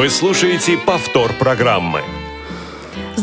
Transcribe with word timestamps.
Вы 0.00 0.08
слушаете 0.08 0.78
повтор 0.78 1.34
программы. 1.34 2.00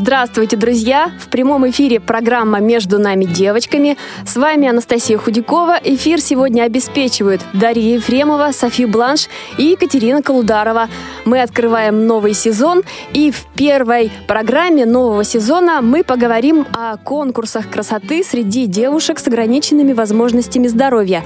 Здравствуйте, 0.07 0.55
друзья! 0.55 1.11
В 1.19 1.27
прямом 1.27 1.69
эфире 1.69 1.99
программа 1.99 2.61
«Между 2.61 2.97
нами 2.97 3.25
девочками». 3.25 3.97
С 4.25 4.37
вами 4.37 4.69
Анастасия 4.69 5.17
Худякова. 5.17 5.77
Эфир 5.83 6.21
сегодня 6.21 6.61
обеспечивают 6.61 7.41
Дарья 7.51 7.95
Ефремова, 7.95 8.53
Софи 8.53 8.85
Бланш 8.85 9.27
и 9.57 9.63
Екатерина 9.65 10.21
Колударова. 10.21 10.87
Мы 11.25 11.41
открываем 11.41 12.07
новый 12.07 12.33
сезон, 12.35 12.83
и 13.11 13.31
в 13.31 13.47
первой 13.53 14.09
программе 14.29 14.85
нового 14.85 15.25
сезона 15.25 15.81
мы 15.81 16.05
поговорим 16.05 16.65
о 16.71 16.95
конкурсах 16.95 17.69
красоты 17.69 18.23
среди 18.23 18.65
девушек 18.65 19.19
с 19.19 19.27
ограниченными 19.27 19.91
возможностями 19.91 20.67
здоровья. 20.67 21.25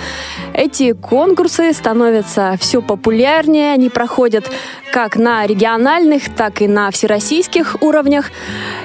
Эти 0.56 0.94
конкурсы 0.94 1.72
становятся 1.74 2.56
все 2.60 2.82
популярнее, 2.82 3.74
они 3.74 3.92
проходят 3.92 4.50
как 4.92 5.18
на 5.18 5.46
региональных, 5.46 6.34
так 6.36 6.64
и 6.64 6.68
на 6.68 6.90
всероссийских 6.90 7.78
уровнях. 7.82 8.32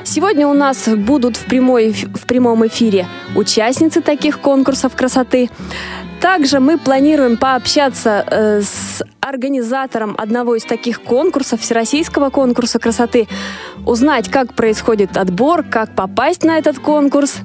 Сегодня 0.05 0.47
у 0.47 0.55
нас 0.55 0.89
будут 0.89 1.37
в, 1.37 1.47
прямой, 1.47 1.93
в 1.93 2.27
прямом 2.27 2.67
эфире 2.67 3.07
участницы 3.35 4.01
таких 4.01 4.41
конкурсов 4.41 4.95
красоты. 4.95 5.51
Также 6.27 6.59
мы 6.59 6.77
планируем 6.77 7.37
пообщаться 7.37 8.25
э, 8.29 8.61
с 8.61 9.01
организатором 9.21 10.17
одного 10.19 10.57
из 10.57 10.65
таких 10.65 11.01
конкурсов, 11.01 11.61
Всероссийского 11.61 12.31
конкурса 12.31 12.81
красоты, 12.81 13.29
узнать, 13.87 14.29
как 14.29 14.53
происходит 14.55 15.17
отбор, 15.17 15.63
как 15.63 15.95
попасть 15.95 16.43
на 16.43 16.59
этот 16.59 16.81
конкурс. 16.81 17.37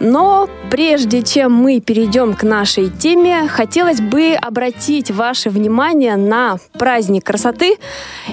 Но 0.00 0.50
прежде 0.70 1.22
чем 1.22 1.54
мы 1.54 1.80
перейдем 1.80 2.34
к 2.34 2.42
нашей 2.42 2.90
теме, 2.90 3.48
хотелось 3.48 4.02
бы 4.02 4.34
обратить 4.34 5.10
ваше 5.10 5.48
внимание 5.48 6.16
на 6.16 6.58
праздник 6.74 7.24
красоты. 7.24 7.78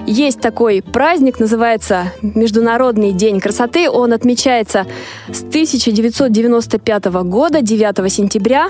Есть 0.06 0.42
такой 0.42 0.82
праздник, 0.82 1.40
называется 1.40 2.12
Международный 2.22 3.14
день 3.14 3.40
красоты. 3.40 3.90
Он 3.90 4.12
отмечается 4.12 4.86
с 5.30 5.44
1995 5.44 7.06
года, 7.06 7.62
9 7.62 8.12
сентября. 8.12 8.68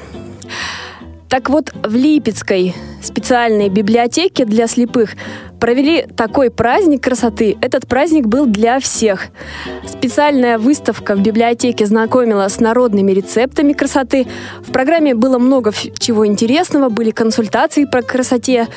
Так 1.29 1.49
вот, 1.49 1.73
в 1.83 1.93
Липецкой 1.93 2.73
специальной 3.01 3.69
библиотеке 3.69 4.45
для 4.45 4.67
слепых 4.67 5.11
провели 5.59 6.05
такой 6.15 6.49
праздник 6.49 7.03
красоты. 7.03 7.57
Этот 7.61 7.87
праздник 7.87 8.27
был 8.27 8.45
для 8.45 8.79
всех. 8.79 9.27
Специальная 9.85 10.57
выставка 10.57 11.15
в 11.15 11.21
библиотеке 11.21 11.85
знакомила 11.85 12.47
с 12.47 12.59
народными 12.59 13.11
рецептами 13.11 13.73
красоты. 13.73 14.27
В 14.61 14.71
программе 14.71 15.15
было 15.15 15.37
много 15.37 15.73
чего 15.99 16.25
интересного, 16.25 16.89
были 16.89 17.11
консультации 17.11 17.85
по 17.85 18.01
красоте. 18.01 18.67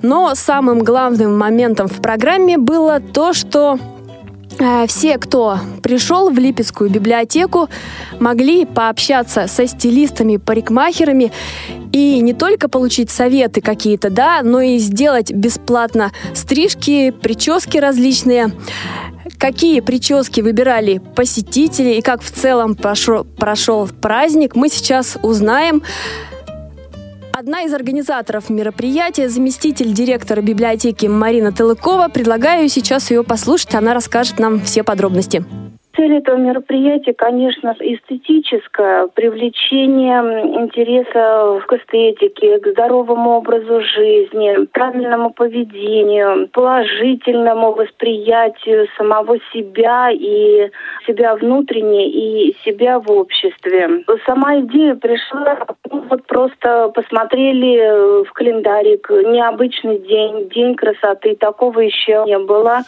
Но 0.00 0.34
самым 0.34 0.80
главным 0.80 1.36
моментом 1.38 1.86
в 1.86 2.00
программе 2.00 2.56
было 2.56 3.00
то, 3.00 3.32
что 3.34 3.78
все, 4.86 5.18
кто 5.18 5.58
пришел 5.82 6.30
в 6.30 6.38
Липецкую 6.38 6.90
библиотеку, 6.90 7.68
могли 8.18 8.66
пообщаться 8.66 9.46
со 9.46 9.66
стилистами, 9.66 10.36
парикмахерами 10.36 11.32
и 11.92 12.20
не 12.20 12.32
только 12.32 12.68
получить 12.68 13.10
советы 13.10 13.60
какие-то, 13.60 14.10
да, 14.10 14.42
но 14.42 14.60
и 14.60 14.78
сделать 14.78 15.32
бесплатно 15.32 16.12
стрижки, 16.34 17.10
прически 17.10 17.78
различные. 17.78 18.52
Какие 19.38 19.80
прически 19.80 20.40
выбирали 20.40 21.00
посетители 21.16 21.94
и 21.94 22.02
как 22.02 22.22
в 22.22 22.30
целом 22.30 22.74
прошел, 22.74 23.24
прошел 23.24 23.88
праздник, 23.88 24.54
мы 24.54 24.68
сейчас 24.68 25.16
узнаем. 25.22 25.82
Одна 27.32 27.62
из 27.62 27.72
организаторов 27.72 28.50
мероприятия, 28.50 29.28
заместитель 29.28 29.92
директора 29.92 30.40
библиотеки 30.40 31.06
Марина 31.06 31.52
Тылыкова. 31.52 32.08
Предлагаю 32.08 32.68
сейчас 32.68 33.10
ее 33.10 33.22
послушать, 33.22 33.74
она 33.74 33.94
расскажет 33.94 34.38
нам 34.38 34.60
все 34.60 34.82
подробности. 34.82 35.44
Цель 35.96 36.18
этого 36.18 36.36
мероприятия, 36.36 37.12
конечно, 37.12 37.74
эстетическое, 37.80 39.08
привлечение 39.08 40.20
интереса 40.62 41.60
к 41.66 41.72
эстетике, 41.72 42.60
к 42.60 42.68
здоровому 42.68 43.38
образу 43.38 43.80
жизни, 43.80 44.66
правильному 44.66 45.30
поведению, 45.30 46.48
положительному 46.48 47.72
восприятию 47.72 48.86
самого 48.96 49.38
себя 49.52 50.10
и 50.12 50.70
себя 51.06 51.34
внутренне 51.34 52.08
и 52.08 52.56
себя 52.64 53.00
в 53.00 53.10
обществе. 53.10 54.04
Сама 54.26 54.60
идея 54.60 54.94
пришла, 54.94 55.58
ну, 55.90 56.04
вот 56.08 56.24
просто 56.26 56.92
посмотрели 56.94 58.24
в 58.24 58.32
календарик, 58.32 59.10
необычный 59.10 59.98
день, 59.98 60.48
день 60.50 60.76
красоты, 60.76 61.34
такого 61.34 61.80
еще 61.80 62.22
не 62.26 62.38
было. 62.38 62.82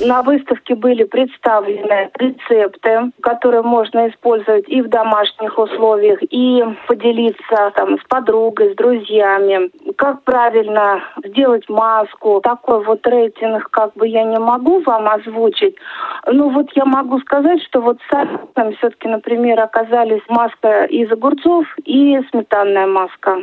На 0.00 0.22
выставке 0.22 0.74
были 0.74 1.04
представлены 1.04 2.10
рецепты, 2.18 3.12
которые 3.20 3.62
можно 3.62 4.08
использовать 4.08 4.68
и 4.68 4.82
в 4.82 4.88
домашних 4.88 5.58
условиях, 5.58 6.18
и 6.22 6.64
поделиться 6.86 7.72
там, 7.74 7.98
с 7.98 8.04
подругой, 8.08 8.72
с 8.72 8.76
друзьями. 8.76 9.70
Как 9.96 10.22
правильно 10.22 11.02
сделать 11.24 11.68
маску. 11.68 12.40
Такой 12.40 12.84
вот 12.84 13.06
рейтинг 13.06 13.70
как 13.70 13.94
бы 13.94 14.08
я 14.08 14.24
не 14.24 14.38
могу 14.38 14.80
вам 14.80 15.08
озвучить. 15.08 15.76
Но 16.26 16.48
вот 16.48 16.70
я 16.74 16.84
могу 16.84 17.18
сказать, 17.20 17.62
что 17.62 17.80
вот 17.80 17.98
сами 18.10 18.74
все-таки, 18.76 19.08
например, 19.08 19.60
оказались 19.60 20.22
маска 20.28 20.84
из 20.84 21.10
огурцов 21.12 21.66
и 21.84 22.18
сметанная 22.30 22.86
маска 22.86 23.38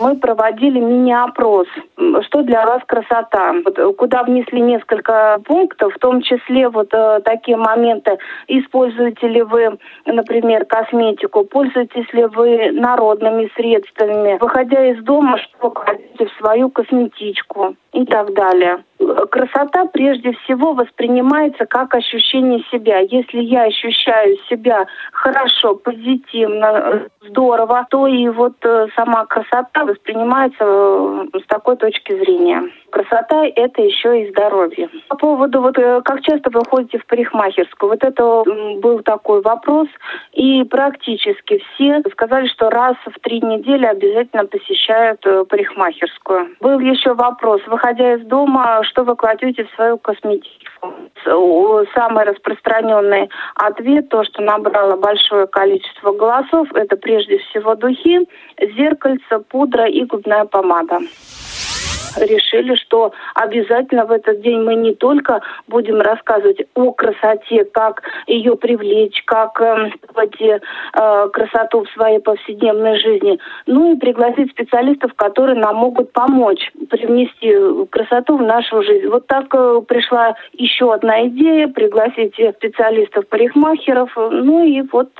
мы 0.00 0.16
проводили 0.16 0.78
мини-опрос. 0.78 1.66
Что 2.26 2.42
для 2.42 2.64
вас 2.66 2.82
красота? 2.86 3.54
Вот, 3.64 3.96
куда 3.96 4.22
внесли 4.22 4.60
несколько 4.60 5.38
пунктов, 5.44 5.94
в 5.94 5.98
том 5.98 6.22
числе 6.22 6.68
вот 6.68 6.88
э, 6.92 7.20
такие 7.24 7.56
моменты. 7.56 8.18
Используете 8.46 9.28
ли 9.28 9.42
вы, 9.42 9.78
например, 10.06 10.64
косметику? 10.64 11.44
Пользуетесь 11.44 12.12
ли 12.12 12.24
вы 12.26 12.70
народными 12.72 13.50
средствами? 13.56 14.38
Выходя 14.40 14.84
из 14.86 15.02
дома, 15.02 15.38
что 15.38 15.70
кладете 15.70 16.26
в 16.26 16.32
свою 16.38 16.70
косметичку? 16.70 17.76
И 17.92 18.04
так 18.04 18.34
далее 18.34 18.84
красота 19.30 19.86
прежде 19.86 20.32
всего 20.32 20.72
воспринимается 20.72 21.66
как 21.66 21.94
ощущение 21.94 22.64
себя. 22.70 22.98
Если 22.98 23.40
я 23.40 23.64
ощущаю 23.64 24.36
себя 24.48 24.86
хорошо, 25.12 25.74
позитивно, 25.74 27.06
здорово, 27.28 27.86
то 27.90 28.06
и 28.06 28.28
вот 28.28 28.54
э, 28.62 28.88
сама 28.96 29.26
красота 29.26 29.84
воспринимается 29.84 30.64
э, 30.64 31.38
с 31.42 31.46
такой 31.46 31.76
точки 31.76 32.16
зрения. 32.18 32.62
Красота– 32.90 33.44
это 33.56 33.82
еще 33.82 34.22
и 34.22 34.30
здоровье. 34.30 34.88
По 35.08 35.16
поводу, 35.16 35.60
вот 35.60 35.78
э, 35.78 36.00
как 36.04 36.22
часто 36.22 36.50
вы 36.50 36.62
ходите 36.68 36.98
в 36.98 37.06
парикмахерскую, 37.06 37.90
вот 37.90 38.02
это 38.02 38.44
был 38.80 39.00
такой 39.00 39.42
вопрос, 39.42 39.88
и 40.32 40.64
практически 40.64 41.62
все 41.74 42.02
сказали, 42.12 42.46
что 42.48 42.70
раз 42.70 42.96
в 43.04 43.20
три 43.20 43.40
недели 43.40 43.84
обязательно 43.84 44.46
посещают 44.46 45.20
парикмахерскую. 45.48 46.56
Был 46.60 46.78
еще 46.80 47.14
вопрос, 47.14 47.60
выходя 47.78 48.14
из 48.14 48.26
дома, 48.26 48.82
что 48.84 49.04
вы 49.04 49.14
кладете 49.14 49.64
в 49.64 49.70
свою 49.74 49.98
косметику. 49.98 50.94
Самый 51.94 52.24
распространенный 52.24 53.30
ответ, 53.54 54.08
то, 54.08 54.24
что 54.24 54.42
набрало 54.42 54.96
большое 54.96 55.46
количество 55.46 56.12
голосов, 56.12 56.68
это 56.74 56.96
прежде 56.96 57.38
всего 57.38 57.74
духи, 57.76 58.26
зеркальце, 58.76 59.38
пудра 59.48 59.86
и 59.86 60.04
губная 60.04 60.44
помада 60.44 60.98
решили, 62.16 62.74
что 62.76 63.12
обязательно 63.34 64.06
в 64.06 64.12
этот 64.12 64.40
день 64.40 64.60
мы 64.62 64.74
не 64.74 64.94
только 64.94 65.40
будем 65.66 66.00
рассказывать 66.00 66.62
о 66.74 66.92
красоте, 66.92 67.64
как 67.64 68.02
ее 68.26 68.56
привлечь, 68.56 69.22
как 69.24 69.60
э, 69.60 69.90
э, 70.14 71.28
красоту 71.32 71.84
в 71.84 71.90
своей 71.90 72.20
повседневной 72.20 72.98
жизни, 72.98 73.38
ну 73.66 73.94
и 73.94 73.98
пригласить 73.98 74.50
специалистов, 74.50 75.12
которые 75.14 75.58
нам 75.58 75.76
могут 75.76 76.12
помочь 76.12 76.70
привнести 76.90 77.86
красоту 77.90 78.36
в 78.36 78.42
нашу 78.42 78.82
жизнь. 78.82 79.08
Вот 79.08 79.26
так 79.26 79.46
э, 79.54 79.80
пришла 79.86 80.34
еще 80.52 80.92
одна 80.92 81.26
идея, 81.28 81.68
пригласить 81.68 82.34
специалистов-парикмахеров, 82.34 84.10
ну 84.16 84.64
и 84.64 84.82
вот 84.92 85.10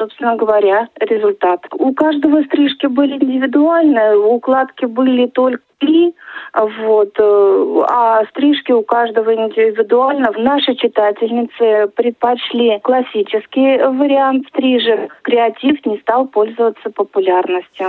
собственно 0.00 0.36
говоря, 0.36 0.88
результат. 0.98 1.60
У 1.72 1.92
каждого 1.92 2.42
стрижки 2.44 2.86
были 2.86 3.14
индивидуальные, 3.22 4.16
укладки 4.16 4.86
были 4.86 5.26
только 5.26 5.62
три, 5.78 6.14
вот, 6.54 7.10
э, 7.18 7.82
а 7.88 8.24
стрижки 8.30 8.72
у 8.72 8.82
каждого 8.82 9.34
индивидуально. 9.34 10.30
Наши 10.36 10.74
читательницы 10.74 11.90
предпочли 11.94 12.78
классический 12.82 13.78
вариант 13.78 14.46
стрижек. 14.48 15.16
Креатив 15.22 15.84
не 15.86 15.98
стал 15.98 16.26
пользоваться 16.28 16.90
популярностью 16.90 17.88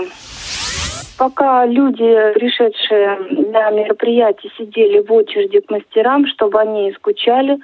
пока 1.22 1.68
люди, 1.68 2.34
пришедшие 2.34 3.16
на 3.52 3.70
мероприятие, 3.70 4.52
сидели 4.58 5.02
в 5.02 5.14
очереди 5.14 5.60
к 5.60 5.70
мастерам, 5.70 6.26
чтобы 6.26 6.60
они 6.60 6.92
скучали, 6.94 7.60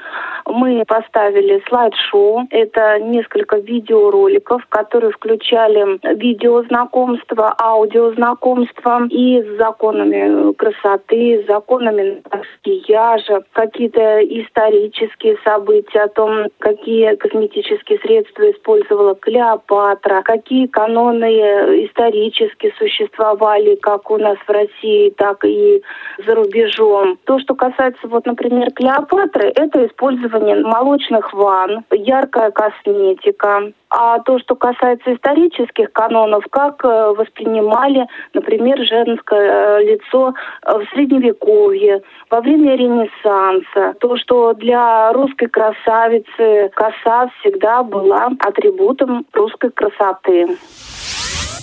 мы 0.46 0.84
поставили 0.86 1.64
слайд-шоу. 1.68 2.46
Это 2.52 3.00
несколько 3.00 3.58
видеороликов, 3.58 4.64
которые 4.70 5.12
включали 5.12 5.98
видеознакомство, 6.16 7.56
аудиознакомство 7.60 9.08
и 9.10 9.42
с 9.42 9.58
законами 9.58 10.54
красоты, 10.54 11.42
с 11.44 11.48
законами 11.48 12.22
макияжа, 12.32 13.42
какие-то 13.54 14.20
исторические 14.22 15.36
события 15.44 16.02
о 16.02 16.10
том, 16.10 16.46
какие 16.60 17.16
косметические 17.16 17.98
средства 18.04 18.52
использовала 18.52 19.16
Клеопатра, 19.16 20.22
какие 20.22 20.68
каноны 20.68 21.88
исторически 21.88 22.72
существовали 22.78 23.47
бывали 23.48 23.76
как 23.76 24.10
у 24.12 24.18
нас 24.18 24.38
в 24.46 24.50
России, 24.50 25.14
так 25.18 25.44
и 25.46 25.82
за 26.26 26.36
рубежом. 26.36 27.18
То, 27.26 27.40
что 27.40 27.56
касается, 27.56 28.08
вот, 28.08 28.26
например, 28.26 28.72
Клеопатры, 28.72 29.52
это 29.56 29.86
использование 29.86 30.56
молочных 30.64 31.34
ванн, 31.34 31.84
яркая 31.92 32.52
косметика. 32.52 33.72
А 33.90 34.20
то, 34.20 34.38
что 34.40 34.56
касается 34.56 35.14
исторических 35.14 35.94
канонов, 35.94 36.44
как 36.50 36.84
э, 36.84 37.14
воспринимали, 37.18 38.06
например, 38.34 38.80
женское 38.80 39.80
э, 39.80 39.84
лицо 39.84 40.34
э, 40.66 40.78
в 40.78 40.90
Средневековье, 40.94 42.02
во 42.30 42.42
время 42.42 42.76
Ренессанса, 42.76 43.96
то, 44.02 44.18
что 44.18 44.54
для 44.56 45.14
русской 45.14 45.48
красавицы 45.48 46.70
коса 46.76 47.30
всегда 47.40 47.82
была 47.84 48.30
атрибутом 48.40 49.26
русской 49.32 49.72
красоты. 49.72 50.58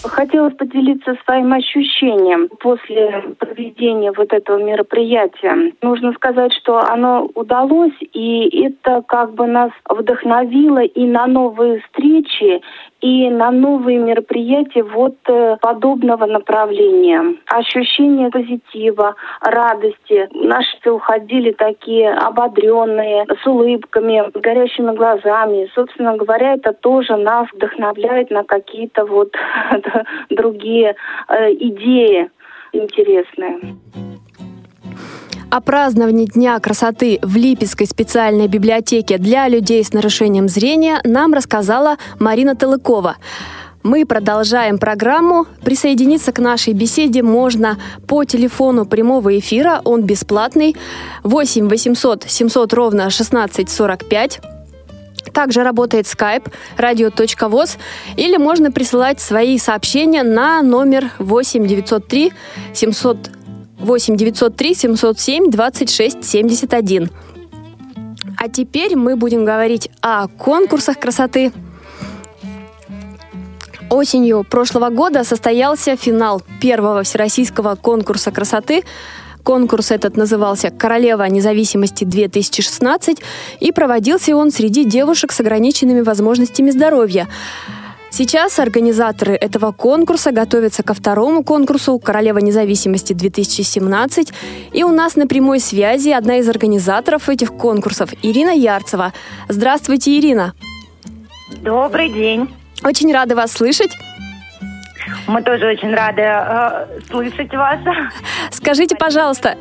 Хотелось 0.07 0.55
поделиться 0.55 1.17
своим 1.25 1.53
ощущением 1.53 2.49
после 2.61 3.35
проведения 3.39 4.13
вот 4.13 4.33
этого 4.33 4.63
мероприятия. 4.63 5.73
Нужно 5.83 6.13
сказать, 6.13 6.53
что 6.53 6.79
оно 6.79 7.31
удалось, 7.35 7.95
и 8.13 8.65
это 8.65 9.03
как 9.07 9.35
бы 9.35 9.47
нас 9.47 9.71
вдохновило 9.89 10.83
и 10.83 11.07
на 11.07 11.27
новые 11.27 11.81
встречи, 11.81 12.61
и 13.05 13.29
на 13.29 13.51
новые 13.51 13.99
мероприятия 13.99 14.83
вот 14.83 15.17
э, 15.27 15.59
подобного 15.61 16.25
направления. 16.25 17.37
Ощущение 17.49 18.31
позитива, 18.31 19.15
радости. 19.43 20.27
Наши 20.33 20.75
все 20.81 20.93
уходили 20.93 21.53
такие 21.53 22.11
ободренные, 22.15 23.27
с 23.43 23.47
улыбками, 23.47 24.31
с 24.35 24.41
горящими 24.41 24.97
глазами. 24.97 25.71
Собственно 25.75 26.17
говоря, 26.17 26.55
это 26.55 26.73
тоже 26.73 27.17
нас 27.17 27.47
вдохновляет 27.53 28.31
на 28.31 28.43
какие-то 28.43 29.05
вот 29.05 29.35
другие 30.31 30.97
э, 31.29 31.53
идеи 31.53 32.31
интересные. 32.73 33.61
О 35.55 35.61
праздновании 35.61 36.25
Дня 36.27 36.59
красоты 36.59 37.21
в 37.23 37.37
Липецкой 37.37 37.87
специальной 37.87 38.49
библиотеке 38.49 39.19
для 39.19 39.47
людей 39.47 39.85
с 39.85 39.93
нарушением 39.93 40.49
зрения 40.49 41.01
нам 41.05 41.33
рассказала 41.33 41.97
Марина 42.19 42.57
Талыкова. 42.57 43.19
Мы 43.85 44.05
продолжаем 44.05 44.79
программу. 44.79 45.47
Присоединиться 45.65 46.33
к 46.33 46.41
нашей 46.41 46.73
беседе 46.73 47.23
можно 47.23 47.79
по 48.09 48.25
телефону 48.25 48.85
прямого 48.85 49.39
эфира, 49.39 49.81
он 49.85 50.03
бесплатный, 50.03 50.75
8 51.23 51.69
800 51.69 52.25
700 52.27 52.73
ровно 52.73 53.05
1645. 53.05 54.41
Также 55.33 55.63
работает 55.63 56.07
Skype 56.07 56.53
radio.voz 56.79 57.79
или 58.17 58.39
можно 58.39 58.73
присылать 58.73 59.21
свои 59.21 59.57
сообщения 59.59 60.25
на 60.25 60.63
номер 60.63 61.13
8 61.21 61.65
903 61.65 62.33
700 62.73 63.44
8 63.79 64.17
903 64.17 64.75
707 64.75 65.51
26 65.51 66.25
71. 66.25 67.11
А 68.37 68.49
теперь 68.49 68.97
мы 68.97 69.17
будем 69.17 69.45
говорить 69.45 69.91
о 70.01 70.29
конкурсах 70.29 70.99
красоты. 70.99 71.53
Осенью 73.91 74.45
прошлого 74.45 74.89
года 74.91 75.25
состоялся 75.25 75.97
финал 75.97 76.43
первого 76.61 77.03
всероссийского 77.03 77.75
конкурса 77.77 78.31
красоты. 78.31 78.83
Конкурс 79.43 79.91
этот 79.91 80.17
назывался 80.17 80.71
«Королева 80.71 81.23
независимости-2016» 81.29 83.23
и 83.61 83.73
проводился 83.73 84.35
он 84.35 84.51
среди 84.51 84.85
девушек 84.85 85.33
с 85.33 85.41
ограниченными 85.41 86.01
возможностями 86.01 86.71
здоровья. 86.71 87.29
Сейчас 88.17 88.61
организаторы 88.61 89.35
этого 89.35 89.73
конкурса 89.73 90.31
готовятся 90.31 90.85
ко 90.85 90.95
второму 90.95 91.43
конкурсу 91.43 91.99
«Королева 91.99 92.39
независимости-2017». 92.39 94.33
И 94.73 94.85
у 94.85 94.91
нас 94.91 95.17
на 95.17 95.27
прямой 95.27 95.59
связи 95.59 96.11
одна 96.11 96.37
из 96.37 96.49
организаторов 96.49 97.29
этих 97.29 97.53
конкурсов– 97.57 98.11
Ирина 98.23 98.51
Ярцева. 98.51 99.13
Здравствуйте, 99.49 100.17
Ирина. 100.17 100.55
Добрый 101.63 102.09
день. 102.09 102.55
Очень 102.85 103.13
рада 103.13 103.35
вас 103.35 103.51
слышать. 103.51 103.91
Мы 105.27 105.43
тоже 105.43 105.67
очень 105.67 105.93
рады 105.93 106.23
э, 106.23 107.01
слышать 107.11 107.53
вас. 107.53 107.81
Скажите, 108.53 108.95
пожалуйста, 108.95 109.57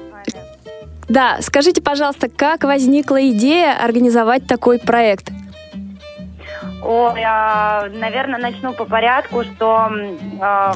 да, 1.10 1.38
скажите, 1.42 1.82
пожалуйста, 1.82 2.30
как 2.30 2.66
возникла 2.66 3.28
идея 3.32 3.84
организовать 3.84 4.46
такой 4.46 4.78
проект? 4.78 5.32
Ой, 6.86 7.22
я, 7.22 7.88
наверное, 7.94 8.40
начну 8.40 8.74
по 8.74 8.84
порядку, 8.86 9.44
что 9.44 9.90
э, 9.90 10.72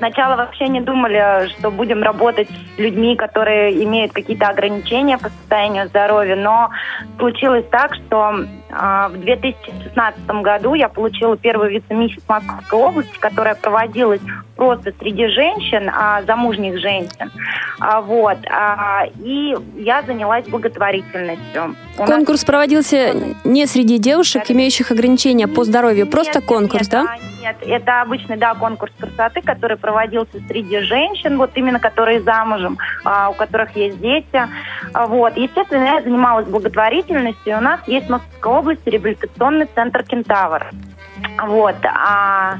сначала 0.00 0.34
вообще 0.36 0.66
не 0.68 0.80
думали, 0.80 1.48
что 1.50 1.70
будем 1.70 2.02
работать 2.02 2.48
с 2.48 2.78
людьми, 2.78 3.16
которые 3.16 3.84
имеют 3.84 4.12
какие-то 4.12 4.48
ограничения 4.48 5.18
по 5.18 5.28
состоянию 5.28 5.86
здоровья, 5.88 6.36
но 6.36 6.70
случилось 7.18 7.66
так, 7.70 7.94
что 7.94 8.32
э, 8.34 9.08
в 9.10 9.20
2016 9.20 10.26
году 10.42 10.74
я 10.74 10.88
получила 10.88 11.36
первую 11.36 11.70
вице-миссию 11.70 12.22
Московской 12.26 12.78
области, 12.78 13.18
которая 13.18 13.54
проводилась 13.54 14.22
просто 14.56 14.92
среди 14.98 15.26
женщин, 15.28 15.90
а, 15.90 16.22
замужних 16.22 16.78
женщин. 16.80 17.30
А, 17.78 18.00
вот. 18.00 18.36
А, 18.50 19.04
и 19.22 19.54
я 19.76 20.02
занялась 20.02 20.46
благотворительностью. 20.48 21.76
У 21.98 22.04
конкурс 22.04 22.40
нас... 22.40 22.44
проводился 22.44 23.14
не 23.44 23.66
среди 23.66 23.98
девушек, 23.98 24.44
имеющих 24.48 24.90
ограничения 24.90 25.48
по 25.48 25.64
здоровью, 25.64 26.06
просто 26.06 26.40
нет, 26.40 26.48
конкурс, 26.48 26.90
нет, 26.90 26.90
да? 26.90 27.16
Нет, 27.40 27.56
это 27.62 28.02
обычный, 28.02 28.36
да, 28.36 28.54
конкурс 28.54 28.92
красоты, 28.98 29.40
который 29.40 29.78
проводился 29.78 30.40
среди 30.46 30.80
женщин, 30.80 31.38
вот 31.38 31.50
именно 31.54 31.80
которые 31.80 32.20
замужем, 32.20 32.76
а, 33.02 33.30
у 33.30 33.34
которых 33.34 33.74
есть 33.76 33.98
дети. 34.00 34.42
А, 34.92 35.06
вот. 35.06 35.36
Естественно, 35.36 35.84
я 35.84 36.02
занималась 36.02 36.46
благотворительностью. 36.46 37.56
У 37.56 37.60
нас 37.60 37.80
есть 37.86 38.08
в 38.08 38.10
Московской 38.10 38.52
области 38.52 38.88
реабилитационный 38.90 39.66
центр 39.74 40.02
«Кентавр». 40.02 40.66
Вот. 41.46 41.76
А 41.84 42.58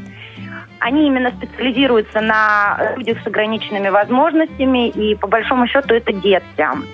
они 0.80 1.06
именно 1.06 1.30
специализируются 1.30 2.20
на 2.20 2.94
людях 2.96 3.18
с 3.22 3.26
ограниченными 3.26 3.90
возможностями, 3.90 4.88
и 4.88 5.14
по 5.14 5.28
большому 5.28 5.66
счету 5.66 5.94
это 5.94 6.12
дети. 6.12 6.42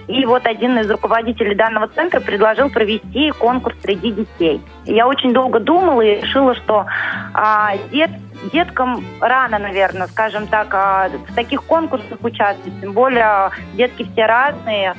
И 0.08 0.26
вот 0.26 0.46
один 0.46 0.78
из 0.78 0.90
руководителей 0.90 1.54
данного 1.54 1.88
центра 1.88 2.20
предложил 2.20 2.68
провести 2.68 3.30
конкурс 3.30 3.76
среди 3.82 4.10
детей. 4.10 4.60
я 4.84 5.06
очень 5.06 5.32
долго 5.32 5.60
думала 5.60 6.02
и 6.02 6.20
решила, 6.20 6.54
что 6.56 6.86
а, 7.32 7.76
дет, 7.92 8.10
деткам 8.52 9.04
рано, 9.20 9.58
наверное, 9.58 10.08
скажем 10.08 10.48
так, 10.48 10.74
а, 10.74 11.08
в 11.08 11.34
таких 11.34 11.62
конкурсах 11.62 12.18
участвовать. 12.22 12.80
Тем 12.80 12.92
более 12.92 13.50
детки 13.74 14.06
все 14.12 14.26
разные, 14.26 14.94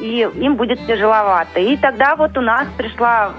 и 0.00 0.28
им 0.34 0.56
будет 0.56 0.84
тяжеловато. 0.86 1.60
И 1.60 1.76
тогда 1.76 2.16
вот 2.16 2.36
у 2.38 2.40
нас 2.40 2.66
пришла 2.78 3.32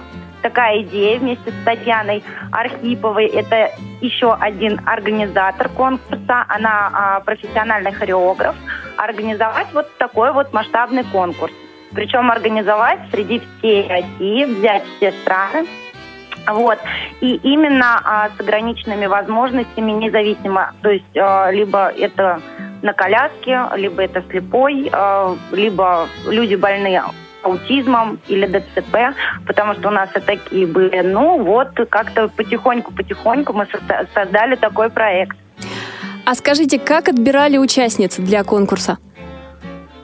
такая 0.44 0.82
идея 0.82 1.18
вместе 1.18 1.50
с 1.50 1.66
Татьяной 1.66 2.24
Архиповой. 2.52 3.26
Это 3.28 3.72
еще 4.02 4.34
один 4.34 4.80
организатор 4.86 5.70
конкурса. 5.70 6.46
Она 6.48 6.92
а, 6.94 7.20
профессиональный 7.22 7.94
хореограф. 7.94 8.56
Организовать 8.98 9.68
вот 9.74 9.88
такой 9.98 10.32
вот 10.34 10.54
масштабный 10.54 11.04
конкурс. 11.06 11.54
Причем 11.94 12.30
организовать 12.30 13.00
среди 13.12 13.42
всей 13.58 13.88
России, 13.88 14.46
взять 14.46 14.84
все 14.98 15.12
страны. 15.24 15.66
Вот. 16.48 16.78
И 17.22 17.36
именно 17.36 18.02
а, 18.04 18.30
с 18.36 18.40
ограниченными 18.40 19.06
возможностями, 19.06 19.92
независимо, 19.92 20.74
то 20.82 20.90
есть 20.90 21.18
а, 21.18 21.50
либо 21.52 21.88
это 21.88 22.42
на 22.82 22.92
коляске, 22.92 23.62
либо 23.78 24.04
это 24.04 24.22
слепой, 24.30 24.90
а, 24.92 25.36
либо 25.52 26.08
люди 26.28 26.56
больные 26.56 27.04
аутизмом 27.44 28.20
или 28.28 28.46
ДЦП, 28.46 29.16
потому 29.46 29.74
что 29.76 29.90
у 29.90 29.92
нас 29.92 30.10
и 30.16 30.20
такие 30.20 30.66
были. 30.66 31.02
Ну 31.02 31.44
вот, 31.44 31.70
как-то 31.90 32.30
потихоньку-потихоньку 32.30 33.54
мы 33.54 33.68
создали 34.14 34.56
такой 34.56 34.90
проект. 34.90 35.38
А 36.26 36.36
скажите, 36.36 36.80
как 36.80 37.10
отбирали 37.10 37.58
участниц 37.58 38.18
для 38.18 38.44
конкурса? 38.44 38.98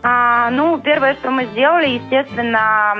А, 0.01 0.50
ну, 0.51 0.79
первое, 0.79 1.15
что 1.15 1.31
мы 1.31 1.46
сделали, 1.46 2.00
естественно, 2.01 2.96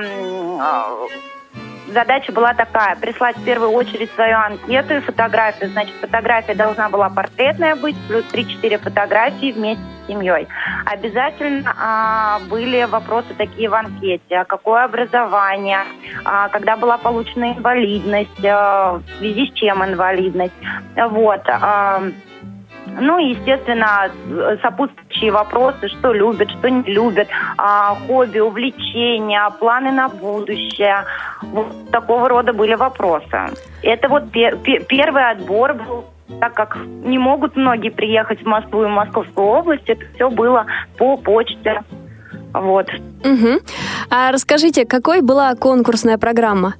задача 1.92 2.32
была 2.32 2.54
такая, 2.54 2.96
прислать 2.96 3.36
в 3.36 3.44
первую 3.44 3.70
очередь 3.70 4.10
свою 4.12 4.36
анкету 4.36 4.94
и 4.94 5.00
фотографию. 5.00 5.70
Значит, 5.70 5.94
фотография 6.00 6.54
должна 6.54 6.88
была 6.88 7.08
портретная 7.08 7.76
быть, 7.76 7.96
плюс 8.08 8.24
3-4 8.32 8.78
фотографии 8.78 9.52
вместе 9.52 9.82
с 9.82 10.08
семьей. 10.08 10.48
Обязательно 10.86 11.74
а, 11.78 12.40
были 12.48 12.84
вопросы 12.84 13.34
такие 13.36 13.68
в 13.68 13.74
анкете. 13.74 14.38
А 14.38 14.44
какое 14.44 14.84
образование? 14.84 15.84
А, 16.24 16.48
когда 16.48 16.76
была 16.76 16.98
получена 16.98 17.52
инвалидность? 17.52 18.44
А, 18.44 18.94
в 18.98 19.18
связи 19.18 19.50
с 19.50 19.54
чем 19.54 19.84
инвалидность? 19.84 20.54
Вот. 20.96 21.42
А, 21.48 22.02
ну 22.98 23.18
естественно, 23.18 24.10
сопутствующие 24.62 25.30
вопросы, 25.30 25.88
что 25.88 26.12
любят, 26.12 26.50
что 26.50 26.68
не 26.68 26.82
любят, 26.82 27.28
а, 27.56 27.94
хобби, 28.06 28.38
увлечения, 28.38 29.48
планы 29.58 29.92
на 29.92 30.08
будущее. 30.08 31.04
Вот 31.42 31.90
такого 31.90 32.28
рода 32.28 32.52
были 32.52 32.74
вопросы. 32.74 33.38
Это 33.82 34.08
вот 34.08 34.30
пер 34.30 34.56
первый 34.56 35.30
отбор 35.30 35.74
был 35.74 36.04
так 36.38 36.54
как 36.54 36.76
не 36.76 37.18
могут 37.18 37.56
многие 37.56 37.90
приехать 37.90 38.40
в 38.42 38.46
Москву 38.46 38.84
и 38.84 38.86
в 38.86 38.90
Московскую 38.90 39.46
область, 39.48 39.88
это 39.88 40.04
все 40.14 40.30
было 40.30 40.64
по 40.96 41.16
почте. 41.16 41.82
Вот. 42.52 42.88
Угу. 43.24 43.60
А 44.10 44.32
расскажите, 44.32 44.84
какой 44.84 45.22
была 45.22 45.54
конкурсная 45.54 46.18
программа? 46.18 46.74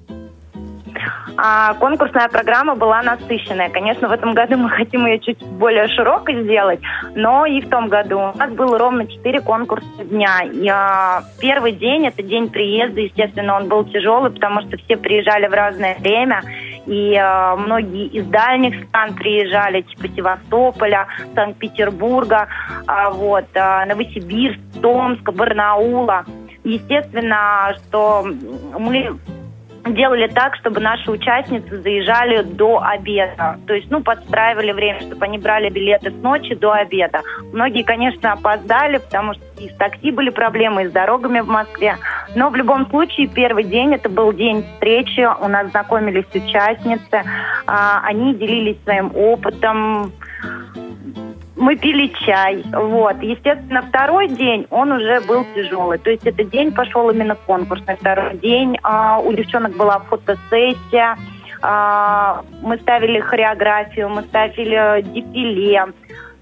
А 1.36 1.74
конкурсная 1.74 2.28
программа 2.28 2.74
была 2.74 3.02
насыщенная. 3.02 3.70
Конечно, 3.70 4.08
в 4.08 4.12
этом 4.12 4.34
году 4.34 4.56
мы 4.58 4.68
хотим 4.70 5.06
ее 5.06 5.18
чуть 5.20 5.42
более 5.42 5.88
широкой 5.88 6.42
сделать, 6.42 6.80
но 7.14 7.46
и 7.46 7.60
в 7.60 7.68
том 7.68 7.88
году 7.88 8.18
у 8.18 8.38
нас 8.38 8.50
было 8.52 8.78
ровно 8.78 9.06
4 9.06 9.40
конкурса 9.40 10.04
дня. 10.04 10.42
Я... 10.52 11.22
Первый 11.40 11.72
день, 11.72 12.06
это 12.06 12.22
день 12.22 12.48
приезда, 12.48 13.00
естественно, 13.00 13.56
он 13.56 13.68
был 13.68 13.84
тяжелый, 13.84 14.30
потому 14.30 14.60
что 14.62 14.76
все 14.78 14.96
приезжали 14.96 15.46
в 15.46 15.52
разное 15.52 15.96
время, 15.98 16.42
и 16.86 17.14
э, 17.14 17.56
многие 17.56 18.06
из 18.06 18.26
дальних 18.26 18.84
стран 18.88 19.14
приезжали, 19.14 19.82
типа 19.82 20.08
Севастополя, 20.14 21.06
Санкт-Петербурга, 21.34 22.48
э, 22.86 23.10
вот, 23.12 23.44
э, 23.54 23.84
Новосибирск, 23.86 24.58
Томска, 24.82 25.32
Барнаула. 25.32 26.24
Естественно, 26.64 27.74
что 27.76 28.26
мы 28.78 29.18
делали 29.86 30.28
так, 30.28 30.56
чтобы 30.56 30.80
наши 30.80 31.10
участницы 31.10 31.78
заезжали 31.78 32.42
до 32.42 32.82
обеда. 32.82 33.58
То 33.66 33.74
есть, 33.74 33.90
ну, 33.90 34.02
подстраивали 34.02 34.72
время, 34.72 35.00
чтобы 35.00 35.24
они 35.24 35.38
брали 35.38 35.70
билеты 35.70 36.10
с 36.10 36.22
ночи 36.22 36.54
до 36.54 36.72
обеда. 36.72 37.22
Многие, 37.52 37.82
конечно, 37.82 38.32
опоздали, 38.32 38.98
потому 38.98 39.34
что 39.34 39.42
и 39.58 39.68
с 39.68 39.74
такси 39.74 40.10
были 40.10 40.30
проблемы, 40.30 40.84
и 40.84 40.88
с 40.88 40.92
дорогами 40.92 41.40
в 41.40 41.48
Москве. 41.48 41.96
Но 42.34 42.50
в 42.50 42.56
любом 42.56 42.88
случае, 42.88 43.28
первый 43.28 43.64
день, 43.64 43.94
это 43.94 44.08
был 44.08 44.32
день 44.32 44.64
встречи, 44.64 45.20
у 45.20 45.48
нас 45.48 45.70
знакомились 45.70 46.24
участницы, 46.34 47.24
а, 47.66 48.00
они 48.04 48.34
делились 48.34 48.82
своим 48.84 49.14
опытом, 49.14 50.12
мы 51.60 51.76
пили 51.76 52.08
чай. 52.24 52.64
Вот. 52.72 53.22
Естественно, 53.22 53.82
второй 53.82 54.28
день 54.28 54.66
он 54.70 54.92
уже 54.92 55.20
был 55.20 55.44
тяжелый. 55.54 55.98
То 55.98 56.10
есть 56.10 56.26
этот 56.26 56.50
день 56.50 56.72
пошел 56.72 57.10
именно 57.10 57.34
конкурсный. 57.34 57.96
Второй 57.96 58.38
день 58.38 58.78
а, 58.82 59.20
у 59.20 59.32
девчонок 59.32 59.76
была 59.76 59.98
фотосессия. 59.98 61.16
А, 61.62 62.42
мы 62.62 62.78
ставили 62.78 63.20
хореографию, 63.20 64.08
мы 64.08 64.22
ставили 64.22 65.02
дефиле. 65.02 65.84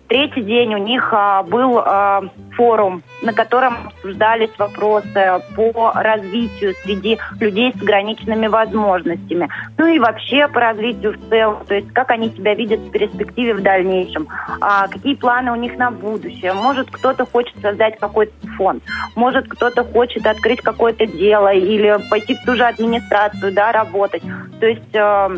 Третий 0.09 0.41
день 0.41 0.75
у 0.75 0.79
них 0.79 1.11
а, 1.13 1.43
был 1.43 1.79
а, 1.79 2.23
форум, 2.57 3.03
на 3.21 3.35
котором 3.35 3.77
обсуждались 3.89 4.51
вопросы 4.57 5.43
по 5.55 5.93
развитию 5.95 6.75
среди 6.83 7.19
людей 7.39 7.75
с 7.77 7.83
ограниченными 7.83 8.47
возможностями. 8.47 9.51
Ну 9.77 9.87
и 9.87 9.99
вообще 9.99 10.49
по 10.49 10.61
развитию 10.61 11.13
в 11.13 11.29
целом, 11.29 11.59
то 11.67 11.75
есть 11.75 11.93
как 11.93 12.11
они 12.11 12.31
себя 12.31 12.55
видят 12.55 12.81
в 12.81 12.91
перспективе 12.91 13.53
в 13.53 13.63
дальнейшем, 13.63 14.29
а, 14.63 14.89
какие 14.89 15.15
планы 15.15 15.53
у 15.53 15.57
них 15.57 15.77
на 15.77 15.91
будущее. 15.91 16.55
Может, 16.55 16.91
кто-то 16.91 17.27
хочет 17.27 17.61
создать 17.61 17.99
какой-то 17.99 18.33
фонд, 18.57 18.83
может, 19.15 19.47
кто-то 19.47 19.85
хочет 19.85 20.27
открыть 20.27 20.63
какое-то 20.63 21.07
дело 21.07 21.53
или 21.53 21.99
пойти 22.09 22.35
в 22.35 22.45
ту 22.47 22.57
же 22.57 22.65
администрацию, 22.65 23.53
да, 23.53 23.73
работать. 23.73 24.23
То 24.59 24.67
есть 24.67 24.95
э, 24.95 25.29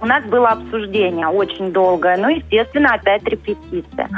у 0.00 0.06
нас 0.06 0.24
было 0.24 0.48
обсуждение 0.48 1.26
очень 1.28 1.72
долгое, 1.72 2.16
ну, 2.16 2.28
естественно, 2.28 2.94
опять 2.94 3.22
репетиция. 3.24 4.08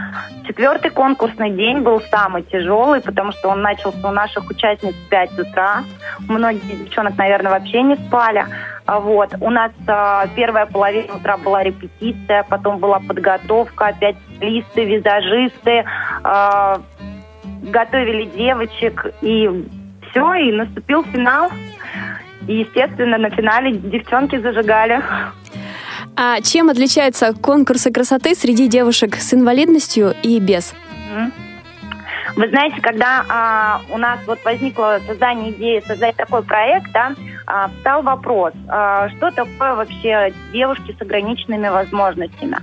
Четвертый 0.46 0.90
конкурсный 0.90 1.50
день 1.50 1.80
был 1.80 2.00
самый 2.02 2.42
тяжелый, 2.42 3.00
потому 3.00 3.32
что 3.32 3.48
он 3.48 3.62
начался 3.62 4.08
у 4.08 4.12
наших 4.12 4.48
участниц 4.48 4.94
в 4.94 5.08
5 5.08 5.38
утра. 5.40 5.82
Многие 6.28 6.76
девчонок, 6.76 7.16
наверное, 7.16 7.50
вообще 7.50 7.82
не 7.82 7.96
спали. 7.96 8.46
А 8.86 9.00
вот. 9.00 9.30
У 9.40 9.50
нас 9.50 9.72
а, 9.86 10.26
первая 10.34 10.66
половина 10.66 11.16
утра 11.16 11.36
была 11.36 11.62
репетиция, 11.62 12.44
потом 12.44 12.78
была 12.78 13.00
подготовка, 13.00 13.88
опять 13.88 14.16
листы, 14.40 14.84
визажисты, 14.84 15.84
а, 16.22 16.80
готовили 17.62 18.24
девочек, 18.26 19.06
и 19.20 19.68
все, 20.10 20.34
и 20.34 20.52
наступил 20.52 21.04
финал. 21.04 21.50
И, 22.46 22.54
естественно, 22.60 23.18
на 23.18 23.30
финале 23.30 23.72
девчонки 23.72 24.36
зажигали. 24.36 25.00
А 26.16 26.40
чем 26.40 26.68
отличаются 26.68 27.32
конкурсы 27.32 27.90
красоты 27.90 28.34
среди 28.34 28.68
девушек 28.68 29.16
с 29.16 29.32
инвалидностью 29.34 30.14
и 30.22 30.38
без? 30.38 30.74
Вы 32.36 32.48
знаете, 32.48 32.80
когда 32.80 33.24
а, 33.28 33.82
у 33.90 33.98
нас 33.98 34.18
вот 34.26 34.38
возникло 34.44 35.00
создание 35.06 35.50
идеи 35.50 35.82
создать 35.86 36.16
такой 36.16 36.42
проект, 36.42 36.90
да, 36.92 37.12
а, 37.46 37.68
встал 37.68 38.02
вопрос, 38.02 38.52
а, 38.68 39.08
что 39.10 39.30
такое 39.30 39.74
вообще 39.74 40.32
девушки 40.52 40.94
с 40.96 41.02
ограниченными 41.02 41.68
возможностями. 41.68 42.58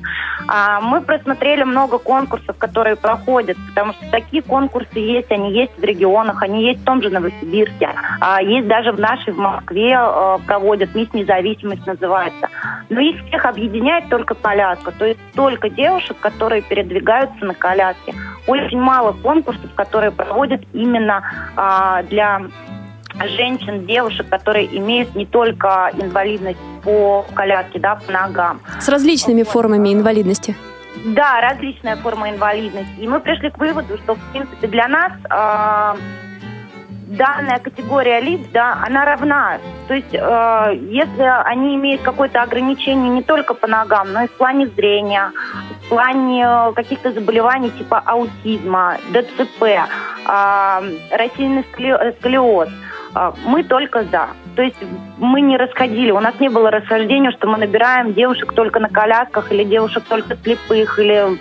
А, 0.47 0.79
мы 0.79 1.01
просмотрели 1.01 1.63
много 1.63 1.97
конкурсов, 1.97 2.57
которые 2.57 2.95
проходят, 2.95 3.57
потому 3.69 3.93
что 3.93 4.09
такие 4.09 4.41
конкурсы 4.41 4.99
есть, 4.99 5.31
они 5.31 5.51
есть 5.53 5.77
в 5.77 5.83
регионах, 5.83 6.41
они 6.41 6.63
есть 6.63 6.81
в 6.81 6.85
том 6.85 7.01
же 7.01 7.09
Новосибирске, 7.09 7.89
есть 8.41 8.67
даже 8.67 8.91
в 8.91 8.99
нашей, 8.99 9.33
в 9.33 9.37
Москве 9.37 9.97
проводят, 10.45 10.95
«Мисс 10.95 11.11
Независимость» 11.13 11.85
называется. 11.85 12.49
Но 12.89 12.99
их 12.99 13.25
всех 13.27 13.45
объединяет 13.45 14.09
только 14.09 14.33
коляска, 14.35 14.91
то 14.91 15.05
есть 15.05 15.19
только 15.33 15.69
девушек, 15.69 16.17
которые 16.19 16.61
передвигаются 16.61 17.45
на 17.45 17.53
коляске. 17.53 18.13
Очень 18.47 18.79
мало 18.79 19.11
конкурсов, 19.11 19.69
которые 19.75 20.11
проводят 20.11 20.61
именно 20.73 21.23
для 22.09 22.41
женщин, 23.27 23.85
девушек, 23.85 24.27
которые 24.29 24.65
имеют 24.77 25.15
не 25.15 25.25
только 25.25 25.91
инвалидность 25.93 26.59
по 26.83 27.25
коляске, 27.33 27.79
да, 27.79 27.95
по 27.95 28.11
ногам. 28.11 28.61
С 28.79 28.87
различными 28.89 29.43
формами 29.43 29.93
инвалидности. 29.93 30.55
Да, 31.05 31.41
различная 31.41 31.95
форма 31.97 32.29
инвалидности. 32.29 32.93
И 32.99 33.07
мы 33.07 33.19
пришли 33.19 33.49
к 33.49 33.57
выводу, 33.57 33.97
что, 33.97 34.15
в 34.15 34.31
принципе, 34.31 34.67
для 34.67 34.87
нас 34.87 35.13
э, 35.29 35.99
данная 37.09 37.59
категория 37.59 38.19
лиц, 38.19 38.41
да, 38.51 38.81
она 38.85 39.05
равна. 39.05 39.59
То 39.87 39.93
есть, 39.93 40.13
э, 40.13 40.79
если 40.91 41.23
они 41.45 41.75
имеют 41.75 42.01
какое-то 42.01 42.41
ограничение 42.41 43.09
не 43.09 43.23
только 43.23 43.53
по 43.53 43.67
ногам, 43.67 44.11
но 44.11 44.23
и 44.23 44.27
в 44.27 44.31
плане 44.31 44.67
зрения, 44.67 45.31
в 45.85 45.89
плане 45.89 46.73
каких-то 46.75 47.11
заболеваний 47.11 47.71
типа 47.71 48.01
аутизма, 48.05 48.97
ДЦП, 49.11 49.63
э, 49.63 49.87
рассеянный 50.25 51.65
сколиоз– 52.19 52.69
а, 52.79 52.88
мы 53.45 53.63
только 53.63 54.03
за. 54.03 54.29
То 54.55 54.61
есть 54.61 54.77
мы 55.17 55.41
не 55.41 55.57
расходили, 55.57 56.11
у 56.11 56.19
нас 56.19 56.35
не 56.39 56.49
было 56.49 56.69
расхождения, 56.69 57.31
что 57.31 57.47
мы 57.47 57.57
набираем 57.57 58.13
девушек 58.13 58.53
только 58.53 58.79
на 58.79 58.89
колясках 58.89 59.51
или 59.51 59.63
девушек 59.63 60.03
только 60.07 60.35
слепых 60.37 60.99
или 60.99 61.37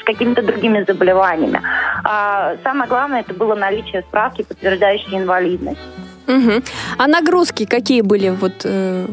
с 0.00 0.04
какими-то 0.04 0.42
другими 0.42 0.84
заболеваниями. 0.86 1.60
А 2.04 2.54
самое 2.62 2.88
главное, 2.88 3.20
это 3.20 3.34
было 3.34 3.54
наличие 3.54 4.02
справки, 4.02 4.42
подтверждающей 4.42 5.18
инвалидность. 5.18 5.80
Угу. 6.26 6.62
А 6.98 7.06
нагрузки 7.06 7.66
какие 7.66 8.02
были 8.02 8.30
вот 8.30 8.62
э, 8.64 9.06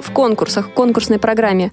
в 0.00 0.12
конкурсах, 0.12 0.68
в 0.68 0.72
конкурсной 0.72 1.18
программе? 1.18 1.72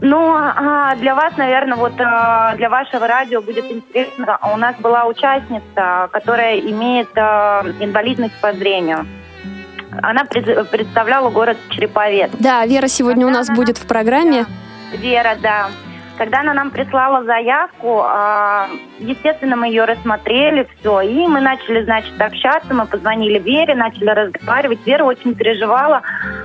Ну, 0.00 0.34
а, 0.34 0.94
для 0.96 1.14
вас, 1.14 1.36
наверное, 1.36 1.76
вот 1.76 1.92
а, 2.00 2.54
для 2.56 2.68
вашего 2.68 3.06
радио 3.06 3.40
будет 3.40 3.70
интересно. 3.70 4.38
У 4.52 4.56
нас 4.56 4.76
была 4.76 5.06
участница, 5.06 6.08
которая 6.12 6.58
имеет 6.58 7.08
а, 7.16 7.64
инвалидность 7.80 8.34
по 8.40 8.52
зрению. 8.52 9.06
Она 10.02 10.24
представляла 10.24 11.30
город 11.30 11.56
Череповец. 11.70 12.30
Да, 12.38 12.66
Вера 12.66 12.88
сегодня 12.88 13.26
у 13.26 13.30
нас 13.30 13.48
будет 13.48 13.78
в 13.78 13.86
программе. 13.86 14.46
Вера, 14.92 15.36
да. 15.40 15.68
Когда 16.16 16.40
она 16.40 16.54
нам 16.54 16.70
прислала 16.70 17.24
заявку, 17.24 18.02
а, 18.04 18.68
естественно, 18.98 19.56
мы 19.56 19.68
ее 19.68 19.84
рассмотрели, 19.84 20.68
все, 20.78 21.00
и 21.00 21.26
мы 21.26 21.40
начали, 21.40 21.82
значит, 21.82 22.20
общаться, 22.20 22.72
мы 22.72 22.86
позвонили 22.86 23.38
Вере, 23.38 23.74
начали 23.74 24.10
разговаривать. 24.10 24.86
Вера 24.86 25.04
очень 25.04 25.34
переживала, 25.34 26.02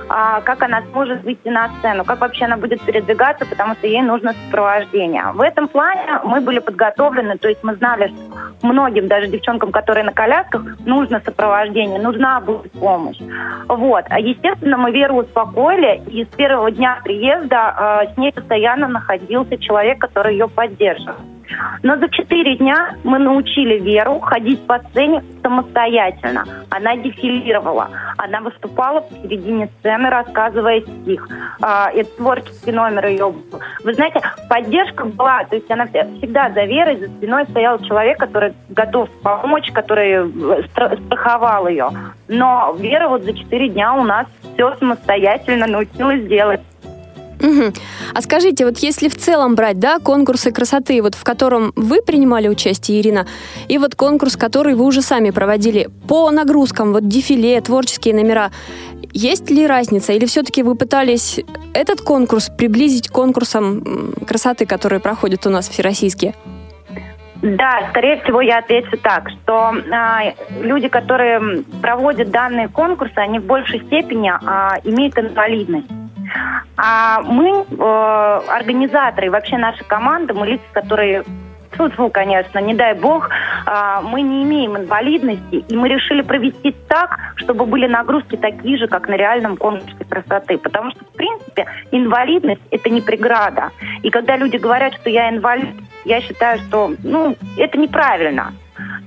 а, 0.08 0.40
как 0.40 0.62
она 0.62 0.82
сможет 0.90 1.22
выйти 1.22 1.48
на 1.48 1.68
сцену, 1.78 2.04
как 2.04 2.20
вообще 2.20 2.46
она 2.46 2.56
будет 2.56 2.80
передвигаться, 2.82 3.46
потому 3.46 3.74
что 3.74 3.86
ей 3.86 4.02
нужно 4.02 4.34
сопровождение. 4.44 5.24
В 5.34 5.40
этом 5.40 5.68
плане 5.68 6.20
мы 6.24 6.40
были 6.40 6.58
подготовлены, 6.58 7.38
то 7.38 7.48
есть 7.48 7.62
мы 7.62 7.76
знали, 7.76 8.08
что 8.08 8.66
многим, 8.66 9.06
даже 9.06 9.28
девчонкам, 9.28 9.70
которые 9.70 10.04
на 10.04 10.12
колясках, 10.12 10.62
нужно 10.84 11.20
сопровождение, 11.24 12.00
нужна 12.00 12.40
будет 12.40 12.72
помощь. 12.72 13.18
Вот. 13.68 14.04
А, 14.08 14.18
естественно, 14.18 14.76
мы 14.76 14.90
Веру 14.90 15.18
успокоили, 15.18 16.02
и 16.08 16.24
с 16.24 16.28
первого 16.28 16.72
дня 16.72 17.00
приезда 17.04 18.02
э, 18.08 18.14
с 18.14 18.16
ней 18.16 18.32
постоянно 18.32 18.88
находился 18.88 19.59
человек, 19.60 19.98
который 19.98 20.32
ее 20.32 20.48
поддерживал. 20.48 21.16
Но 21.82 21.96
за 21.96 22.08
четыре 22.08 22.56
дня 22.56 22.96
мы 23.04 23.18
научили 23.18 23.78
Веру 23.78 24.20
ходить 24.20 24.64
по 24.66 24.78
сцене 24.78 25.24
самостоятельно. 25.42 26.44
Она 26.70 26.96
дефилировала. 26.96 27.90
Она 28.16 28.40
выступала 28.40 29.00
в 29.00 29.10
середине 29.22 29.68
сцены, 29.78 30.10
рассказывая 30.10 30.82
стих. 30.82 31.28
А, 31.62 31.90
это 31.92 32.08
творческий 32.16 32.72
номер 32.72 33.06
ее. 33.06 33.34
Вы 33.84 33.94
знаете, 33.94 34.20
поддержка 34.48 35.04
была, 35.04 35.44
то 35.44 35.56
есть 35.56 35.70
она 35.70 35.86
всегда 35.86 36.50
за 36.50 36.64
Верой, 36.64 36.96
за 36.96 37.08
спиной 37.08 37.44
стоял 37.50 37.78
человек, 37.80 38.18
который 38.18 38.52
готов 38.68 39.08
помочь, 39.22 39.70
который 39.72 40.12
э, 40.12 40.62
страховал 41.06 41.68
ее. 41.68 41.90
Но 42.28 42.76
Вера 42.78 43.08
вот 43.08 43.22
за 43.22 43.32
четыре 43.32 43.68
дня 43.68 43.94
у 43.94 44.04
нас 44.04 44.26
все 44.54 44.74
самостоятельно 44.76 45.66
научилась 45.66 46.26
делать. 46.26 46.60
Угу. 47.40 47.72
А 48.14 48.22
скажите, 48.22 48.64
вот 48.64 48.78
если 48.78 49.08
в 49.08 49.16
целом 49.16 49.54
брать, 49.54 49.78
да, 49.78 49.98
конкурсы 49.98 50.52
красоты, 50.52 51.02
вот 51.02 51.14
в 51.14 51.24
котором 51.24 51.72
вы 51.76 52.02
принимали 52.02 52.48
участие, 52.48 53.00
Ирина, 53.00 53.26
и 53.68 53.78
вот 53.78 53.94
конкурс, 53.94 54.36
который 54.36 54.74
вы 54.74 54.84
уже 54.84 55.02
сами 55.02 55.30
проводили, 55.30 55.88
по 56.06 56.30
нагрузкам, 56.30 56.92
вот 56.92 57.08
дефиле, 57.08 57.60
творческие 57.60 58.14
номера, 58.14 58.50
есть 59.12 59.50
ли 59.50 59.66
разница? 59.66 60.12
Или 60.12 60.26
все-таки 60.26 60.62
вы 60.62 60.74
пытались 60.74 61.40
этот 61.72 62.00
конкурс 62.00 62.48
приблизить 62.48 63.08
к 63.08 63.12
конкурсам 63.12 64.14
красоты, 64.26 64.66
которые 64.66 65.00
проходят 65.00 65.46
у 65.46 65.50
нас 65.50 65.68
всероссийские? 65.68 66.34
Да, 67.42 67.88
скорее 67.90 68.20
всего, 68.20 68.42
я 68.42 68.58
отвечу 68.58 68.98
так, 68.98 69.30
что 69.30 69.72
э, 69.74 70.34
люди, 70.60 70.88
которые 70.88 71.64
проводят 71.80 72.30
данные 72.30 72.68
конкурсы, 72.68 73.16
они 73.16 73.38
в 73.38 73.44
большей 73.44 73.80
степени 73.86 74.30
э, 74.30 74.80
имеют 74.84 75.18
инвалидность. 75.18 75.88
А 76.76 77.20
мы, 77.22 77.64
э, 77.68 78.40
организаторы, 78.48 79.30
вообще 79.30 79.58
наша 79.58 79.84
команда, 79.84 80.34
мы 80.34 80.46
лица, 80.46 80.64
которые 80.72 81.24
Фу-фу, 81.72 82.10
конечно, 82.10 82.58
не 82.58 82.74
дай 82.74 82.94
бог, 82.94 83.28
э, 83.30 84.00
мы 84.02 84.22
не 84.22 84.42
имеем 84.42 84.76
инвалидности, 84.76 85.64
и 85.68 85.76
мы 85.76 85.88
решили 85.88 86.22
провести 86.22 86.74
так, 86.88 87.18
чтобы 87.36 87.64
были 87.64 87.86
нагрузки 87.86 88.36
такие 88.36 88.76
же, 88.76 88.88
как 88.88 89.08
на 89.08 89.14
реальном 89.14 89.56
конкурсе 89.56 90.04
красоты. 90.08 90.58
Потому 90.58 90.90
что, 90.90 91.04
в 91.04 91.12
принципе, 91.12 91.66
инвалидность– 91.92 92.62
это 92.70 92.90
не 92.90 93.00
преграда. 93.00 93.70
И 94.02 94.10
когда 94.10 94.36
люди 94.36 94.56
говорят, 94.56 94.94
что 94.94 95.10
я 95.10 95.30
инвалид, 95.30 95.74
я 96.04 96.20
считаю, 96.20 96.58
что 96.58 96.92
ну, 97.04 97.36
это 97.56 97.78
неправильно 97.78 98.52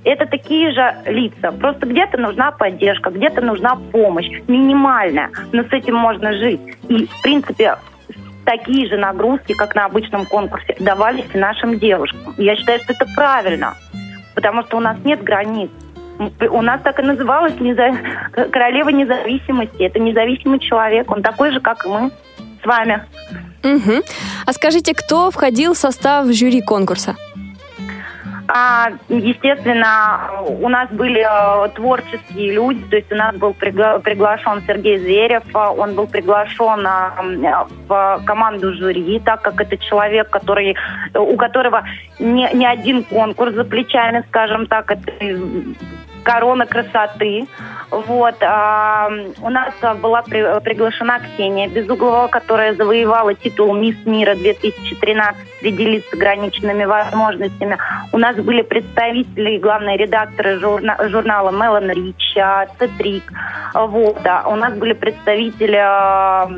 это 0.03 0.25
такие 0.25 0.71
же 0.71 0.95
лица. 1.05 1.51
Просто 1.51 1.85
где-то 1.85 2.17
нужна 2.17 2.51
поддержка, 2.51 3.09
где-то 3.09 3.41
нужна 3.41 3.75
помощь, 3.91 4.29
минимальная, 4.47 5.29
но 5.51 5.63
с 5.63 5.71
этим 5.71 5.95
можно 5.95 6.33
жить. 6.33 6.61
И, 6.89 7.05
в 7.05 7.21
принципе, 7.21 7.77
такие 8.45 8.87
же 8.89 8.97
нагрузки, 8.97 9.53
как 9.53 9.75
на 9.75 9.85
обычном 9.85 10.25
конкурсе, 10.25 10.75
давались 10.79 11.25
и 11.33 11.37
нашим 11.37 11.79
девушкам. 11.79 12.33
Я 12.37 12.55
считаю, 12.55 12.79
что 12.81 12.93
это 12.93 13.05
правильно, 13.15 13.75
потому 14.35 14.63
что 14.63 14.77
у 14.77 14.79
нас 14.79 14.97
нет 15.03 15.23
границ. 15.23 15.69
У 16.51 16.61
нас 16.61 16.81
так 16.81 16.99
и 16.99 17.03
называлась 17.03 17.59
неза... 17.59 17.91
королева 18.51 18.89
независимости. 18.89 19.81
Это 19.81 19.99
независимый 19.99 20.59
человек, 20.59 21.09
он 21.09 21.23
такой 21.23 21.51
же, 21.51 21.59
как 21.59 21.85
и 21.85 21.89
мы 21.89 22.11
с 22.61 22.65
вами. 22.65 23.03
Угу. 23.63 24.03
А 24.45 24.53
скажите, 24.53 24.93
кто 24.93 25.31
входил 25.31 25.73
в 25.73 25.77
состав 25.77 26.27
жюри 26.27 26.61
конкурса? 26.61 27.15
А, 28.55 28.91
естественно, 29.09 30.29
у 30.47 30.69
нас 30.69 30.87
были 30.91 31.25
э, 31.25 31.69
творческие 31.69 32.53
люди, 32.53 32.83
то 32.87 32.97
есть 32.97 33.11
у 33.11 33.15
нас 33.15 33.35
был 33.35 33.49
пригла- 33.49 33.99
приглашен 33.99 34.61
Сергей 34.67 34.99
Зверев, 34.99 35.43
э, 35.55 35.57
он 35.57 35.95
был 35.95 36.05
приглашен 36.05 36.85
э, 36.85 37.65
в 37.87 38.21
команду 38.27 38.71
жюри, 38.75 39.19
так 39.25 39.41
как 39.41 39.59
это 39.59 39.75
человек, 39.77 40.29
который, 40.29 40.75
у 41.15 41.35
которого 41.35 41.83
не, 42.19 42.47
не 42.53 42.67
один 42.67 43.03
конкурс 43.05 43.55
за 43.55 43.63
плечами, 43.63 44.23
скажем 44.27 44.67
так, 44.67 44.91
это 44.91 45.11
корона 46.23 46.65
красоты. 46.65 47.47
Вот. 47.91 48.35
А, 48.41 49.09
у 49.41 49.49
нас 49.49 49.73
была 50.01 50.21
при, 50.23 50.59
приглашена 50.61 51.19
Ксения 51.19 51.67
Безуглова, 51.67 52.27
которая 52.27 52.73
завоевала 52.73 53.35
титул 53.35 53.73
«Мисс 53.75 53.97
мира 54.05 54.33
2013» 54.33 55.35
среди 55.59 55.85
лиц 55.85 56.03
с 56.09 56.13
ограниченными 56.13 56.85
возможностями. 56.85 57.77
У 58.11 58.17
нас 58.17 58.35
были 58.37 58.61
представители 58.61 59.55
и 59.55 59.59
главные 59.59 59.97
редакторы 59.97 60.59
журна, 60.59 60.97
журнала 61.09 61.51
Мелан 61.51 61.91
Рич, 61.91 62.35
Цетрик. 62.79 63.31
Вот. 63.73 64.25
А 64.25 64.47
у 64.47 64.55
нас 64.55 64.73
были 64.73 64.93
представители 64.93 65.77
а, 65.77 66.49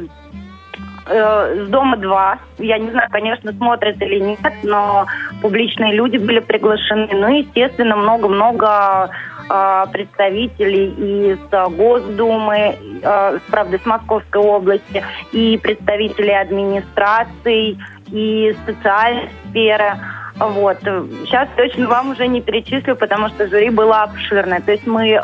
э, 1.05 1.65
с 1.65 1.69
Дома 1.69 1.97
2. 1.97 2.39
Я 2.59 2.77
не 2.77 2.91
знаю, 2.91 3.09
конечно, 3.11 3.51
смотрят 3.53 4.01
или 4.01 4.19
нет, 4.19 4.39
но 4.63 5.05
публичные 5.41 5.93
люди 5.93 6.17
были 6.17 6.39
приглашены. 6.39 7.09
Ну, 7.11 7.27
естественно, 7.39 7.95
много-много 7.95 9.09
э, 9.49 9.85
представителей 9.91 11.33
из 11.33 11.39
Госдумы, 11.49 12.77
э, 13.01 13.39
правда, 13.49 13.77
с 13.77 13.85
Московской 13.85 14.41
области, 14.41 15.03
и 15.31 15.57
представители 15.57 16.31
администрации, 16.31 17.77
и 18.11 18.55
социальной 18.65 19.29
сферы. 19.49 19.97
Вот. 20.37 20.79
Сейчас 20.81 21.47
точно 21.55 21.87
вам 21.87 22.11
уже 22.11 22.27
не 22.27 22.41
перечислю, 22.41 22.95
потому 22.95 23.29
что 23.29 23.47
жюри 23.47 23.69
было 23.69 24.03
обширное. 24.03 24.59
То 24.61 24.73
есть 24.73 24.85
мы 24.85 25.17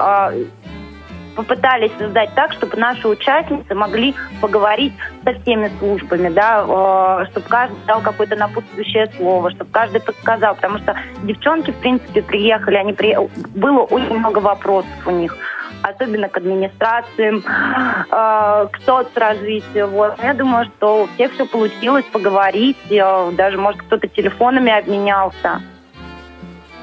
попытались 1.36 1.92
создать 1.98 2.34
так, 2.36 2.54
чтобы 2.54 2.78
наши 2.78 3.08
участницы 3.08 3.74
могли 3.76 4.16
поговорить 4.42 4.94
со 5.24 5.34
всеми 5.42 5.72
службами, 5.80 6.30
да, 6.30 7.26
чтобы 7.32 7.48
каждый 7.48 7.78
дал 7.86 8.02
какое-то 8.02 8.36
напутствующее 8.36 9.12
слово, 9.18 9.52
чтобы 9.52 9.72
каждый 9.72 10.02
подсказал, 10.02 10.56
потому 10.56 10.80
что 10.80 10.96
девчонки, 11.24 11.72
в 11.72 11.80
принципе, 11.80 12.22
приехали, 12.22 12.76
они 12.76 12.94
при... 12.94 13.16
было 13.56 13.82
очень 13.82 14.18
много 14.18 14.40
вопросов 14.40 14.92
у 15.06 15.12
них 15.12 15.36
особенно 15.84 16.30
к 16.30 16.38
администрациям, 16.38 17.44
э, 17.44 18.68
к 18.72 18.80
соцразвитию. 18.86 19.88
Вот. 19.88 20.16
Я 20.22 20.34
думаю, 20.34 20.66
что 20.66 21.04
у 21.04 21.08
всех 21.08 21.34
все 21.34 21.46
получилось 21.46 22.06
поговорить, 22.06 22.78
э, 22.90 23.32
даже, 23.34 23.58
может, 23.58 23.82
кто-то 23.82 24.08
телефонами 24.08 24.72
обменялся. 24.72 25.62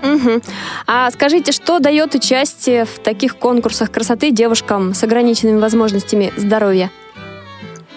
Угу. 0.03 0.41
А 0.87 1.11
скажите, 1.11 1.53
что 1.53 1.79
дает 1.79 2.15
участие 2.15 2.85
в 2.85 2.99
таких 2.99 3.37
конкурсах 3.37 3.91
красоты 3.91 4.31
девушкам 4.31 4.95
с 4.95 5.03
ограниченными 5.03 5.61
возможностями 5.61 6.33
здоровья? 6.37 6.91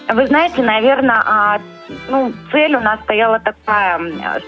Вы 0.08 0.26
знаете, 0.26 0.62
наверное, 0.62 1.22
а, 1.24 1.60
ну, 2.08 2.32
цель 2.50 2.74
у 2.74 2.80
нас 2.80 3.00
стояла 3.00 3.40
такая, 3.40 4.00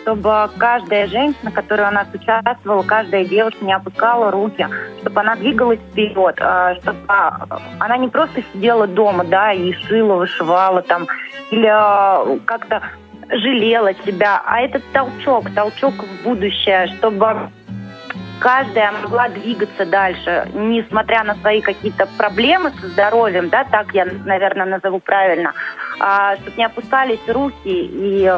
чтобы 0.03 0.51
каждая 0.59 1.07
женщина, 1.07 1.51
которая 1.51 1.91
у 1.91 1.95
нас 1.95 2.09
участвовала, 2.13 2.83
каждая 2.83 3.25
девушка 3.25 3.65
не 3.65 3.73
опускала 3.73 4.31
руки, 4.31 4.67
чтобы 5.01 5.21
она 5.21 5.37
двигалась 5.37 5.81
вперед, 5.91 6.37
а, 6.41 6.75
чтобы 6.75 6.99
она 7.09 7.97
не 7.97 8.09
просто 8.09 8.43
сидела 8.53 8.87
дома, 8.87 9.25
да, 9.25 9.53
и 9.53 9.73
шила, 9.73 10.17
вышивала 10.17 10.83
там, 10.83 11.07
или 11.51 11.69
а, 11.71 12.39
как-то 12.45 12.83
жалела 13.29 13.95
себя, 14.05 14.43
а 14.45 14.61
этот 14.61 14.83
толчок, 14.93 15.51
толчок 15.55 15.95
в 15.95 16.25
будущее, 16.25 16.87
чтобы 16.99 17.51
каждая 18.41 18.93
могла 18.93 19.29
двигаться 19.29 19.87
дальше, 19.87 20.49
несмотря 20.55 21.25
на 21.25 21.35
свои 21.37 21.61
какие-то 21.61 22.07
проблемы 22.19 22.73
со 22.81 22.89
здоровьем, 22.89 23.49
да, 23.49 23.65
так 23.65 23.95
я, 23.95 24.07
наверное, 24.25 24.67
назову 24.67 25.01
правильно, 25.01 25.53
а, 26.01 26.37
чтобы 26.37 26.57
не 26.57 26.65
опускались 26.65 27.27
руки 27.29 27.55
и 27.65 28.31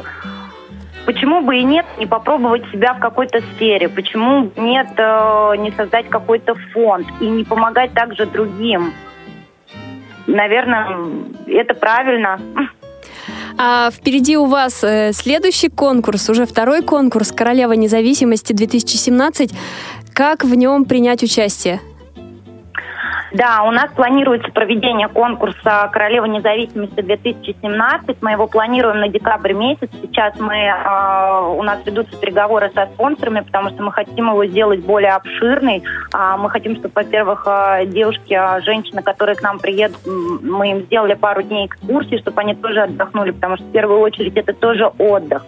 почему 1.07 1.41
бы 1.41 1.57
и 1.57 1.65
нет 1.65 1.87
не 1.99 2.07
попробовать 2.07 2.65
себя 2.71 2.95
в 2.95 3.01
какой-то 3.01 3.41
сфере, 3.41 3.89
почему 3.89 4.51
нет 4.57 4.89
э, 4.97 5.55
не 5.59 5.71
создать 5.71 6.09
какой-то 6.09 6.55
фонд 6.73 7.07
и 7.21 7.27
не 7.27 7.45
помогать 7.45 7.93
также 7.93 8.27
другим. 8.27 8.93
Наверное, 10.27 10.99
это 11.47 11.75
правильно. 11.75 12.41
А 13.59 13.91
впереди 13.91 14.37
у 14.37 14.45
вас 14.45 14.85
э, 14.85 15.13
следующий 15.15 15.69
конкурс, 15.69 16.29
уже 16.29 16.45
второй 16.45 16.83
конкурс 16.83 17.33
«Королева 17.33 17.73
независимости 17.73 18.53
2017». 18.53 19.53
Как 20.13 20.45
в 20.45 20.55
нем 20.55 20.85
принять 20.85 21.23
участие? 21.23 21.81
Да, 23.37 23.65
у 23.65 23.71
нас 23.71 23.91
планируется 23.91 24.51
проведение 24.51 25.09
конкурса 25.09 25.91
«Королева 25.93 26.25
независимости-2017». 26.25 28.17
Мы 28.23 28.31
его 28.31 28.47
планируем 28.47 29.01
на 29.01 29.09
декабрь 29.09 29.53
месяц. 29.53 29.91
Сейчас 30.01 30.41
мы, 30.41 30.55
э, 30.55 31.55
у 31.55 31.63
нас 31.63 31.85
ведутся 31.85 32.19
переговоры 32.19 32.71
со 32.75 32.87
спонсорами, 32.87 33.41
потому 33.41 33.69
что 33.71 33.83
мы 33.83 33.93
хотим 33.93 34.31
его 34.31 34.47
сделать 34.47 34.81
более 34.81 35.13
обширный. 35.13 35.85
Э, 36.15 36.37
мы 36.39 36.49
хотим, 36.49 36.77
чтобы, 36.77 36.93
во-первых, 36.95 37.47
э, 37.47 37.85
девушки, 37.85 38.41
женщины, 38.65 39.03
которые 39.03 39.37
к 39.37 39.43
нам 39.43 39.59
приедут, 39.59 40.01
мы 40.07 40.71
им 40.71 40.81
сделали 40.87 41.13
пару 41.13 41.43
дней 41.43 41.67
экскурсии, 41.67 42.17
чтобы 42.17 42.41
они 42.41 42.55
тоже 42.55 42.85
отдохнули, 42.85 43.33
потому 43.33 43.57
что 43.57 43.67
в 43.67 43.73
первую 43.73 44.01
очередь 44.01 44.39
это 44.39 44.55
тоже 44.55 44.87
отдых. 44.99 45.45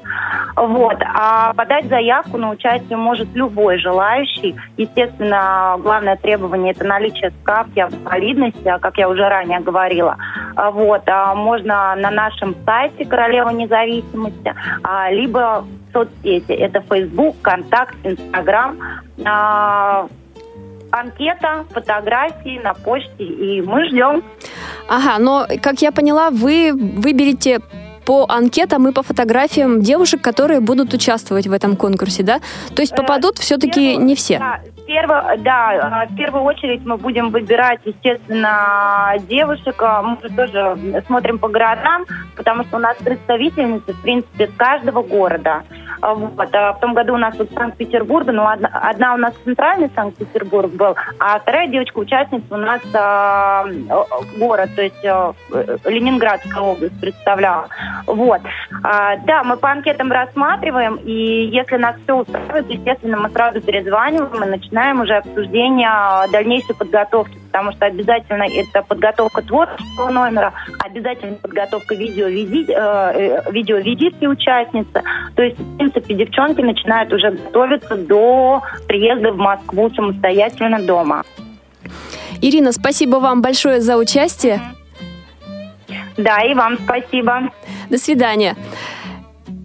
Вот. 0.57 0.99
А 1.01 1.55
подать 1.55 1.87
заявку 1.87 2.37
на 2.37 2.51
участие 2.51 2.99
может 2.99 3.29
любой 3.35 3.79
желающий. 3.79 4.57
Естественно, 4.77 5.77
главное 5.79 6.17
требование– 6.17 6.73
это 6.77 6.85
наличие 6.85 7.31
справки 7.31 7.78
справки 7.79 7.81
об 7.81 7.95
инвалидности, 7.95 8.69
а, 8.69 8.79
как 8.79 8.99
я 8.99 9.09
уже 9.09 9.29
ранее 9.29 9.61
говорила. 9.61 10.17
А, 10.57 10.71
вот, 10.71 11.03
а, 11.07 11.35
можно 11.35 11.95
на 11.97 12.11
нашем 12.11 12.55
сайте 12.65 13.05
Королева 13.05 13.51
независимости, 13.51 14.55
либо 15.11 15.65
в 15.65 15.93
соцсети. 15.93 16.53
Это 16.53 16.81
Facebook, 16.81 17.37
Контакт, 17.43 17.97
Инстаграм 18.05 18.77
анкета, 20.91 21.67
фотографии 21.71 22.59
на 22.65 22.73
почте, 22.73 23.23
и 23.23 23.61
мы 23.61 23.87
ждем. 23.89 24.23
Ага, 24.89 25.19
но, 25.19 25.47
как 25.63 25.83
я 25.83 25.93
поняла, 25.93 26.31
вы 26.31 26.73
выберете 26.73 27.61
по 28.09 28.25
анкетам 28.27 28.89
и 28.89 28.93
по 28.93 29.03
фотографиям 29.03 29.83
девушек, 29.83 30.23
которые 30.23 30.61
будут 30.61 30.95
участвовать 30.95 31.47
в 31.47 31.53
этом 31.53 31.77
конкурсе, 31.77 32.23
да? 32.23 32.41
То 32.75 32.81
есть 32.81 32.97
попадут 32.97 33.39
э, 33.39 33.43
все-таки 33.43 33.97
не 33.97 34.15
все. 34.15 34.39
Да, 34.39 34.61
перво, 34.87 35.35
да, 35.41 36.07
в 36.11 36.17
первую 36.17 36.45
очередь 36.45 36.81
мы 36.87 36.97
будем 36.97 37.29
выбирать, 37.29 37.81
естественно, 37.85 39.13
девушек. 39.29 39.75
А 39.83 40.01
мы 40.01 40.17
же 40.23 40.35
тоже 40.35 41.03
смотрим 41.07 41.39
по 41.39 41.49
городам, 41.49 42.07
потому 42.35 42.65
что 42.65 42.79
у 42.79 42.81
нас 42.81 42.97
представительницы, 42.97 43.93
в 43.93 44.01
принципе, 44.01 44.47
с 44.47 44.57
каждого 44.57 45.03
города. 45.03 45.65
А 46.01 46.15
вот. 46.15 46.55
А 46.55 46.73
в 46.73 46.81
том 46.81 46.95
году 46.95 47.15
у 47.15 47.17
нас 47.17 47.37
вот 47.39 47.51
Санкт-Петербург, 47.53 48.27
ну, 48.33 48.47
одна, 48.47 48.69
одна 48.69 49.15
у 49.15 49.17
нас 49.17 49.35
центральный 49.45 49.91
Санкт-Петербург 49.95 50.71
был, 50.73 50.97
а 51.19 51.39
вторая 51.41 51.67
девочка-участница 51.69 52.47
у 52.51 52.57
нас 52.57 52.81
а, 52.95 53.67
город, 54.39 54.71
то 54.77 54.83
есть 54.83 55.05
а, 55.05 55.35
Ленинградская 55.85 56.63
область 56.63 56.99
представляла. 57.01 57.69
Вот. 58.07 58.41
А, 58.83 59.17
да, 59.17 59.43
мы 59.45 59.57
по 59.57 59.71
анкетам 59.71 60.11
рассматриваем, 60.11 60.97
и 60.97 61.47
если 61.47 61.77
нас 61.77 61.97
все 62.05 62.17
устраивает, 62.17 62.71
естественно, 62.71 63.17
мы 63.17 63.31
сразу 63.31 63.61
перезваниваем 63.61 64.45
и 64.45 64.49
начинаем 64.49 65.01
уже 65.01 65.15
обсуждение 65.15 65.91
дальнейшей 66.31 66.75
подготовки, 66.75 67.39
потому 67.47 67.73
что 67.73 67.87
обязательно 67.87 68.45
это 68.45 68.83
подготовка 68.83 69.43
творческого 69.43 70.11
номера, 70.11 70.53
обязательно 70.79 71.37
подготовка 71.37 71.95
видео-визит, 71.95 72.71
э, 72.71 72.75
э, 72.75 73.53
видео-визитки 73.53 74.27
участницы. 74.27 75.03
То 75.35 75.43
есть, 75.43 75.59
в 75.59 75.77
принципе, 75.77 76.15
девчонки 76.15 76.61
начинают 76.61 77.13
уже 77.13 77.31
готовиться 77.31 77.97
до 77.97 78.63
приезда 78.87 79.33
в 79.33 79.37
Москву 79.37 79.91
самостоятельно 79.91 80.81
дома. 80.81 81.25
Ирина, 82.41 82.73
спасибо 82.73 83.17
вам 83.17 83.43
большое 83.43 83.81
за 83.81 83.97
участие. 83.97 84.61
Да, 86.17 86.41
и 86.43 86.55
вам 86.55 86.79
спасибо. 86.79 87.51
До 87.91 87.99
свидания. 87.99 88.57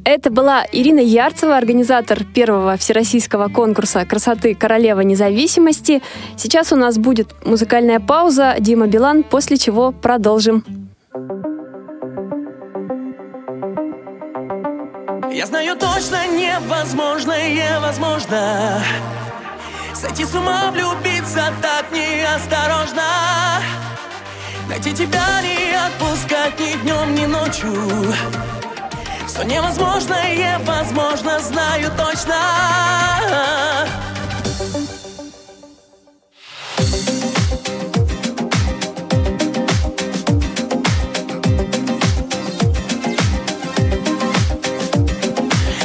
Это 0.05 0.29
была 0.29 0.65
Ирина 0.71 0.99
Ярцева, 0.99 1.55
организатор 1.55 2.25
первого 2.25 2.75
всероссийского 2.75 3.47
конкурса 3.47 4.05
красоты 4.05 4.53
«Королева 4.53 4.99
независимости». 4.99 6.01
Сейчас 6.35 6.73
у 6.73 6.75
нас 6.75 6.97
будет 6.97 7.33
музыкальная 7.45 8.01
пауза, 8.01 8.55
Дима 8.59 8.87
Билан, 8.87 9.23
после 9.23 9.57
чего 9.57 9.93
продолжим. 9.93 10.65
Я 15.31 15.45
знаю 15.45 15.77
точно 15.77 16.27
невозможное 16.27 17.79
возможно 17.79 18.83
Сойти 19.93 20.25
с 20.25 20.35
ума, 20.35 20.69
влюбиться 20.71 21.51
так 21.61 21.85
неосторожно 21.91 23.01
Найти 24.67 24.93
тебя 24.93 25.41
не 25.41 25.75
отпускать 25.75 26.59
ни 26.59 26.81
днем, 26.81 27.15
ни 27.15 27.25
ночью. 27.25 27.73
Что 29.27 29.43
невозможное 29.43 30.59
возможно, 30.59 31.39
знаю 31.39 31.91
точно. 31.97 32.35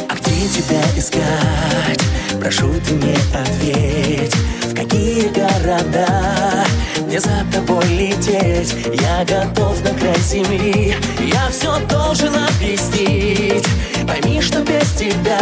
А 0.08 0.14
где 0.16 0.48
тебя 0.48 0.82
искать? 0.96 2.02
Прошу 2.40 2.72
ты 2.86 2.94
мне 2.94 3.16
ответь 3.34 4.34
В 4.64 4.74
какие 4.74 5.28
города 5.28 6.66
мне 7.08 7.20
за 7.20 7.42
тобой 7.50 7.84
лететь. 7.86 8.74
Я 9.00 9.24
готов 9.24 9.82
на 9.82 9.98
край 9.98 10.18
земли. 10.20 10.94
Я 11.20 11.48
все 11.50 11.78
должен 11.86 12.34
объяснить. 12.34 13.66
Пойми, 14.06 14.40
что 14.42 14.60
без 14.60 14.92
тебя 14.92 15.40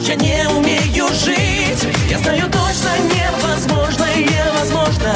Я 0.00 0.14
не 0.14 0.48
умею 0.48 1.08
жить. 1.08 1.86
Я 2.10 2.18
знаю 2.18 2.50
точно 2.50 2.90
невозможно, 3.14 4.06
невозможно 4.16 5.14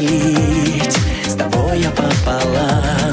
Все 0.00 0.08
готов 0.08 0.08
делить 0.08 0.98
с 1.26 1.34
тобой 1.34 1.80
я 1.80 1.90
пополам. 1.90 3.12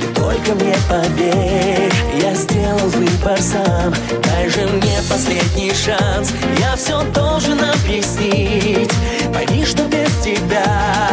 Ты 0.00 0.06
только 0.14 0.54
мне 0.54 0.76
поверь, 0.88 1.92
я 2.22 2.34
сделал 2.34 2.88
выбор 2.88 3.38
сам. 3.40 3.92
Дай 4.22 4.48
же 4.48 4.66
мне 4.66 4.98
последний 5.08 5.72
шанс, 5.72 6.32
я 6.58 6.76
все 6.76 7.02
должен 7.12 7.58
объяснить. 7.60 8.92
Пойми, 9.34 9.64
что 9.64 9.84
без 9.84 10.10
тебя 10.22 11.10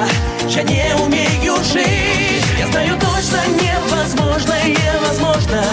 я 0.49 0.63
не 0.63 0.95
умею 1.03 1.55
жить. 1.63 2.45
Я 2.59 2.67
знаю 2.67 2.95
точно 2.99 3.39
невозможно, 3.59 4.53
невозможно 4.65 5.63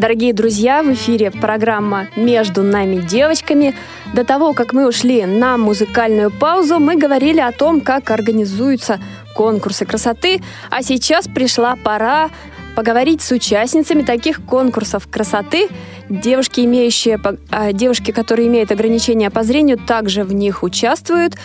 Дорогие 0.00 0.32
друзья, 0.32 0.82
в 0.82 0.90
эфире 0.94 1.30
программа 1.30 2.06
«Между 2.16 2.62
нами 2.62 3.02
девочками». 3.02 3.74
До 4.14 4.24
того, 4.24 4.54
как 4.54 4.72
мы 4.72 4.88
ушли 4.88 5.26
на 5.26 5.58
музыкальную 5.58 6.30
паузу, 6.30 6.78
мы 6.78 6.96
говорили 6.96 7.38
о 7.38 7.52
том, 7.52 7.82
как 7.82 8.10
организуются 8.10 8.98
конкурсы 9.34 9.84
красоты, 9.84 10.40
а 10.70 10.82
сейчас 10.82 11.28
пришла 11.28 11.76
пора 11.76 12.30
поговорить 12.74 13.20
с 13.20 13.30
участницами 13.30 14.00
таких 14.00 14.42
конкурсов 14.42 15.06
красоты. 15.06 15.68
Девушки, 16.08 16.60
имеющие, 16.60 17.20
а, 17.50 17.74
девушки, 17.74 18.10
которые 18.10 18.48
имеют 18.48 18.72
ограничения 18.72 19.28
по 19.28 19.42
зрению, 19.42 19.76
также 19.76 20.24
в 20.24 20.32
них 20.32 20.62
участвуют. 20.62 21.36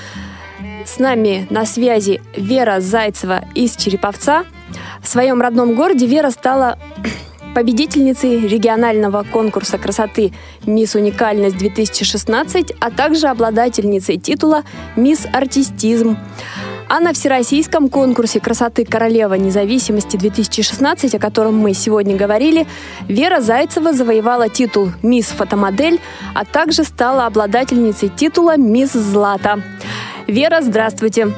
С 0.85 0.97
нами 0.97 1.45
на 1.49 1.65
связи 1.65 2.21
Вера 2.37 2.79
Зайцева 2.79 3.43
из 3.53 3.75
Череповца. 3.75 4.45
В 5.01 5.09
своем 5.09 5.41
родном 5.41 5.75
городе 5.75 6.05
Вера 6.05 6.29
стала 6.29 6.79
победительницей 7.55 8.45
регионального 8.47 9.23
конкурса 9.23 9.77
красоты 9.77 10.33
«Мисс 10.65 10.93
Уникальность-2016», 10.93 12.75
а 12.81 12.91
также 12.91 13.27
обладательницей 13.27 14.17
титула 14.17 14.63
«Мисс 14.97 15.25
Артистизм». 15.31 16.17
А 16.87 16.99
на 16.99 17.13
всероссийском 17.13 17.89
конкурсе 17.89 18.41
красоты 18.41 18.83
«Королева 18.83 19.35
независимости-2016», 19.35 21.15
о 21.15 21.19
котором 21.19 21.57
мы 21.57 21.73
сегодня 21.73 22.17
говорили, 22.17 22.67
Вера 23.07 23.39
Зайцева 23.39 23.93
завоевала 23.93 24.49
титул 24.49 24.89
«Мисс 25.01 25.27
Фотомодель», 25.27 26.01
а 26.35 26.43
также 26.43 26.83
стала 26.83 27.25
обладательницей 27.25 28.09
титула 28.09 28.57
«Мисс 28.57 28.91
Злата». 28.91 29.63
Вера, 30.27 30.59
здравствуйте. 30.61 31.29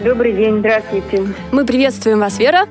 Добрый 0.00 0.34
день, 0.34 0.58
здравствуйте. 0.58 1.26
Мы 1.50 1.64
приветствуем 1.64 2.20
вас, 2.20 2.38
Вера. 2.38 2.66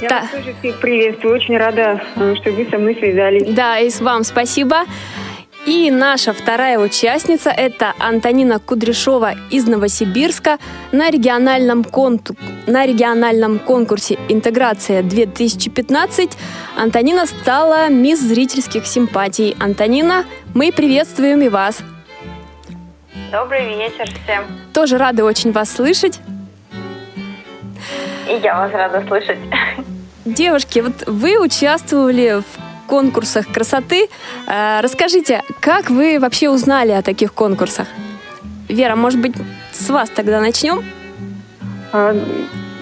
Я 0.00 0.20
вас 0.20 0.30
тоже 0.30 0.54
всех 0.60 0.80
приветствую. 0.80 1.34
Очень 1.34 1.58
рада, 1.58 2.00
э, 2.16 2.34
что 2.40 2.50
вы 2.50 2.66
со 2.70 2.78
мной 2.78 2.96
связались. 2.96 3.54
Да, 3.54 3.78
и 3.78 3.90
с 3.90 4.00
вам 4.00 4.24
спасибо. 4.24 4.84
И 5.66 5.90
наша 5.90 6.32
вторая 6.32 6.78
участница– 6.78 7.50
это 7.56 7.92
Антонина 7.98 8.60
Кудряшова 8.60 9.34
из 9.50 9.66
Новосибирска 9.66 10.58
на 10.92 11.10
региональном, 11.10 11.82
конту... 11.82 12.36
на 12.68 12.86
региональном 12.86 13.58
конкурсе 13.58 14.16
«Интеграция-2015» 14.28 16.30
Антонина 16.76 17.26
стала 17.26 17.88
мисс 17.88 18.20
зрительских 18.20 18.86
симпатий. 18.86 19.56
Антонина, 19.58 20.24
мы 20.54 20.70
приветствуем 20.70 21.40
и 21.40 21.48
вас. 21.48 21.80
Добрый 23.32 23.76
вечер 23.76 24.08
всем. 24.22 24.44
Тоже 24.72 24.98
рады 24.98 25.24
очень 25.24 25.50
вас 25.50 25.72
слышать. 25.72 26.20
И 28.28 28.40
я 28.42 28.56
вас 28.56 28.72
рада 28.72 29.06
слышать. 29.06 29.38
Девушки, 30.24 30.80
вот 30.80 31.06
вы 31.06 31.38
участвовали 31.38 32.40
в 32.40 32.86
конкурсах 32.86 33.46
красоты. 33.48 34.08
Э, 34.46 34.80
расскажите, 34.80 35.42
как 35.60 35.90
вы 35.90 36.18
вообще 36.18 36.50
узнали 36.50 36.92
о 36.92 37.02
таких 37.02 37.32
конкурсах? 37.32 37.86
Вера, 38.68 38.96
может 38.96 39.20
быть, 39.20 39.34
с 39.72 39.88
вас 39.88 40.10
тогда 40.10 40.40
начнем? 40.40 40.84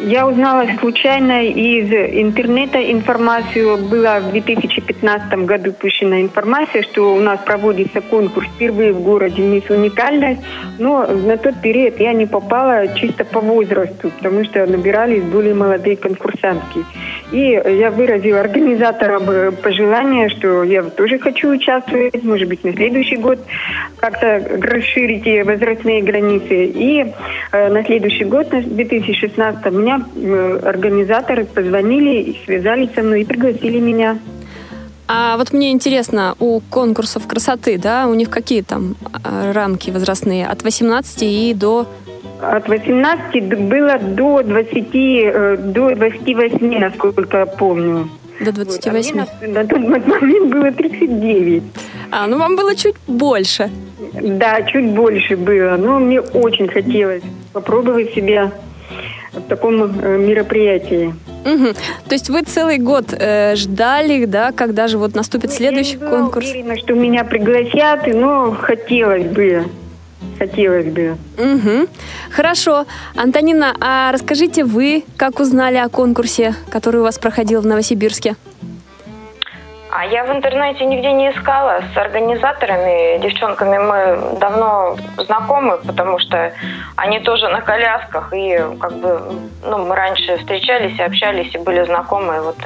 Я 0.07 0.27
узнала 0.27 0.67
случайно 0.81 1.47
из 1.47 1.91
интернета 1.91 2.93
информацию. 2.93 3.79
Была 3.79 4.21
в 4.21 4.33
2015 4.33 5.33
году 5.47 5.73
пущена 5.73 6.21
информация, 6.21 6.83
что 6.83 7.15
у 7.15 7.21
нас 7.21 7.41
проводится 7.41 8.03
конкурс 8.03 8.47
впервые 8.55 8.93
в 8.93 9.01
городе 9.01 9.41
«Мисс 9.41 9.65
Уникальность». 9.71 10.43
Но 10.79 11.07
на 11.07 11.39
тот 11.39 11.63
период 11.63 11.99
я 12.01 12.13
не 12.13 12.27
попала 12.27 12.87
чисто 12.95 13.25
по 13.25 13.41
возрасту, 13.41 14.11
потому 14.11 14.45
что 14.45 14.67
набирались 14.67 15.23
более 15.23 15.55
молодые 15.55 15.97
конкурсантки. 15.97 16.85
И 17.33 17.39
я 17.39 17.91
выразила 17.91 18.41
организаторам 18.41 19.31
э, 19.31 19.51
пожелание, 19.53 20.29
что 20.29 20.65
я 20.65 20.83
тоже 20.83 21.19
хочу 21.19 21.49
участвовать, 21.49 22.23
может 22.23 22.49
быть, 22.49 22.63
на 22.63 22.73
следующий 22.75 23.17
год 23.17 23.39
как-то 23.97 24.43
расширить 24.61 25.47
возрастные 25.47 26.03
границы. 26.03 26.67
И 26.67 27.07
э, 27.53 27.69
на 27.71 27.83
следующий 27.85 28.25
год, 28.25 28.53
на 28.53 28.61
2016, 28.61 29.73
меня 29.73 29.94
организаторы 29.97 31.45
позвонили 31.45 32.23
и 32.23 32.39
связались 32.45 32.91
со 32.95 33.03
мной 33.03 33.23
и 33.23 33.25
пригласили 33.25 33.81
меня. 33.81 34.19
А 35.07 35.37
вот 35.37 35.53
мне 35.53 35.71
интересно, 35.73 36.35
у 36.39 36.61
конкурсов 36.61 37.27
красоты, 37.27 37.79
да, 37.79 38.07
у 38.07 38.15
них 38.15 38.31
какие 38.31 38.63
там 38.63 38.97
рамки 39.53 39.91
возрастные? 39.91 40.47
От 40.47 40.63
18 40.63 41.23
и 41.23 41.55
до 41.55 41.87
от 42.41 42.69
18 42.69 43.69
было 43.69 43.99
до 43.99 44.43
20, 44.43 44.89
э, 44.95 45.57
до 45.57 45.95
28, 45.95 46.79
насколько 46.79 47.39
я 47.39 47.47
помню. 47.47 48.09
До 48.41 48.53
28? 48.53 49.21
Вот. 49.21 49.29
А 49.43 49.47
на 49.47 49.65
тот 49.65 50.07
момент 50.07 50.53
было 50.53 50.73
39. 50.73 51.63
А, 52.11 52.27
ну 52.27 52.39
вам 52.39 52.57
было 52.57 52.75
чуть 52.75 52.97
больше. 53.07 53.71
Да, 54.13 54.63
чуть 54.63 54.91
больше 54.91 55.37
было. 55.37 55.77
Но 55.77 55.99
мне 56.01 56.21
очень 56.21 56.69
хотелось 56.69 57.23
попробовать 57.53 58.13
себя 58.15 58.51
в 59.35 59.49
таком 59.49 59.83
э, 59.83 60.19
мероприятии. 60.19 61.15
Угу. 61.45 61.75
То 62.09 62.15
есть 62.15 62.31
вы 62.31 62.43
целый 62.43 62.79
год 62.79 63.13
э, 63.13 63.55
ждали, 63.57 64.25
да, 64.25 64.53
когда 64.53 64.89
же 64.89 64.99
вот 64.99 65.15
наступит 65.15 65.51
ну, 65.51 65.57
следующий 65.57 65.99
я 65.99 66.05
не 66.05 66.11
конкурс? 66.11 66.47
Я 66.47 66.53
уверена, 66.53 66.77
что 66.79 66.95
меня 66.95 67.25
пригласят, 67.25 68.07
но 68.07 68.53
хотелось 68.53 69.27
бы 69.27 69.65
хотелось 70.39 70.87
бы. 70.87 71.17
Угу. 71.39 71.89
Хорошо. 72.31 72.87
Антонина, 73.15 73.75
а 73.81 74.13
расскажите 74.13 74.65
вы, 74.65 75.05
как 75.17 75.41
узнали 75.41 75.77
о 75.77 75.89
конкурсе, 75.89 76.55
который 76.71 77.01
у 77.01 77.05
вас 77.05 77.19
проходил 77.19 77.61
в 77.61 77.67
Новосибирске? 77.67 78.37
А 79.97 80.05
я 80.07 80.25
в 80.25 80.33
интернете 80.33 80.85
нигде 80.87 81.13
не 81.13 81.31
искала. 81.31 81.81
С 81.95 81.97
организаторами, 81.97 83.23
девчонками 83.23 83.79
мы 83.79 84.39
давно 84.41 84.97
знакомы, 85.19 85.79
потому 85.87 86.19
что 86.19 86.53
они 86.97 87.21
тоже 87.21 87.47
на 87.49 87.61
колясках. 87.61 88.33
И 88.33 88.59
как 88.81 88.93
бы 88.97 89.39
ну, 89.63 89.87
мы 89.87 89.95
раньше 89.95 90.37
встречались 90.39 90.99
и 90.99 91.03
общались, 91.03 91.55
и 91.55 91.59
были 91.59 91.85
знакомы. 91.85 92.35
И 92.35 92.41
вот 92.41 92.57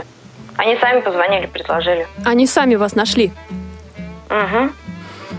они 0.57 0.79
сами 0.79 1.01
позвонили, 1.01 1.45
предложили. 1.45 2.07
Они 2.25 2.47
сами 2.47 2.77
вас 2.77 2.95
нашли? 2.95 3.31
Угу. 4.31 4.71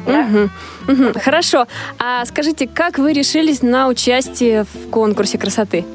Да. 0.05 0.19
Угу. 0.19 0.49
Угу. 0.93 1.19
Хорошо. 1.19 1.65
А 1.97 2.23
скажите, 2.25 2.67
как 2.67 2.99
вы 2.99 3.13
решились 3.13 3.63
на 3.63 3.87
участие 3.87 4.65
в 4.65 4.91
конкурсе 4.91 5.39
красоты? 5.39 5.85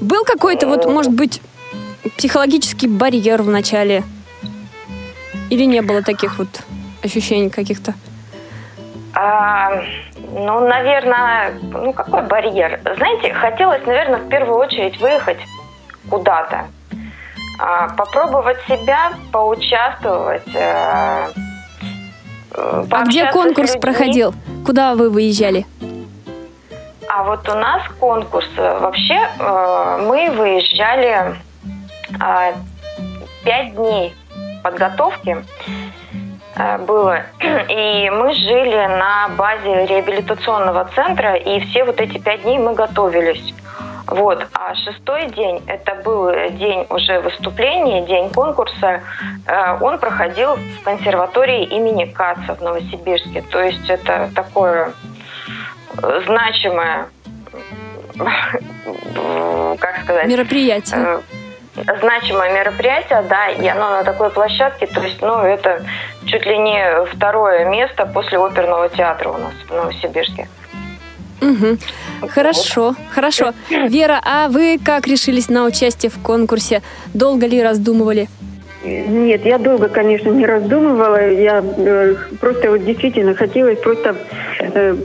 Был 0.00 0.24
какой-то, 0.24 0.66
вот, 0.66 0.86
может 0.86 1.12
быть, 1.12 1.40
психологический 2.16 2.88
барьер 2.88 3.42
в 3.42 3.48
начале? 3.48 4.02
Или 5.50 5.64
не 5.64 5.80
было 5.80 6.02
таких 6.02 6.38
вот 6.38 6.48
ощущений 7.02 7.50
каких-то? 7.50 7.94
А, 9.14 9.82
ну, 10.32 10.60
наверное, 10.68 11.54
ну 11.72 11.92
какой 11.92 12.22
барьер? 12.22 12.80
Знаете, 12.96 13.32
хотелось, 13.32 13.84
наверное, 13.86 14.18
в 14.18 14.28
первую 14.28 14.58
очередь 14.58 15.00
выехать 15.00 15.38
куда-то, 16.10 16.66
а, 17.58 17.88
попробовать 17.88 18.58
себя, 18.68 19.12
поучаствовать. 19.32 20.54
А, 20.54 21.28
а 22.54 23.04
где 23.04 23.30
конкурс 23.30 23.76
проходил? 23.76 24.34
Куда 24.64 24.94
вы 24.94 25.10
выезжали? 25.10 25.66
А 27.08 27.22
вот 27.22 27.48
у 27.48 27.54
нас 27.54 27.82
конкурс 27.98 28.48
э, 28.56 28.78
вообще 28.78 29.18
мы 29.38 30.30
выезжали 30.32 31.36
пять 33.44 33.74
дней 33.74 34.14
подготовки 34.62 35.44
было. 36.86 37.22
И 37.68 38.10
мы 38.10 38.34
жили 38.34 38.86
на 38.86 39.28
базе 39.36 39.86
реабилитационного 39.86 40.88
центра, 40.94 41.34
и 41.34 41.60
все 41.66 41.84
вот 41.84 42.00
эти 42.00 42.18
пять 42.18 42.42
дней 42.42 42.58
мы 42.58 42.74
готовились. 42.74 43.54
Вот. 44.06 44.46
А 44.52 44.74
шестой 44.74 45.26
день, 45.30 45.62
это 45.66 45.96
был 45.96 46.30
день 46.52 46.86
уже 46.90 47.20
выступления, 47.20 48.06
день 48.06 48.30
конкурса, 48.30 49.02
э, 49.46 49.78
он 49.80 49.98
проходил 49.98 50.54
в 50.54 50.82
консерватории 50.84 51.64
имени 51.64 52.04
Каца 52.04 52.54
в 52.54 52.60
Новосибирске. 52.60 53.42
То 53.50 53.60
есть 53.60 53.90
это 53.90 54.30
такое 54.34 54.92
э, 56.02 56.22
значимое, 56.26 57.08
как 59.78 60.04
сказать... 60.04 60.28
Мероприятие 60.28 61.00
э, 61.00 61.20
значимое 62.00 62.52
мероприятие, 62.52 63.22
да, 63.28 63.48
и 63.48 63.66
оно 63.66 63.90
на 63.90 64.04
такой 64.04 64.30
площадке, 64.30 64.86
то 64.86 65.00
есть, 65.00 65.20
ну, 65.20 65.42
это 65.42 65.82
чуть 66.24 66.46
ли 66.46 66.58
не 66.58 67.04
второе 67.12 67.64
место 67.66 68.06
после 68.06 68.38
оперного 68.38 68.88
театра 68.88 69.30
у 69.30 69.38
нас 69.38 69.52
в 69.68 69.70
Новосибирске. 69.70 70.48
Угу. 71.40 72.28
Хорошо, 72.28 72.94
хорошо. 73.10 73.52
Вера, 73.68 74.20
а 74.24 74.48
вы 74.48 74.78
как 74.82 75.06
решились 75.06 75.48
на 75.48 75.64
участие 75.64 76.10
в 76.10 76.22
конкурсе? 76.22 76.82
Долго 77.12 77.46
ли 77.46 77.62
раздумывали? 77.62 78.28
Нет, 78.84 79.44
я 79.44 79.58
долго, 79.58 79.88
конечно, 79.88 80.30
не 80.30 80.46
раздумывала. 80.46 81.28
Я 81.30 81.62
э, 81.62 82.14
просто 82.40 82.70
вот 82.70 82.84
действительно 82.84 83.34
хотелось 83.34 83.78
просто, 83.80 84.16
э, 84.60 84.96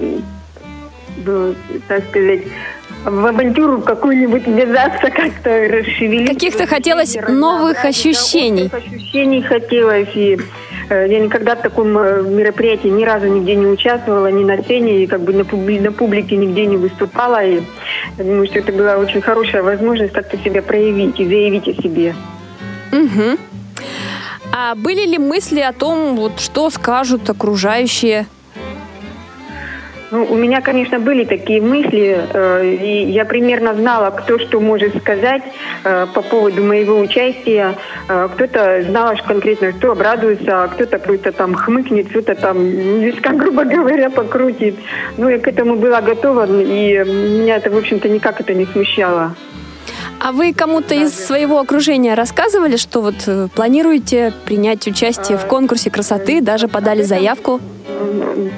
э, 1.26 1.54
так 1.88 2.04
сказать, 2.10 2.42
в 3.06 3.26
авантюру 3.26 3.82
какую-нибудь 3.82 4.46
ввязаться, 4.48 5.10
как-то 5.10 5.50
расшевелить. 5.50 6.28
Каких-то 6.28 6.68
хотелось 6.68 7.16
новых 7.16 7.84
ощущений. 7.86 8.70
Новых 8.72 8.74
ощущений 8.74 9.42
хотелось. 9.42 10.10
И 10.16 10.40
э, 10.90 11.08
я 11.10 11.20
никогда 11.20 11.56
в 11.56 11.62
таком 11.62 11.98
э, 11.98 12.22
мероприятии 12.22 12.90
ни 12.90 13.04
разу 13.04 13.28
нигде 13.28 13.56
не 13.56 13.66
участвовала, 13.66 14.28
ни 14.28 14.44
на 14.44 14.62
сцене, 14.62 15.04
и 15.04 15.08
как 15.08 15.22
бы 15.22 15.34
на, 15.34 15.46
публи, 15.46 15.80
на 15.80 15.92
публике 15.92 16.38
нигде 16.38 16.66
не 16.66 16.78
выступала. 16.78 17.44
И 17.44 17.62
я 18.18 18.24
думаю, 18.24 18.46
что 18.48 18.60
это 18.60 18.72
была 18.72 18.98
очень 18.98 19.22
хорошая 19.22 19.64
возможность 19.64 20.14
как-то 20.14 20.38
себя 20.38 20.62
проявить 20.62 21.20
и 21.20 21.26
заявить 21.26 21.68
о 21.68 21.82
себе. 21.82 22.16
Угу. 22.92 23.38
А 24.54 24.76
были 24.76 25.06
ли 25.06 25.18
мысли 25.18 25.62
о 25.62 25.74
том, 25.74 26.16
вот, 26.16 26.40
что 26.40 26.70
скажут 26.70 27.30
окружающие 27.30 28.28
ну, 30.12 30.26
у 30.26 30.36
меня, 30.36 30.60
конечно, 30.60 31.00
были 31.00 31.24
такие 31.24 31.62
мысли, 31.62 32.20
э, 32.34 32.66
и 32.66 33.12
я 33.12 33.24
примерно 33.24 33.74
знала, 33.74 34.10
кто 34.12 34.40
что 34.40 34.60
может 34.60 34.98
сказать 34.98 35.42
э, 35.86 36.06
по 36.14 36.22
поводу 36.22 36.64
моего 36.64 37.00
участия. 37.00 37.76
Э, 38.10 38.28
кто-то 38.34 38.84
знал 38.84 39.16
конкретно, 39.26 39.72
что 39.72 39.94
обрадуется, 39.94 40.64
а 40.64 40.68
кто-то 40.68 41.00
просто 41.00 41.32
там 41.32 41.56
хмыкнет, 41.56 42.10
кто-то 42.10 42.36
там 42.36 42.58
виска, 42.60 43.30
грубо 43.34 43.64
говоря, 43.64 44.10
покрутит. 44.10 44.76
Ну, 45.18 45.30
я 45.30 45.40
к 45.40 45.48
этому 45.48 45.78
была 45.78 46.02
готова, 46.02 46.46
и 46.46 46.98
меня 47.06 47.56
это, 47.56 47.72
в 47.72 47.78
общем-то, 47.78 48.10
никак 48.10 48.42
это 48.42 48.54
не 48.54 48.66
смущало. 48.66 49.36
А 50.24 50.32
вы 50.32 50.54
кому-то 50.54 50.94
из 50.94 51.16
своего 51.16 51.60
окружения 51.60 52.14
рассказывали, 52.14 52.78
что 52.78 53.02
вот 53.02 53.16
э, 53.26 53.48
планируете 53.56 54.32
принять 54.46 54.86
участие 54.86 55.40
в 55.40 55.48
конкурсе 55.48 55.90
красоты, 55.90 56.42
даже 56.42 56.68
подали 56.68 57.02
заявку? 57.02 57.60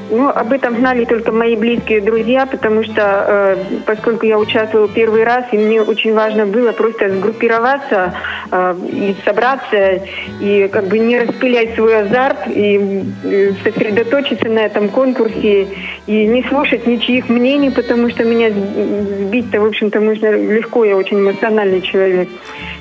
Ну, 0.10 0.30
об 0.30 0.52
этом 0.52 0.78
знали 0.78 1.06
только 1.06 1.32
мои 1.32 1.56
близкие 1.56 2.02
друзья, 2.02 2.45
потому 2.45 2.84
что, 2.84 3.26
э, 3.28 3.58
поскольку 3.86 4.26
я 4.26 4.38
участвовала 4.38 4.88
первый 4.88 5.23
раз, 5.23 5.45
и 5.52 5.58
мне 5.58 5.82
очень 5.82 6.13
важно 6.13 6.45
было 6.45 6.71
просто 6.71 7.10
сгруппироваться 7.10 8.13
э, 8.52 8.76
и 8.91 9.15
собраться, 9.26 10.02
и 10.39 10.69
как 10.71 10.88
бы 10.88 10.99
не 10.99 11.19
распылять 11.19 11.76
свой 11.76 12.02
азарт, 12.02 12.47
и 12.47 13.04
э, 13.23 13.52
сосредоточиться 13.63 14.49
на 14.49 14.60
этом 14.60 14.89
конкурсе, 14.89 15.67
и 16.06 16.26
не 16.26 16.43
слушать 16.43 16.86
ничьих 16.86 17.30
мнений, 17.30 17.71
потому 17.71 18.10
что 18.10 18.23
меня 18.23 18.52
сбить-то, 18.52 19.60
в 19.62 19.65
общем-то, 19.65 19.99
можно 19.99 20.32
легко, 20.32 20.86
я 20.86 20.95
очень 20.95 21.17
эмоциональный 21.53 21.81
человек 21.81 22.29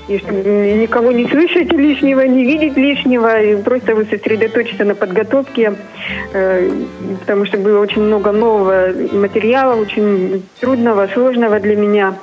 и 0.08 0.14
никого 0.14 1.12
не 1.12 1.28
слышать 1.28 1.72
лишнего, 1.72 2.22
не 2.22 2.44
видеть 2.44 2.76
лишнего, 2.76 3.40
и 3.40 3.62
просто 3.62 3.94
вы 3.94 4.04
сосредоточиться 4.04 4.84
на 4.84 4.94
подготовке, 4.94 5.74
э, 6.32 6.70
потому 7.20 7.46
что 7.46 7.58
было 7.58 7.78
очень 7.78 8.02
много 8.02 8.32
нового 8.32 8.88
материала, 9.12 9.76
очень 9.76 10.42
трудного, 10.60 11.08
сложного 11.12 11.60
для 11.60 11.76
меня. 11.76 12.14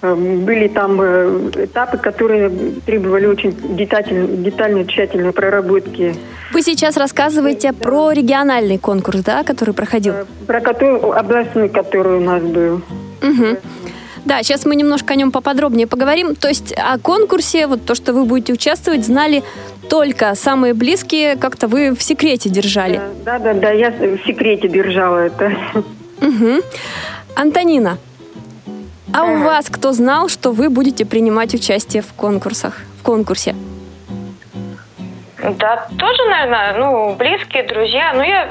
Э, 0.00 0.14
были 0.14 0.68
там 0.68 1.00
э, 1.02 1.50
этапы, 1.64 1.98
которые 1.98 2.50
требовали 2.86 3.26
очень 3.26 3.52
детально, 3.76 4.28
детально 4.28 4.86
тщательной 4.86 5.32
проработки. 5.32 6.14
Вы 6.52 6.62
сейчас 6.62 6.96
рассказываете 6.96 7.72
да. 7.72 7.78
про 7.82 8.12
региональный 8.12 8.78
конкурс, 8.78 9.20
да, 9.24 9.42
который 9.42 9.74
проходил? 9.74 10.14
Про 10.46 10.60
который, 10.60 11.00
областной, 11.00 11.68
который 11.68 12.18
у 12.18 12.20
нас 12.20 12.42
был. 12.42 12.80
Угу. 13.22 13.58
Да, 14.28 14.42
сейчас 14.42 14.66
мы 14.66 14.76
немножко 14.76 15.14
о 15.14 15.16
нем 15.16 15.32
поподробнее 15.32 15.86
поговорим. 15.86 16.36
То 16.36 16.48
есть 16.48 16.74
о 16.76 16.98
конкурсе, 16.98 17.66
вот 17.66 17.86
то, 17.86 17.94
что 17.94 18.12
вы 18.12 18.26
будете 18.26 18.52
участвовать, 18.52 19.02
знали 19.06 19.42
только 19.88 20.34
самые 20.34 20.74
близкие, 20.74 21.36
как-то 21.36 21.66
вы 21.66 21.96
в 21.96 22.02
секрете 22.02 22.50
держали. 22.50 23.00
Да, 23.24 23.38
да, 23.38 23.54
да, 23.54 23.70
я 23.70 23.90
в 23.90 24.18
секрете 24.26 24.68
держала 24.68 25.16
это. 25.16 25.50
Угу. 26.20 26.60
Антонина, 27.36 27.96
а 29.14 29.24
у 29.24 29.38
вас 29.38 29.70
кто 29.70 29.92
знал, 29.92 30.28
что 30.28 30.52
вы 30.52 30.68
будете 30.68 31.06
принимать 31.06 31.54
участие 31.54 32.02
в 32.02 32.12
конкурсах, 32.12 32.82
в 33.00 33.02
конкурсе? 33.02 33.54
Да, 35.42 35.88
тоже, 35.98 36.22
наверное, 36.28 36.76
ну, 36.76 37.14
близкие, 37.14 37.62
друзья. 37.62 38.12
Ну, 38.12 38.22
я 38.22 38.46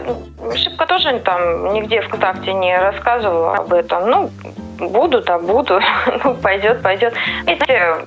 шибко 0.56 0.88
тоже 0.88 1.22
там 1.24 1.76
нигде 1.76 2.02
ВКонтакте 2.02 2.54
не 2.54 2.76
рассказывала 2.80 3.58
об 3.58 3.72
этом. 3.74 4.10
Ну, 4.10 4.32
буду, 4.80 5.22
так 5.22 5.44
буду. 5.44 5.80
ну, 6.24 6.36
пойдет, 6.36 6.82
пойдет. 6.82 7.14
Видите, 7.46 8.06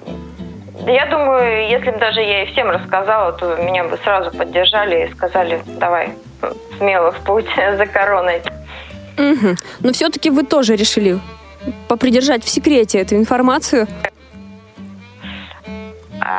я 0.87 1.07
думаю, 1.07 1.69
если 1.69 1.91
бы 1.91 1.99
даже 1.99 2.21
я 2.21 2.45
и 2.45 2.53
всем 2.53 2.71
рассказала, 2.71 3.33
то 3.33 3.57
меня 3.57 3.85
бы 3.85 3.99
сразу 4.03 4.31
поддержали 4.37 5.07
и 5.07 5.13
сказали, 5.13 5.61
давай, 5.67 6.11
смело 6.79 7.13
в 7.13 7.19
путь 7.21 7.47
за 7.77 7.87
короной. 7.87 8.43
Угу. 9.19 9.57
Но 9.81 9.93
все-таки 9.93 10.31
вы 10.31 10.45
тоже 10.45 10.77
решили 10.77 11.19
попридержать 11.89 12.45
в 12.45 12.49
секрете 12.49 13.01
эту 13.01 13.17
информацию? 13.17 13.87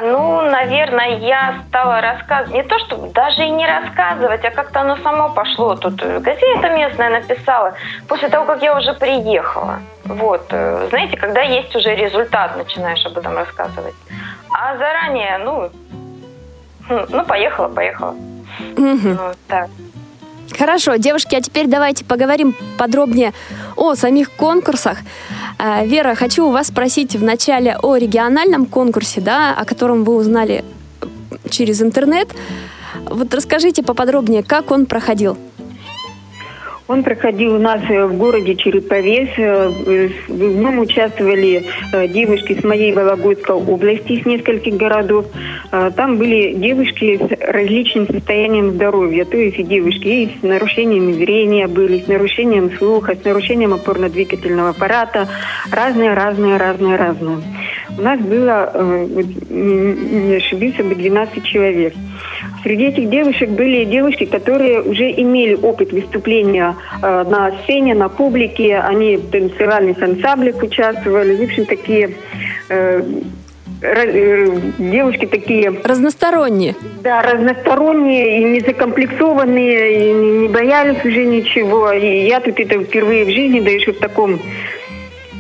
Ну, 0.02 0.42
наверное, 0.42 1.18
я 1.18 1.64
стала 1.68 2.02
рассказывать, 2.02 2.54
не 2.54 2.64
то 2.64 2.78
чтобы 2.80 3.10
даже 3.10 3.44
и 3.44 3.50
не 3.50 3.66
рассказывать, 3.66 4.46
а 4.46 4.52
как-то 4.52 4.82
оно 4.82 4.98
само 4.98 5.30
пошло. 5.30 5.76
Тут 5.76 5.96
газета 5.96 6.70
местная 6.70 7.10
написала, 7.10 7.74
после 8.08 8.30
того, 8.30 8.46
как 8.46 8.62
я 8.62 8.78
уже 8.78 8.94
приехала. 8.94 9.80
Вот, 10.06 10.46
э, 10.50 10.88
знаете, 10.90 11.18
когда 11.18 11.42
есть 11.42 11.76
уже 11.76 11.96
результат, 11.96 12.58
начинаешь 12.58 13.06
об 13.06 13.18
этом 13.18 13.36
рассказывать. 13.36 13.96
А 14.52 14.78
заранее, 14.78 15.38
ну, 15.40 15.70
хм, 16.88 17.06
ну, 17.10 17.26
поехала, 17.26 17.68
поехала. 17.68 18.16
Угу. 18.78 19.10
Вот 19.10 19.38
так. 19.48 19.70
Хорошо, 20.58 20.96
девушки, 20.96 21.36
а 21.36 21.42
теперь 21.42 21.68
давайте 21.68 22.06
поговорим 22.06 22.56
подробнее 22.78 23.34
о 23.76 23.96
самих 23.96 24.32
конкурсах. 24.32 24.98
А, 25.58 25.86
Вера, 25.86 26.16
хочу 26.16 26.48
у 26.48 26.52
вас 26.52 26.68
спросить 26.68 27.16
вначале 27.16 27.78
о 27.82 27.96
региональном 27.96 28.66
конкурсе, 28.66 29.22
да, 29.22 29.54
о 29.54 29.66
котором 29.66 30.04
вы 30.04 30.16
узнали 30.16 30.64
через 31.50 31.82
интернет. 31.82 32.30
Вот 33.06 33.34
расскажите 33.34 33.84
поподробнее, 33.84 34.44
как 34.44 34.72
он 34.72 34.86
проходил. 34.86 35.38
Он 36.92 37.04
проходил 37.04 37.56
у 37.56 37.58
нас 37.58 37.80
э, 37.88 38.06
в 38.06 38.18
городе 38.18 38.54
Череповец. 38.54 39.30
Э, 39.38 40.10
в 40.28 40.34
нем 40.38 40.80
участвовали 40.80 41.64
э, 41.94 42.08
девушки 42.10 42.60
с 42.60 42.66
моей 42.66 42.92
Вологодской 42.92 43.56
области, 43.56 44.22
с 44.22 44.26
нескольких 44.26 44.76
городов. 44.76 45.26
Там 45.96 46.18
были 46.18 46.52
девушки 46.52 47.18
с 47.18 47.50
различным 47.50 48.06
состоянием 48.08 48.72
здоровья, 48.72 49.24
то 49.24 49.38
есть 49.38 49.58
и 49.58 49.64
девушки 49.64 50.08
и 50.08 50.38
с 50.38 50.44
нарушением 50.44 51.14
зрения 51.14 51.68
были, 51.70 52.00
с 52.00 52.08
нарушением 52.08 52.72
слуха, 52.78 53.16
с 53.16 53.24
нарушением 53.24 53.74
опорно-двигательного 53.74 54.72
аппарата. 54.72 55.30
Разные, 55.72 56.14
разные, 56.14 56.58
разные, 56.58 56.98
разные. 56.98 57.38
У 57.98 58.02
нас 58.02 58.20
было, 58.20 58.74
не 59.50 60.36
ошибиться 60.36 60.84
бы, 60.84 60.96
12 60.96 61.44
человек. 61.46 61.94
Среди 62.64 62.86
этих 62.86 63.10
девушек 63.10 63.50
были 63.50 63.86
девушки, 63.86 64.26
которые 64.26 64.82
уже 64.82 65.12
имели 65.12 65.56
опыт 65.56 65.92
выступления 65.92 66.76
э, 67.02 67.24
на 67.24 67.52
сцене, 67.64 67.96
на 67.96 68.08
публике. 68.10 68.78
Они 68.78 69.18
в 69.18 69.32
танцевальных 69.32 70.02
ансамблях 70.02 70.62
участвовали. 70.62 71.36
В 71.36 71.42
общем, 71.42 71.66
такие 71.66 72.12
э, 72.70 73.04
э, 73.82 74.58
девушки 74.78 75.26
такие... 75.26 75.74
Разносторонние. 75.84 76.76
Да, 77.04 77.24
разносторонние 77.24 78.42
и 78.42 78.44
не 78.44 78.60
закомплексованные, 78.60 80.10
и 80.10 80.14
не 80.14 80.48
боялись 80.48 81.04
уже 81.04 81.26
ничего. 81.26 81.92
И 81.92 82.28
я 82.28 82.40
тут 82.42 82.60
это 82.60 82.80
впервые 82.84 83.26
в 83.26 83.30
жизни, 83.30 83.60
да 83.60 83.72
еще 83.72 83.94
в 83.94 84.00
таком 84.00 84.40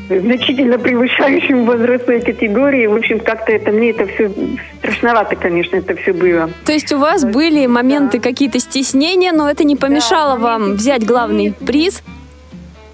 значительно 0.10 0.78
превышающим 0.78 1.66
возрастной 1.66 2.22
категории. 2.22 2.88
В 2.88 2.96
общем, 2.96 3.20
как-то 3.20 3.52
это 3.52 3.72
мне 3.72 3.92
это 3.92 4.08
все 4.08 4.32
страшновато, 4.80 5.36
конечно, 5.36 5.78
это 5.78 5.96
все 5.96 6.14
было. 6.14 6.50
То 6.66 6.72
есть 6.72 6.92
у 6.92 6.98
вас 6.98 7.24
были 7.24 7.66
моменты 7.66 8.18
да. 8.18 8.24
какие-то 8.24 8.60
стеснения, 8.60 9.32
но 9.32 9.50
это 9.50 9.64
не 9.64 9.76
помешало 9.76 10.38
да, 10.38 10.44
вам 10.44 10.74
взять 10.74 11.06
главный 11.06 11.54
приз? 11.66 12.04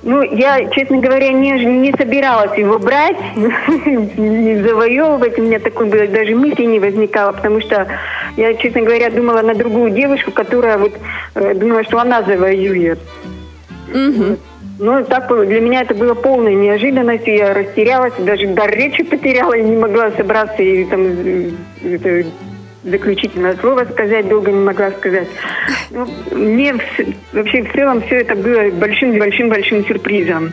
Ну, 0.04 0.22
я, 0.22 0.70
честно 0.70 1.00
говоря, 1.00 1.34
не, 1.34 1.52
не 1.52 1.92
собиралась 1.92 2.58
его 2.58 2.80
брать, 2.80 3.18
не 3.36 4.62
завоевывать. 4.62 5.38
У 5.38 5.42
меня 5.42 5.60
такой 5.60 5.90
даже 5.90 6.36
мысли 6.36 6.64
не 6.64 6.80
возникало, 6.80 7.34
потому 7.34 7.60
что 7.60 7.88
я, 8.38 8.54
честно 8.54 8.84
говоря, 8.84 9.10
думала 9.10 9.42
на 9.42 9.54
другую 9.54 9.92
девушку, 9.92 10.32
которая 10.32 10.78
вот 10.78 10.94
э, 11.36 11.56
думала, 11.56 11.84
что 11.84 12.00
она 12.00 12.22
завоюет. 12.24 13.00
Угу. 13.94 14.38
Ну, 14.80 15.04
так 15.06 15.28
для 15.48 15.60
меня 15.60 15.82
это 15.82 15.96
было 15.96 16.14
полной 16.14 16.54
неожиданностью. 16.54 17.36
Я 17.36 17.54
растерялась, 17.54 18.14
даже 18.20 18.48
дар 18.48 18.70
речи 18.72 19.04
потеряла 19.04 19.54
и 19.54 19.64
не 19.64 19.76
могла 19.76 20.12
собраться 20.12 20.62
и 20.62 20.86
там 20.86 21.08
это, 21.84 22.26
заключительное 22.88 23.56
слово 23.58 23.86
сказать, 23.86 24.28
долго 24.28 24.52
не 24.52 24.64
могла 24.64 24.92
сказать. 24.92 25.28
Ну, 25.92 26.08
мне 26.32 26.76
вообще 27.34 27.64
в 27.64 27.74
целом 27.74 28.02
все 28.02 28.18
это 28.22 28.36
было 28.36 28.70
большим-большим-большим 28.72 29.86
сюрпризом. 29.86 30.52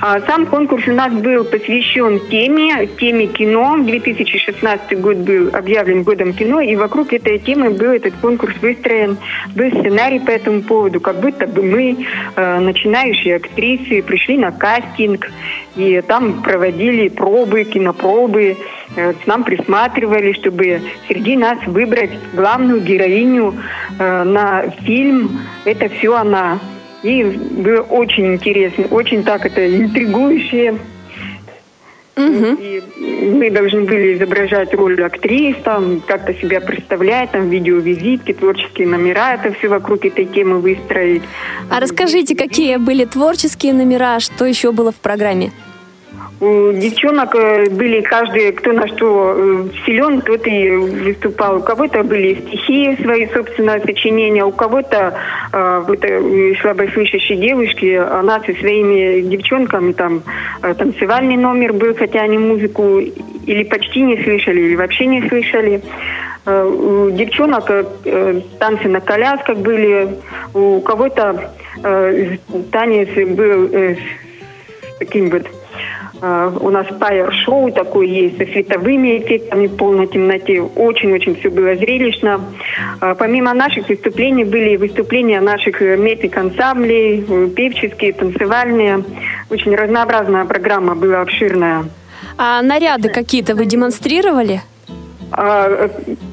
А 0.00 0.20
сам 0.20 0.46
конкурс 0.46 0.86
у 0.86 0.92
нас 0.92 1.12
был 1.12 1.44
посвящен 1.44 2.20
теме, 2.28 2.86
теме 2.98 3.26
кино. 3.26 3.78
2016 3.78 5.00
год 5.00 5.16
был 5.16 5.50
объявлен 5.52 6.04
годом 6.04 6.32
кино, 6.34 6.60
и 6.60 6.76
вокруг 6.76 7.12
этой 7.12 7.38
темы 7.38 7.70
был 7.70 7.90
этот 7.90 8.14
конкурс 8.20 8.54
выстроен. 8.62 9.18
Был 9.56 9.70
сценарий 9.70 10.20
по 10.20 10.30
этому 10.30 10.62
поводу, 10.62 11.00
как 11.00 11.20
будто 11.20 11.46
бы 11.48 11.62
мы, 11.62 11.96
э, 12.36 12.58
начинающие 12.60 13.36
актрисы, 13.36 14.02
пришли 14.02 14.38
на 14.38 14.52
кастинг, 14.52 15.26
и 15.78 16.00
там 16.00 16.42
проводили 16.42 17.08
пробы, 17.08 17.62
кинопробы, 17.62 18.56
э, 18.96 19.12
к 19.12 19.26
нам 19.28 19.44
присматривали, 19.44 20.32
чтобы 20.32 20.82
среди 21.06 21.36
нас 21.36 21.58
выбрать 21.66 22.10
главную 22.34 22.80
героиню 22.80 23.54
э, 23.98 24.24
на 24.24 24.70
фильм. 24.84 25.38
Это 25.64 25.88
все 25.88 26.16
она. 26.16 26.58
И 27.04 27.22
было 27.22 27.82
очень 27.82 28.34
интересно, 28.34 28.86
очень 28.90 29.22
так 29.22 29.46
это 29.46 29.64
интригующе. 29.68 30.74
Угу. 32.16 32.58
И 32.60 32.82
мы 33.32 33.48
должны 33.48 33.82
были 33.82 34.14
изображать 34.14 34.74
роль 34.74 35.00
актрис, 35.00 35.54
там, 35.62 36.00
как-то 36.04 36.34
себя 36.34 36.60
представлять, 36.60 37.30
там, 37.30 37.48
видеовизитки, 37.48 38.32
творческие 38.32 38.88
номера, 38.88 39.34
это 39.34 39.56
все 39.56 39.68
вокруг 39.68 40.04
этой 40.04 40.24
темы 40.24 40.58
выстроить. 40.58 41.22
А 41.70 41.78
расскажите, 41.78 42.34
какие 42.34 42.78
были 42.78 43.04
творческие 43.04 43.72
номера, 43.74 44.18
что 44.18 44.44
еще 44.44 44.72
было 44.72 44.90
в 44.90 44.96
программе? 44.96 45.52
Девчонок 46.40 47.34
э, 47.34 47.68
были 47.68 48.00
каждый, 48.00 48.52
кто 48.52 48.72
на 48.72 48.86
что 48.86 49.34
э, 49.36 49.64
силен, 49.84 50.20
тот 50.20 50.46
и 50.46 50.70
выступал. 50.70 51.56
У 51.56 51.62
кого-то 51.62 52.04
были 52.04 52.34
стихи, 52.34 52.96
свои 53.02 53.26
собственные 53.26 53.80
сочинения, 53.80 54.44
у 54.44 54.52
кого-то 54.52 55.14
э, 55.52 55.84
вот, 55.84 56.04
слабослышащие 56.60 57.38
девушки, 57.38 57.92
она 57.96 58.38
со 58.40 58.52
своими 58.54 59.22
девчонками 59.22 59.92
там 59.92 60.22
танцевальный 60.60 61.36
номер 61.36 61.72
был, 61.72 61.96
хотя 61.96 62.20
они 62.20 62.38
музыку 62.38 63.00
или 63.00 63.64
почти 63.64 64.02
не 64.02 64.22
слышали, 64.22 64.60
или 64.60 64.76
вообще 64.76 65.06
не 65.06 65.28
слышали. 65.28 65.82
У 66.46 67.10
девчонок 67.10 67.66
танцы 68.58 68.88
на 68.88 69.00
колясках 69.00 69.58
были, 69.58 70.16
у 70.54 70.80
кого-то 70.80 71.52
танец 72.70 73.08
был 73.36 73.96
таким 74.98 75.30
вот 75.30 75.46
у 76.20 76.70
нас 76.70 76.86
пайер-шоу 76.98 77.70
такое 77.72 78.06
есть 78.06 78.38
со 78.38 78.44
световыми 78.44 79.18
эффектами 79.18 79.66
в 79.66 79.76
полной 79.76 80.06
темноте. 80.06 80.60
Очень-очень 80.60 81.36
все 81.36 81.50
было 81.50 81.74
зрелищно. 81.76 82.40
Uh, 83.00 83.14
помимо 83.16 83.54
наших 83.54 83.88
выступлений 83.88 84.44
были 84.44 84.76
выступления 84.76 85.40
наших 85.40 85.80
э, 85.82 85.96
метик-ансамблей, 85.96 87.24
э, 87.28 87.48
певческие, 87.48 88.12
танцевальные. 88.12 89.04
Очень 89.50 89.74
разнообразная 89.74 90.44
программа 90.44 90.94
была 90.94 91.20
обширная. 91.20 91.84
А 92.36 92.62
наряды 92.62 93.08
какие-то 93.08 93.54
вы 93.54 93.66
демонстрировали? 93.66 94.62
А, 95.30 95.88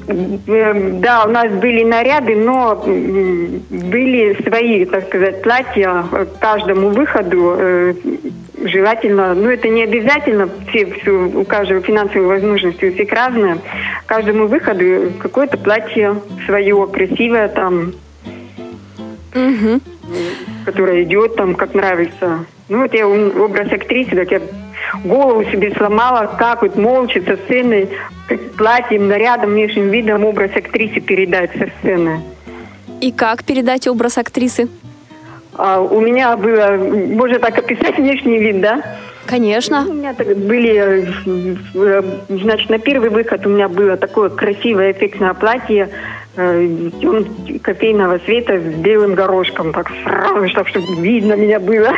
э, 0.08 0.90
да, 1.00 1.24
у 1.24 1.30
нас 1.30 1.52
были 1.52 1.84
наряды, 1.84 2.34
но 2.36 2.76
были 2.76 4.42
свои, 4.42 4.84
так 4.84 5.06
сказать, 5.08 5.42
платья 5.42 6.04
к 6.10 6.38
каждому 6.40 6.90
выходу 6.90 7.94
желательно, 8.64 9.34
ну 9.34 9.50
это 9.50 9.68
не 9.68 9.82
обязательно, 9.82 10.48
все, 10.68 10.86
все, 10.86 11.10
у 11.10 11.44
каждого 11.44 11.80
финансовые 11.80 12.28
возможности 12.28 12.86
у 12.86 12.94
всех 12.94 13.12
разные. 13.12 13.58
Каждому 14.06 14.46
выходу 14.46 15.12
какое-то 15.18 15.58
платье 15.58 16.16
свое, 16.46 16.86
красивое 16.86 17.48
там, 17.48 17.92
угу. 19.34 19.80
которое 20.64 21.02
идет 21.02 21.36
там, 21.36 21.54
как 21.54 21.74
нравится. 21.74 22.44
Ну 22.68 22.82
вот 22.82 22.94
я 22.94 23.06
образ 23.06 23.72
актрисы, 23.72 24.16
так 24.16 24.30
я 24.30 24.40
голову 25.04 25.44
себе 25.44 25.72
сломала, 25.76 26.26
как 26.38 26.62
вот 26.62 26.76
молча 26.76 27.20
со 27.22 27.36
сцены, 27.36 27.88
платьем, 28.56 29.08
нарядом, 29.08 29.50
внешним 29.50 29.90
видом 29.90 30.24
образ 30.24 30.50
актрисы 30.54 31.00
передать 31.00 31.50
со 31.52 31.68
сцены. 31.78 32.22
И 33.00 33.12
как 33.12 33.44
передать 33.44 33.86
образ 33.86 34.18
актрисы? 34.18 34.68
А, 35.54 35.80
у 35.80 36.00
меня 36.00 36.36
было, 36.36 36.76
можно 36.76 37.38
так 37.38 37.58
описать 37.58 37.96
внешний 37.96 38.38
вид, 38.38 38.60
да? 38.60 38.82
Конечно. 39.26 39.84
У 39.88 39.92
меня 39.92 40.14
так 40.14 40.36
были, 40.36 41.08
э, 41.74 42.02
значит, 42.28 42.70
на 42.70 42.78
первый 42.78 43.10
выход 43.10 43.44
у 43.46 43.50
меня 43.50 43.68
было 43.68 43.96
такое 43.96 44.28
красивое 44.28 44.92
эффектное 44.92 45.34
платье 45.34 45.90
э, 46.36 46.90
кофейного 47.62 48.18
цвета 48.20 48.58
с 48.58 48.62
белым 48.62 49.14
горошком. 49.14 49.72
Так 49.72 49.90
сразу, 50.04 50.48
чтобы, 50.48 50.68
чтобы 50.68 51.00
видно 51.00 51.34
меня 51.34 51.60
было. 51.60 51.92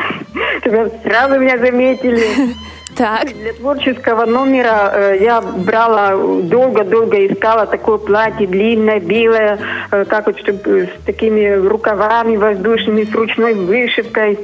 Сразу 1.04 1.38
меня 1.38 1.58
заметили. 1.58 2.22
Так. 2.98 3.32
Для 3.32 3.52
творческого 3.52 4.24
номера 4.24 4.90
э, 4.92 5.18
я 5.20 5.40
брала, 5.40 6.16
долго-долго 6.42 7.28
искала 7.28 7.64
такое 7.64 7.98
платье 7.98 8.48
длинное, 8.48 8.98
белое, 8.98 9.60
э, 9.92 10.04
как 10.04 10.26
вот 10.26 10.36
чтобы 10.40 10.88
с 10.88 11.04
такими 11.04 11.48
рукавами 11.54 12.36
воздушными, 12.36 13.04
с 13.04 13.14
ручной 13.14 13.54
вышивкой 13.54 14.40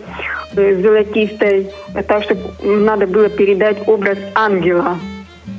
э, 0.54 0.74
золотистой. 0.80 1.68
Так, 2.06 2.22
чтобы 2.22 2.42
надо 2.62 3.08
было 3.08 3.28
передать 3.28 3.88
образ 3.88 4.18
ангела. 4.36 4.98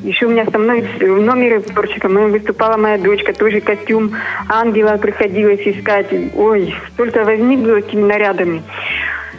Еще 0.06 0.28
у 0.28 0.30
меня 0.30 0.46
со 0.46 0.60
мной 0.60 0.82
в 0.82 1.22
номере 1.22 1.62
творческом 1.62 2.14
моем 2.14 2.32
выступала 2.32 2.78
моя 2.78 3.00
дочка, 3.00 3.34
тоже 3.34 3.60
костюм 3.60 4.16
ангела 4.48 4.98
приходилось 4.98 5.62
искать. 5.66 6.06
Ой, 6.36 6.76
столько 6.94 7.24
возник 7.24 7.62
было 7.62 7.78
этими 7.78 8.04
нарядами. 8.04 8.62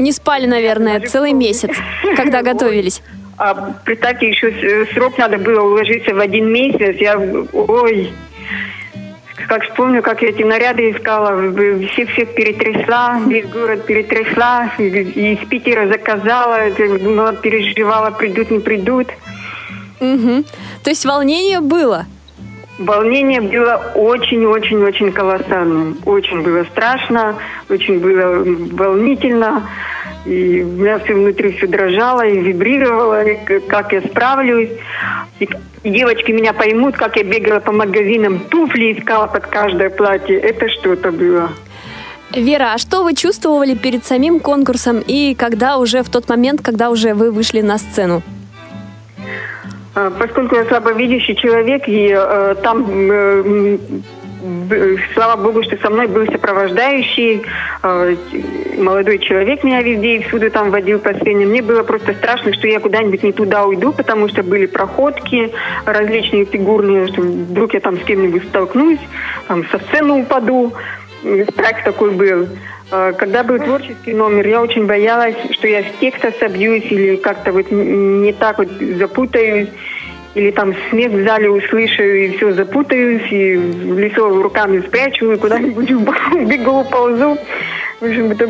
Не 0.00 0.10
спали, 0.10 0.46
наверное, 0.46 0.98
целый 0.98 1.34
месяц, 1.34 1.70
когда 2.16 2.42
готовились. 2.50 3.00
А 3.38 3.74
представьте, 3.84 4.28
еще 4.28 4.86
срок 4.92 5.16
надо 5.18 5.38
было 5.38 5.60
уложиться 5.60 6.12
в 6.12 6.18
один 6.18 6.50
месяц. 6.50 6.96
Я, 6.96 7.16
ой, 7.16 8.12
как 9.46 9.62
вспомню, 9.62 10.02
как 10.02 10.20
я 10.22 10.30
эти 10.30 10.42
наряды 10.42 10.90
искала, 10.90 11.48
всех-всех 11.92 12.34
перетрясла, 12.34 13.20
весь 13.24 13.46
город 13.46 13.86
перетрясла, 13.86 14.72
из 14.78 15.38
Питера 15.48 15.86
заказала, 15.86 16.58
думала, 16.76 17.34
переживала, 17.34 18.10
придут, 18.10 18.50
не 18.50 18.58
придут. 18.58 19.06
Угу. 20.00 20.44
То 20.82 20.90
есть 20.90 21.04
волнение 21.04 21.60
было? 21.60 22.06
Волнение 22.78 23.40
было 23.40 23.92
очень-очень-очень 23.94 25.12
колоссальным. 25.12 25.98
Очень 26.04 26.42
было 26.42 26.64
страшно, 26.64 27.36
очень 27.70 28.00
было 28.00 28.44
волнительно. 28.74 29.68
И 30.26 30.62
у 30.62 30.80
меня 30.80 30.98
все 30.98 31.14
внутри 31.14 31.56
все 31.56 31.66
дрожало 31.68 32.26
и 32.26 32.38
вибрировало, 32.38 33.24
и 33.24 33.60
как 33.60 33.92
я 33.92 34.02
справлюсь. 34.02 34.70
И 35.38 35.48
девочки 35.84 36.32
меня 36.32 36.52
поймут, 36.52 36.96
как 36.96 37.16
я 37.16 37.22
бегала 37.22 37.60
по 37.60 37.72
магазинам, 37.72 38.40
туфли 38.40 38.98
искала 38.98 39.26
под 39.26 39.46
каждое 39.46 39.88
платье. 39.88 40.36
Это 40.38 40.68
что-то 40.68 41.12
было. 41.12 41.50
Вера, 42.32 42.74
а 42.74 42.78
что 42.78 43.04
вы 43.04 43.14
чувствовали 43.14 43.74
перед 43.74 44.04
самим 44.04 44.40
конкурсом 44.40 45.02
и 45.06 45.34
когда 45.34 45.78
уже 45.78 46.02
в 46.02 46.10
тот 46.10 46.28
момент, 46.28 46.60
когда 46.60 46.90
уже 46.90 47.14
вы 47.14 47.30
вышли 47.30 47.62
на 47.62 47.78
сцену? 47.78 48.22
А, 49.96 50.10
поскольку 50.10 50.56
я 50.56 50.66
слабовидящий 50.66 51.34
человек, 51.34 51.88
и 51.88 52.14
э, 52.14 52.54
там 52.62 52.86
э, 52.86 53.78
слава 55.14 55.40
богу, 55.40 55.62
что 55.62 55.78
со 55.78 55.88
мной 55.88 56.06
был 56.06 56.26
сопровождающий 56.26 57.40
э, 57.82 58.16
молодой 58.76 59.18
человек, 59.20 59.64
меня 59.64 59.80
везде 59.80 60.16
и 60.16 60.22
всюду 60.24 60.50
там 60.50 60.70
водил 60.70 60.98
по 60.98 61.14
сцене. 61.14 61.46
Мне 61.46 61.62
было 61.62 61.82
просто 61.82 62.12
страшно, 62.12 62.52
что 62.52 62.68
я 62.68 62.78
куда-нибудь 62.78 63.22
не 63.22 63.32
туда 63.32 63.64
уйду, 63.64 63.90
потому 63.90 64.28
что 64.28 64.42
были 64.42 64.66
проходки 64.66 65.50
различные 65.86 66.44
фигурные, 66.44 67.06
что 67.06 67.22
вдруг 67.22 67.72
я 67.72 67.80
там 67.80 67.98
с 67.98 68.04
кем-нибудь 68.04 68.44
столкнусь, 68.48 69.00
там 69.48 69.64
со 69.70 69.78
сцены 69.78 70.12
упаду. 70.12 70.74
Страх 71.50 71.82
такой 71.84 72.10
был. 72.10 72.48
Э, 72.90 73.12
когда 73.16 73.42
был 73.42 73.58
творческий 73.58 74.14
номер, 74.14 74.46
я 74.46 74.62
очень 74.62 74.86
боялась, 74.86 75.36
что 75.50 75.66
я 75.66 75.82
с 75.82 75.98
текста 76.00 76.32
собьюсь 76.38 76.84
или 76.90 77.16
как-то 77.16 77.52
вот 77.52 77.70
не 77.70 78.32
так 78.32 78.58
вот 78.58 78.68
запутаюсь 78.98 79.68
или 80.34 80.50
там 80.50 80.74
смех 80.90 81.12
в 81.12 81.24
зале 81.24 81.48
услышу 81.48 82.02
и 82.02 82.36
все, 82.36 82.52
запутаюсь, 82.52 83.32
и 83.32 83.56
в 83.56 83.98
лицо 83.98 84.28
руками 84.42 84.80
спрячу, 84.80 85.32
и 85.32 85.36
куда-нибудь 85.36 85.90
бегу, 86.46 86.84
ползу. 86.84 87.38
В 87.98 88.04
общем, 88.04 88.30
это 88.30 88.46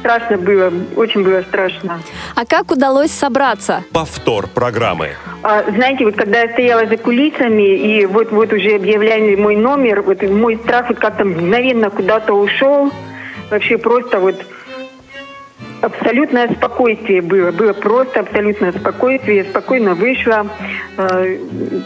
страшно 0.00 0.36
было, 0.36 0.70
очень 0.96 1.24
было 1.24 1.40
страшно. 1.40 2.02
А 2.36 2.44
как 2.44 2.70
удалось 2.70 3.10
собраться? 3.10 3.82
Повтор 3.90 4.46
программы. 4.48 5.12
А, 5.42 5.64
знаете, 5.74 6.04
вот 6.04 6.16
когда 6.16 6.42
я 6.42 6.52
стояла 6.52 6.84
за 6.84 6.98
кулисами, 6.98 7.74
и 7.74 8.04
вот-вот 8.04 8.52
уже 8.52 8.74
объявляли 8.74 9.34
мой 9.36 9.56
номер, 9.56 10.02
вот 10.02 10.22
мой 10.22 10.56
страх 10.56 10.90
вот 10.90 10.98
как-то 10.98 11.24
мгновенно 11.24 11.88
куда-то 11.88 12.34
ушел. 12.34 12.92
Вообще 13.50 13.78
просто 13.78 14.20
вот 14.20 14.36
абсолютное 15.84 16.48
спокойствие 16.48 17.22
было. 17.22 17.50
Было 17.52 17.72
просто 17.72 18.20
абсолютное 18.20 18.72
спокойствие. 18.72 19.38
Я 19.38 19.44
спокойно 19.44 19.94
вышла. 19.94 20.46
Э, 20.96 21.38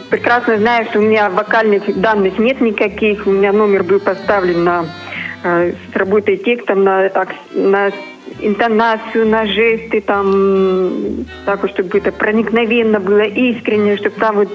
прекрасно 0.09 0.57
знаю, 0.57 0.85
что 0.85 0.99
у 0.99 1.01
меня 1.01 1.29
вокальных 1.29 1.99
данных 1.99 2.39
нет 2.39 2.61
никаких. 2.61 3.27
У 3.27 3.31
меня 3.31 3.51
номер 3.51 3.83
был 3.83 3.99
поставлен 3.99 4.63
на 4.63 4.85
э, 5.43 5.73
с 5.73 5.95
работой 5.95 6.37
текстом 6.37 6.83
на, 6.83 7.11
на 7.53 7.91
интонацию, 8.41 9.27
на 9.27 9.45
жесты, 9.45 10.01
там, 10.01 11.25
так, 11.45 11.67
чтобы 11.69 11.97
это 11.97 12.11
проникновенно 12.11 12.99
было, 12.99 13.21
искренне, 13.21 13.97
чтобы 13.97 14.15
там 14.15 14.35
вот 14.35 14.49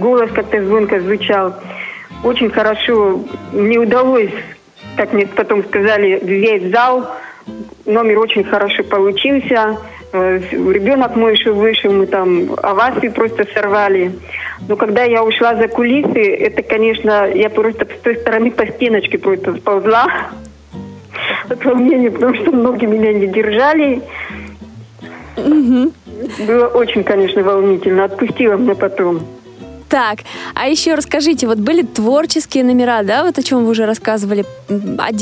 голос 0.00 0.30
как-то 0.32 0.64
звонко 0.64 1.00
звучал. 1.00 1.54
Очень 2.22 2.50
хорошо. 2.50 3.24
Мне 3.52 3.78
удалось, 3.78 4.32
как 4.96 5.12
мне 5.12 5.26
потом 5.26 5.64
сказали, 5.64 6.18
взять 6.22 6.70
зал. 6.70 7.10
Номер 7.86 8.18
очень 8.20 8.44
хорошо 8.44 8.82
получился. 8.84 9.78
Э, 10.12 10.38
ребенок 10.52 11.16
мой 11.16 11.32
еще 11.32 11.52
вышел, 11.52 11.92
мы 11.92 12.06
там 12.06 12.54
овации 12.62 13.08
просто 13.08 13.46
сорвали. 13.52 14.12
Но 14.68 14.76
когда 14.76 15.02
я 15.02 15.24
ушла 15.24 15.56
за 15.56 15.68
кулисы, 15.68 16.34
это, 16.36 16.62
конечно, 16.62 17.26
я 17.26 17.50
просто 17.50 17.84
с 17.84 18.00
той 18.00 18.16
стороны 18.16 18.50
по 18.50 18.66
стеночке 18.66 19.18
просто 19.18 19.56
сползла 19.56 20.06
от 21.48 21.64
волнения, 21.64 22.10
потому 22.10 22.34
что 22.36 22.52
многие 22.52 22.86
меня 22.86 23.12
не 23.12 23.26
держали. 23.26 24.02
Угу. 25.36 25.92
Было 26.46 26.66
очень, 26.68 27.02
конечно, 27.02 27.42
волнительно. 27.42 28.04
Отпустила 28.04 28.54
меня 28.54 28.74
потом. 28.74 29.20
Так, 29.88 30.20
а 30.54 30.66
еще 30.66 30.94
расскажите, 30.94 31.46
вот 31.46 31.58
были 31.58 31.82
творческие 31.82 32.64
номера, 32.64 33.02
да, 33.02 33.24
вот 33.24 33.38
о 33.38 33.42
чем 33.42 33.64
вы 33.64 33.70
уже 33.70 33.86
рассказывали, 33.86 34.44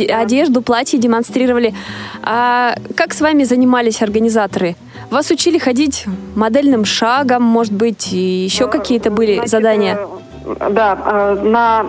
одежду, 0.08 0.62
платье 0.62 0.98
демонстрировали. 0.98 1.74
А 2.22 2.74
как 2.96 3.12
с 3.12 3.20
вами 3.20 3.44
занимались 3.44 4.02
организаторы? 4.02 4.76
Вас 5.10 5.30
учили 5.30 5.58
ходить 5.58 6.06
модельным 6.34 6.84
шагом, 6.84 7.42
может 7.42 7.72
быть, 7.72 8.12
и 8.12 8.44
еще 8.44 8.68
какие-то 8.68 9.10
были 9.10 9.34
Значит, 9.34 9.50
задания? 9.50 9.98
Э, 10.44 10.70
да, 10.70 10.98
э, 11.04 11.42
на 11.44 11.84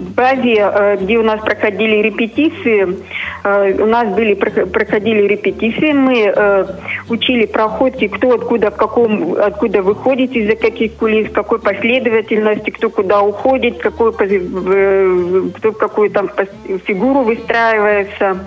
базе, 0.00 0.56
э, 0.58 0.96
где 1.00 1.18
у 1.18 1.22
нас 1.22 1.40
проходили 1.40 1.96
репетиции, 2.02 2.96
Э, 3.42 3.72
у 3.82 3.86
нас 3.86 4.14
были 4.14 4.34
проходили 4.34 5.26
репетиции, 5.26 5.92
мы 5.92 6.32
э, 6.34 6.66
учили 7.08 7.46
проходки, 7.46 8.08
кто 8.08 8.34
откуда 8.34 8.70
в 8.70 8.76
каком 8.76 9.34
откуда 9.34 9.82
выходит 9.82 10.32
из-за 10.32 10.56
каких 10.56 10.94
кулис, 10.94 11.28
в 11.28 11.32
какой 11.32 11.58
последовательности, 11.58 12.70
кто 12.70 12.90
куда 12.90 13.22
уходит, 13.22 13.78
какой 13.78 14.12
кто 14.12 15.72
в 15.72 15.76
какую 15.78 16.10
там 16.10 16.30
фигуру 16.86 17.22
выстраивается. 17.22 18.46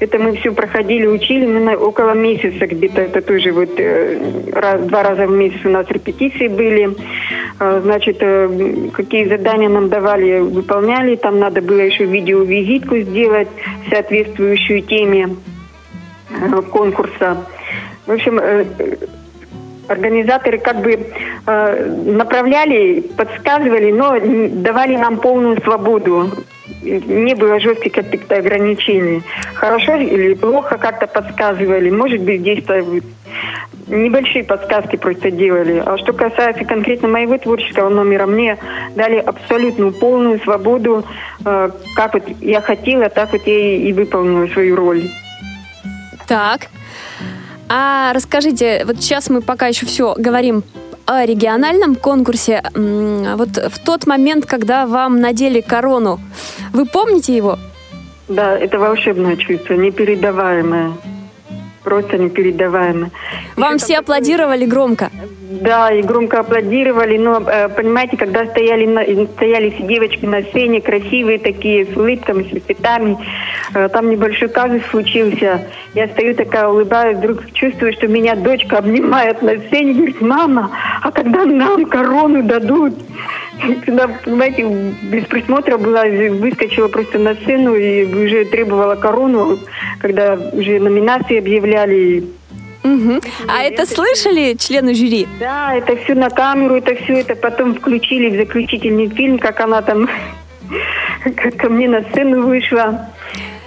Это 0.00 0.18
мы 0.18 0.36
все 0.36 0.52
проходили, 0.52 1.06
учили, 1.06 1.46
мы 1.46 1.76
около 1.76 2.14
месяца 2.14 2.66
где-то, 2.66 3.02
это 3.02 3.22
тоже 3.22 3.52
вот 3.52 3.78
раз, 4.52 4.82
два 4.82 5.02
раза 5.02 5.26
в 5.26 5.30
месяц 5.30 5.60
у 5.64 5.68
нас 5.68 5.86
репетиции 5.88 6.48
были. 6.48 6.96
Значит, 7.58 8.18
какие 8.92 9.28
задания 9.28 9.68
нам 9.68 9.88
давали, 9.88 10.40
выполняли, 10.84 11.16
там 11.16 11.38
надо 11.38 11.60
было 11.62 11.80
еще 11.80 12.04
видеовизитку 12.04 12.98
сделать, 12.98 13.48
соответствующую 13.90 14.82
теме 14.82 15.36
э, 16.30 16.62
конкурса. 16.62 17.44
В 18.06 18.12
общем, 18.12 18.38
э, 18.38 18.64
организаторы 19.88 20.58
как 20.58 20.82
бы 20.82 20.98
э, 21.46 21.86
направляли, 22.06 23.00
подсказывали, 23.00 23.92
но 23.92 24.18
давали 24.62 24.96
нам 24.96 25.18
полную 25.18 25.60
свободу. 25.62 26.30
Не 26.82 27.34
было 27.34 27.60
жестких 27.60 27.92
каких-то 27.92 28.36
ограничений. 28.36 29.22
Хорошо 29.54 29.96
или 29.96 30.34
плохо 30.34 30.78
как-то 30.78 31.06
подсказывали. 31.06 31.90
Может 31.90 32.22
быть, 32.22 32.40
здесь 32.40 32.64
небольшие 33.86 34.44
подсказки 34.44 34.96
просто 34.96 35.30
делали. 35.30 35.82
А 35.84 35.98
что 35.98 36.12
касается 36.12 36.64
конкретно 36.64 37.08
моего 37.08 37.38
творческого 37.38 37.88
номера, 37.88 38.26
мне 38.26 38.58
дали 38.94 39.16
абсолютную 39.16 39.92
полную 39.92 40.40
свободу, 40.40 41.04
э, 41.44 41.70
как 41.94 42.14
вот 42.14 42.24
я 42.40 42.60
хотела, 42.60 43.08
так 43.08 43.32
вот 43.32 43.46
я 43.46 43.76
и 43.76 43.92
выполнила 43.92 44.46
свою 44.48 44.76
роль. 44.76 45.10
Так. 46.26 46.68
А 47.68 48.12
расскажите, 48.12 48.84
вот 48.86 48.96
сейчас 48.96 49.30
мы 49.30 49.40
пока 49.40 49.66
еще 49.66 49.86
все 49.86 50.14
говорим 50.16 50.62
о 51.06 51.24
региональном 51.24 51.96
конкурсе. 51.96 52.62
Вот 52.74 53.56
в 53.56 53.78
тот 53.84 54.06
момент, 54.06 54.46
когда 54.46 54.86
вам 54.86 55.20
надели 55.20 55.60
корону, 55.60 56.20
вы 56.72 56.86
помните 56.86 57.36
его? 57.36 57.58
Да, 58.28 58.56
это 58.56 58.78
волшебное 58.78 59.36
чувство, 59.36 59.74
непередаваемое 59.74 60.92
просто 61.84 62.18
непередаваемо. 62.18 63.10
Вам 63.56 63.78
все 63.78 63.98
аплодировали 63.98 64.64
громко? 64.66 65.10
Да, 65.60 65.92
и 65.92 66.02
громко 66.02 66.40
аплодировали, 66.40 67.18
но, 67.18 67.40
э, 67.46 67.68
понимаете, 67.68 68.16
когда 68.16 68.46
стояли, 68.46 68.86
на, 68.86 69.26
стояли 69.26 69.70
все 69.70 69.82
девочки 69.86 70.26
на 70.26 70.42
сцене, 70.42 70.80
красивые 70.80 71.38
такие, 71.38 71.86
с 71.86 71.96
улыбками, 71.96 72.42
с 72.42 72.64
цветами, 72.64 73.16
э, 73.74 73.88
там 73.88 74.10
небольшой 74.10 74.48
казус 74.48 74.82
случился. 74.90 75.60
Я 75.94 76.08
стою 76.08 76.34
такая, 76.34 76.66
улыбаюсь, 76.66 77.18
вдруг 77.18 77.52
чувствую, 77.52 77.92
что 77.92 78.08
меня 78.08 78.34
дочка 78.34 78.78
обнимает 78.78 79.42
на 79.42 79.56
сцене, 79.58 79.92
говорит, 79.92 80.20
мама, 80.20 80.70
а 81.02 81.12
когда 81.12 81.44
нам 81.44 81.86
корону 81.86 82.42
дадут? 82.42 82.94
Когда, 83.84 84.08
понимаете, 84.08 84.64
без 85.02 85.24
присмотра 85.26 85.78
была, 85.78 86.04
выскочила 86.04 86.88
просто 86.88 87.18
на 87.18 87.34
сцену 87.34 87.74
и 87.74 88.04
уже 88.04 88.44
требовала 88.46 88.96
корону, 88.96 89.58
когда 90.00 90.34
уже 90.52 90.80
номинации 90.80 91.38
объявляли. 91.38 92.24
Угу. 92.82 93.20
А 93.48 93.62
это 93.62 93.86
слышали 93.86 94.54
члены 94.58 94.94
жюри? 94.94 95.26
Да, 95.40 95.74
это 95.74 95.96
все 95.96 96.14
на 96.14 96.30
камеру, 96.30 96.76
это 96.76 96.94
все 96.96 97.20
это 97.20 97.34
потом 97.34 97.74
включили 97.74 98.36
в 98.36 98.36
заключительный 98.36 99.08
фильм, 99.08 99.38
как 99.38 99.60
она 99.60 99.80
там 99.82 100.08
как 101.24 101.56
ко 101.56 101.68
мне 101.70 101.88
на 101.88 102.02
сцену 102.02 102.46
вышла. 102.46 103.08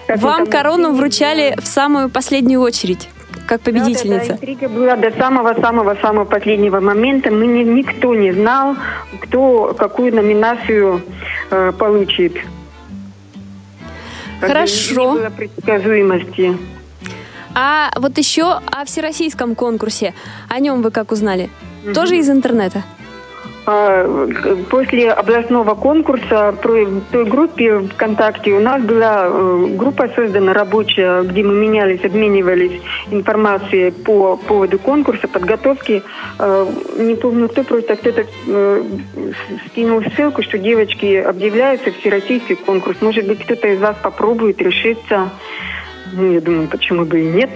Вам 0.07 0.45
корону 0.47 0.93
вручали 0.93 1.55
в 1.57 1.67
самую 1.67 2.09
последнюю 2.09 2.61
очередь 2.61 3.09
как 3.47 3.61
победительница. 3.61 4.09
Да, 4.09 4.19
да, 4.19 4.27
да. 4.27 4.33
Интрига 4.35 4.69
была 4.69 4.95
до 4.95 5.11
самого-самого-самого 5.11 6.25
последнего 6.25 6.79
момента. 6.79 7.31
Мы 7.31 7.47
не, 7.47 7.63
никто 7.63 8.13
не 8.13 8.31
знал, 8.33 8.75
кто 9.21 9.73
какую 9.77 10.13
номинацию 10.13 11.01
э, 11.49 11.71
получит. 11.71 12.33
Хорошо. 14.41 15.13
Не 15.13 15.19
было 15.19 15.29
предсказуемости. 15.29 16.57
А 17.55 17.89
вот 17.95 18.17
еще 18.17 18.59
о 18.71 18.85
всероссийском 18.85 19.55
конкурсе. 19.55 20.13
О 20.47 20.59
нем 20.59 20.83
вы 20.83 20.91
как 20.91 21.11
узнали? 21.11 21.49
Угу. 21.85 21.93
Тоже 21.93 22.17
из 22.17 22.29
интернета? 22.29 22.83
А, 23.69 24.29
после 24.69 25.11
областного 25.11 25.75
конкурса 25.75 26.53
в 26.53 27.01
той 27.11 27.25
группе 27.25 27.79
ВКонтакте 27.79 28.53
у 28.53 28.61
нас 28.61 28.81
была 28.81 29.25
э, 29.27 29.67
группа 29.75 30.07
создана 30.07 30.53
рабочая, 30.53 31.23
где 31.23 31.43
мы 31.43 31.53
менялись, 31.55 32.01
обменивались 32.05 32.79
информацией 33.11 33.91
по 33.91 34.37
поводу 34.37 34.79
конкурса, 34.79 35.27
подготовки. 35.27 36.01
Э, 36.39 36.65
не 36.97 37.15
помню 37.15 37.49
кто, 37.49 37.65
просто 37.65 37.97
кто-то 37.97 38.25
э, 38.47 38.83
скинул 39.65 40.01
ссылку, 40.15 40.43
что 40.43 40.57
девочки 40.57 41.15
объявляются 41.15 41.91
всероссийский 41.91 42.55
конкурс. 42.55 43.01
Может 43.01 43.27
быть, 43.27 43.43
кто-то 43.43 43.67
из 43.67 43.81
вас 43.81 43.97
попробует 44.01 44.61
решиться. 44.61 45.29
Ну, 46.13 46.31
я 46.31 46.39
думаю, 46.39 46.69
почему 46.69 47.03
бы 47.03 47.19
и 47.19 47.25
нет. 47.25 47.49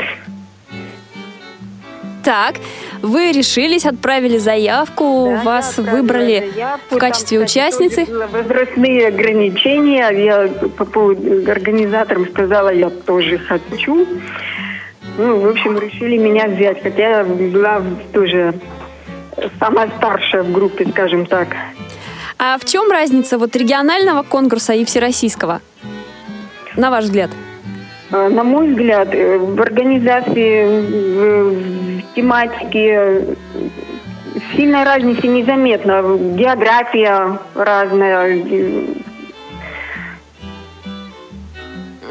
Так, 2.23 2.55
вы 3.01 3.31
решились, 3.31 3.85
отправили 3.85 4.37
заявку, 4.37 5.31
да, 5.31 5.41
вас 5.43 5.77
выбрали 5.77 6.51
заявку, 6.53 6.95
в 6.95 6.97
качестве 6.97 7.39
там, 7.39 7.45
участницы. 7.45 8.05
Возрастные 8.05 9.07
ограничения. 9.07 10.09
Я 10.09 10.47
по 10.77 10.85
поводу 10.85 11.49
организаторам 11.49 12.27
сказала, 12.29 12.69
я 12.69 12.89
тоже 12.89 13.39
хочу. 13.39 14.07
Ну, 15.17 15.39
в 15.39 15.49
общем, 15.49 15.77
решили 15.79 16.17
меня 16.17 16.47
взять, 16.47 16.83
хотя 16.83 17.19
я 17.19 17.23
была 17.23 17.81
тоже 18.13 18.53
самая 19.59 19.89
старшая 19.97 20.43
в 20.43 20.51
группе, 20.51 20.85
скажем 20.89 21.25
так. 21.25 21.47
А 22.37 22.57
в 22.57 22.65
чем 22.65 22.89
разница 22.91 23.37
вот 23.37 23.55
регионального 23.55 24.23
конкурса 24.23 24.73
и 24.73 24.85
всероссийского, 24.85 25.61
на 26.75 26.89
ваш 26.89 27.05
взгляд? 27.05 27.31
А, 28.11 28.29
на 28.29 28.43
мой 28.43 28.69
взгляд, 28.69 29.09
э, 29.13 29.37
в 29.37 29.61
организации, 29.61 32.01
в 32.01 32.15
тематике 32.15 33.37
сильной 34.55 34.83
разницы 34.83 35.27
незаметно. 35.27 36.01
География 36.35 37.39
разная. 37.55 38.43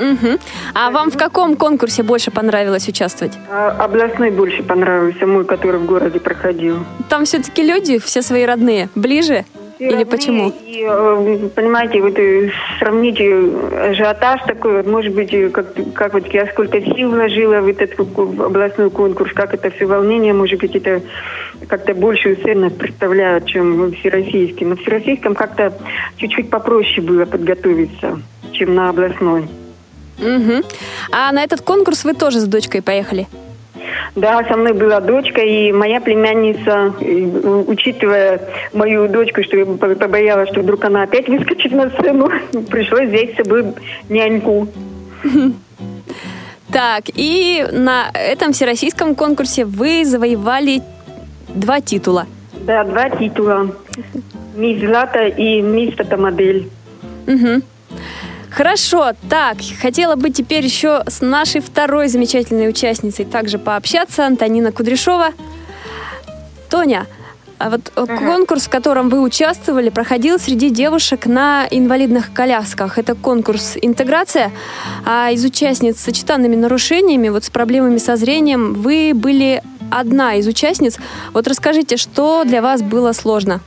Угу. 0.00 0.38
А 0.74 0.90
вам 0.90 1.10
в 1.10 1.18
каком 1.18 1.56
конкурсе 1.56 2.02
больше 2.02 2.30
понравилось 2.30 2.88
участвовать? 2.88 3.34
Областной 3.50 4.30
больше 4.30 4.62
понравился, 4.62 5.26
мой, 5.26 5.44
который 5.44 5.78
в 5.78 5.84
городе 5.84 6.18
проходил. 6.18 6.78
Там 7.10 7.26
все-таки 7.26 7.62
люди, 7.62 7.98
все 7.98 8.22
свои 8.22 8.46
родные, 8.46 8.88
ближе? 8.94 9.44
Или 9.80 10.04
почему? 10.04 10.52
И, 10.66 10.86
э, 10.86 11.48
понимаете, 11.54 12.02
вот 12.02 12.18
э, 12.18 12.50
сравните 12.78 13.24
ажиотаж 13.90 14.42
такой, 14.46 14.76
вот, 14.76 14.86
может 14.86 15.14
быть, 15.14 15.30
как, 15.52 15.72
как 15.94 16.12
вот 16.12 16.26
я 16.26 16.46
сколько 16.48 16.82
сил 16.82 17.10
вложила 17.10 17.60
в 17.60 17.66
этот 17.66 17.98
областной 17.98 18.90
конкурс, 18.90 19.32
как 19.32 19.54
это 19.54 19.70
все 19.70 19.86
волнение, 19.86 20.34
может 20.34 20.60
быть, 20.60 20.76
это 20.76 21.00
как-то 21.66 21.94
большую 21.94 22.36
ценность 22.36 22.76
представляют, 22.76 23.46
чем 23.46 23.92
всероссийский. 23.92 24.66
На 24.66 24.76
всероссийском 24.76 25.34
как-то 25.34 25.72
чуть-чуть 26.16 26.50
попроще 26.50 27.00
было 27.00 27.24
подготовиться, 27.24 28.20
чем 28.52 28.74
на 28.74 28.90
областной. 28.90 29.48
Угу. 30.18 30.62
А 31.12 31.32
на 31.32 31.42
этот 31.42 31.62
конкурс 31.62 32.04
вы 32.04 32.12
тоже 32.12 32.40
с 32.40 32.44
дочкой 32.44 32.82
поехали? 32.82 33.26
Да, 34.16 34.44
со 34.44 34.56
мной 34.56 34.72
была 34.72 35.00
дочка, 35.00 35.40
и 35.40 35.72
моя 35.72 36.00
племянница, 36.00 36.94
учитывая 37.66 38.40
мою 38.72 39.08
дочку, 39.08 39.42
что 39.42 39.56
я 39.56 39.66
побоялась, 39.66 40.50
что 40.50 40.60
вдруг 40.60 40.84
она 40.84 41.02
опять 41.02 41.28
выскочит 41.28 41.72
на 41.72 41.90
сцену, 41.90 42.30
пришлось 42.70 43.08
взять 43.08 43.34
с 43.34 43.36
собой 43.36 43.66
няньку. 44.08 44.68
Так, 46.72 47.06
и 47.14 47.66
на 47.72 48.12
этом 48.14 48.52
всероссийском 48.52 49.16
конкурсе 49.16 49.64
вы 49.64 50.04
завоевали 50.04 50.82
два 51.48 51.80
титула. 51.80 52.26
Да, 52.64 52.84
два 52.84 53.10
титула. 53.10 53.74
Мисс 54.54 54.80
Злата 54.80 55.26
и 55.26 55.62
Мисс 55.62 55.96
Фотомодель. 55.96 56.70
Угу. 57.26 57.62
Хорошо, 58.50 59.12
так, 59.28 59.58
хотела 59.80 60.16
бы 60.16 60.30
теперь 60.30 60.64
еще 60.64 61.04
с 61.06 61.20
нашей 61.20 61.60
второй 61.60 62.08
замечательной 62.08 62.68
участницей 62.68 63.24
также 63.24 63.58
пообщаться, 63.58 64.26
Антонина 64.26 64.72
Кудряшова. 64.72 65.28
Тоня, 66.68 67.06
а 67.60 67.68
вот 67.68 67.92
угу. 67.94 68.16
конкурс, 68.16 68.64
в 68.64 68.70
котором 68.70 69.10
вы 69.10 69.20
участвовали, 69.20 69.90
проходил 69.90 70.38
среди 70.38 70.70
девушек 70.70 71.26
на 71.26 71.66
инвалидных 71.70 72.32
колясках. 72.32 72.98
Это 72.98 73.14
конкурс 73.14 73.76
«Интеграция». 73.80 74.50
А 75.04 75.30
из 75.30 75.44
участниц 75.44 75.98
с 75.98 76.04
сочетанными 76.04 76.56
нарушениями, 76.56 77.28
вот 77.28 77.44
с 77.44 77.50
проблемами 77.50 77.98
со 77.98 78.16
зрением, 78.16 78.72
вы 78.72 79.12
были 79.14 79.62
одна 79.90 80.36
из 80.36 80.46
участниц. 80.46 80.96
Вот 81.34 81.46
расскажите, 81.46 81.98
что 81.98 82.44
для 82.44 82.62
вас 82.62 82.80
было 82.80 83.12
сложно? 83.12 83.60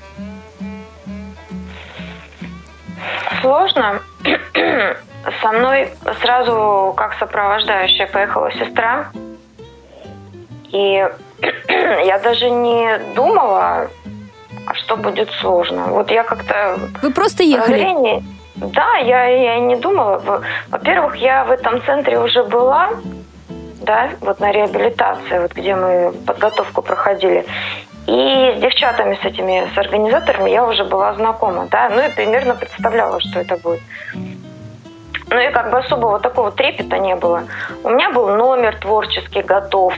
Сложно. 3.44 4.00
Со 5.42 5.52
мной 5.52 5.90
сразу 6.22 6.94
как 6.96 7.14
сопровождающая 7.20 8.08
поехала 8.08 8.50
сестра. 8.54 9.12
И 10.72 11.06
я 12.06 12.20
даже 12.20 12.50
не 12.50 13.00
думала, 13.16 13.90
а 14.66 14.74
что 14.76 14.96
будет 14.96 15.30
сложно. 15.42 15.88
Вот 15.90 16.10
я 16.10 16.24
как-то... 16.24 16.80
Вы 17.02 17.12
просто 17.12 17.44
ехали? 17.44 17.78
Зрение... 17.78 18.24
Да, 18.56 18.98
я, 18.98 19.26
я 19.26 19.60
не 19.60 19.76
думала. 19.76 20.42
Во-первых, 20.70 21.16
я 21.18 21.44
в 21.44 21.52
этом 21.52 21.84
центре 21.84 22.20
уже 22.20 22.44
была, 22.44 22.92
да, 23.82 24.12
вот 24.22 24.40
на 24.40 24.52
реабилитации, 24.52 25.40
вот 25.40 25.52
где 25.54 25.76
мы 25.76 26.14
подготовку 26.26 26.82
проходили. 26.82 27.46
И 28.08 28.54
с 28.58 28.60
девчатами, 28.60 29.18
с 29.22 29.26
этими, 29.26 29.72
с 29.74 29.78
организаторами 29.78 30.50
я 30.50 30.66
уже 30.66 30.84
была 30.84 31.14
знакома, 31.14 31.68
да, 31.72 31.90
ну 31.90 32.02
и 32.02 32.10
примерно 32.10 32.56
представляла, 32.56 33.20
что 33.22 33.40
это 33.40 33.56
будет. 33.58 33.82
Ну 35.30 35.40
и 35.40 35.50
как 35.52 35.72
бы 35.72 35.78
особого 35.80 36.20
такого 36.20 36.52
трепета 36.52 36.98
не 37.00 37.16
было. 37.16 37.44
У 37.84 37.90
меня 37.90 38.12
был 38.12 38.28
номер 38.36 38.76
творческий 38.78 39.42
готов 39.42 39.94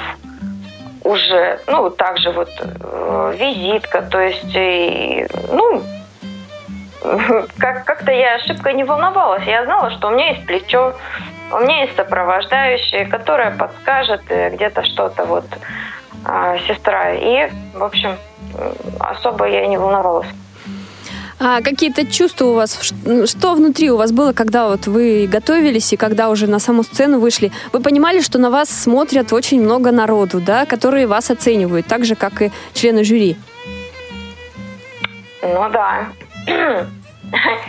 уже, 1.04 1.60
ну, 1.68 1.90
также 1.90 2.32
вот 2.32 2.50
э, 2.60 3.36
визитка, 3.38 4.02
то 4.02 4.20
есть, 4.20 4.56
и, 4.56 5.28
ну, 5.52 5.84
как- 7.60 7.86
как-то 7.86 8.12
я 8.12 8.36
ошибкой 8.36 8.74
не 8.74 8.84
волновалась. 8.84 9.44
Я 9.46 9.66
знала, 9.66 9.92
что 9.92 10.08
у 10.08 10.12
меня 10.12 10.32
есть 10.32 10.46
плечо, 10.46 10.94
у 11.52 11.60
меня 11.60 11.84
есть 11.84 11.96
сопровождающая, 11.96 13.06
которая 13.08 13.56
подскажет 13.56 14.22
э, 14.30 14.50
где-то 14.52 14.84
что-то 14.84 15.26
вот 15.26 15.46
сестра. 16.68 17.14
И, 17.14 17.50
в 17.74 17.84
общем, 17.84 18.18
особо 19.00 19.48
я 19.48 19.68
не 19.68 19.78
волновалась. 19.78 20.28
А 21.38 21.62
какие-то 21.62 22.06
чувства 22.10 22.46
у 22.46 22.54
вас? 22.54 22.80
Что 22.82 23.56
внутри 23.56 23.92
у 23.92 23.98
вас 23.98 24.12
было, 24.12 24.32
когда 24.32 24.70
вот 24.70 24.88
вы 24.88 25.28
готовились 25.28 25.92
и 25.92 25.98
когда 25.98 26.30
уже 26.30 26.48
на 26.48 26.60
саму 26.60 26.84
сцену 26.84 27.20
вышли? 27.20 27.52
Вы 27.74 27.82
понимали, 27.82 28.22
что 28.22 28.40
на 28.40 28.50
вас 28.50 28.70
смотрят 28.70 29.34
очень 29.34 29.62
много 29.62 29.92
народу, 29.92 30.40
да, 30.40 30.66
которые 30.66 31.08
вас 31.08 31.30
оценивают, 31.30 31.88
так 31.88 32.06
же, 32.06 32.16
как 32.16 32.42
и 32.42 32.52
члены 32.74 33.04
жюри? 33.04 33.36
Ну 35.42 35.70
да. 35.70 36.08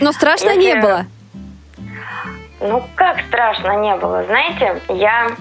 Но 0.00 0.12
страшно 0.12 0.50
Если... 0.50 0.62
не 0.62 0.80
было? 0.80 1.06
Ну 2.60 2.84
как 2.94 3.20
страшно 3.28 3.80
не 3.80 3.96
было? 3.96 4.24
Знаете, 4.24 4.80
я 4.88 5.32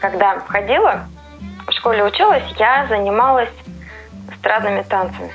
когда 0.00 0.38
ходила, 0.40 1.06
в 1.72 1.78
школе 1.78 2.04
училась, 2.04 2.44
я 2.58 2.86
занималась 2.86 3.48
эстрадными 4.30 4.82
танцами. 4.82 5.32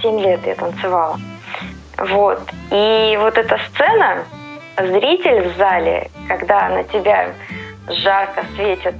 Семь 0.00 0.20
лет 0.20 0.46
я 0.46 0.54
танцевала. 0.54 1.18
Вот. 1.96 2.40
И 2.70 3.18
вот 3.20 3.36
эта 3.36 3.58
сцена, 3.68 4.24
зритель 4.76 5.48
в 5.48 5.56
зале, 5.56 6.10
когда 6.28 6.68
на 6.68 6.84
тебя 6.84 7.32
жарко 7.88 8.44
светит 8.54 8.94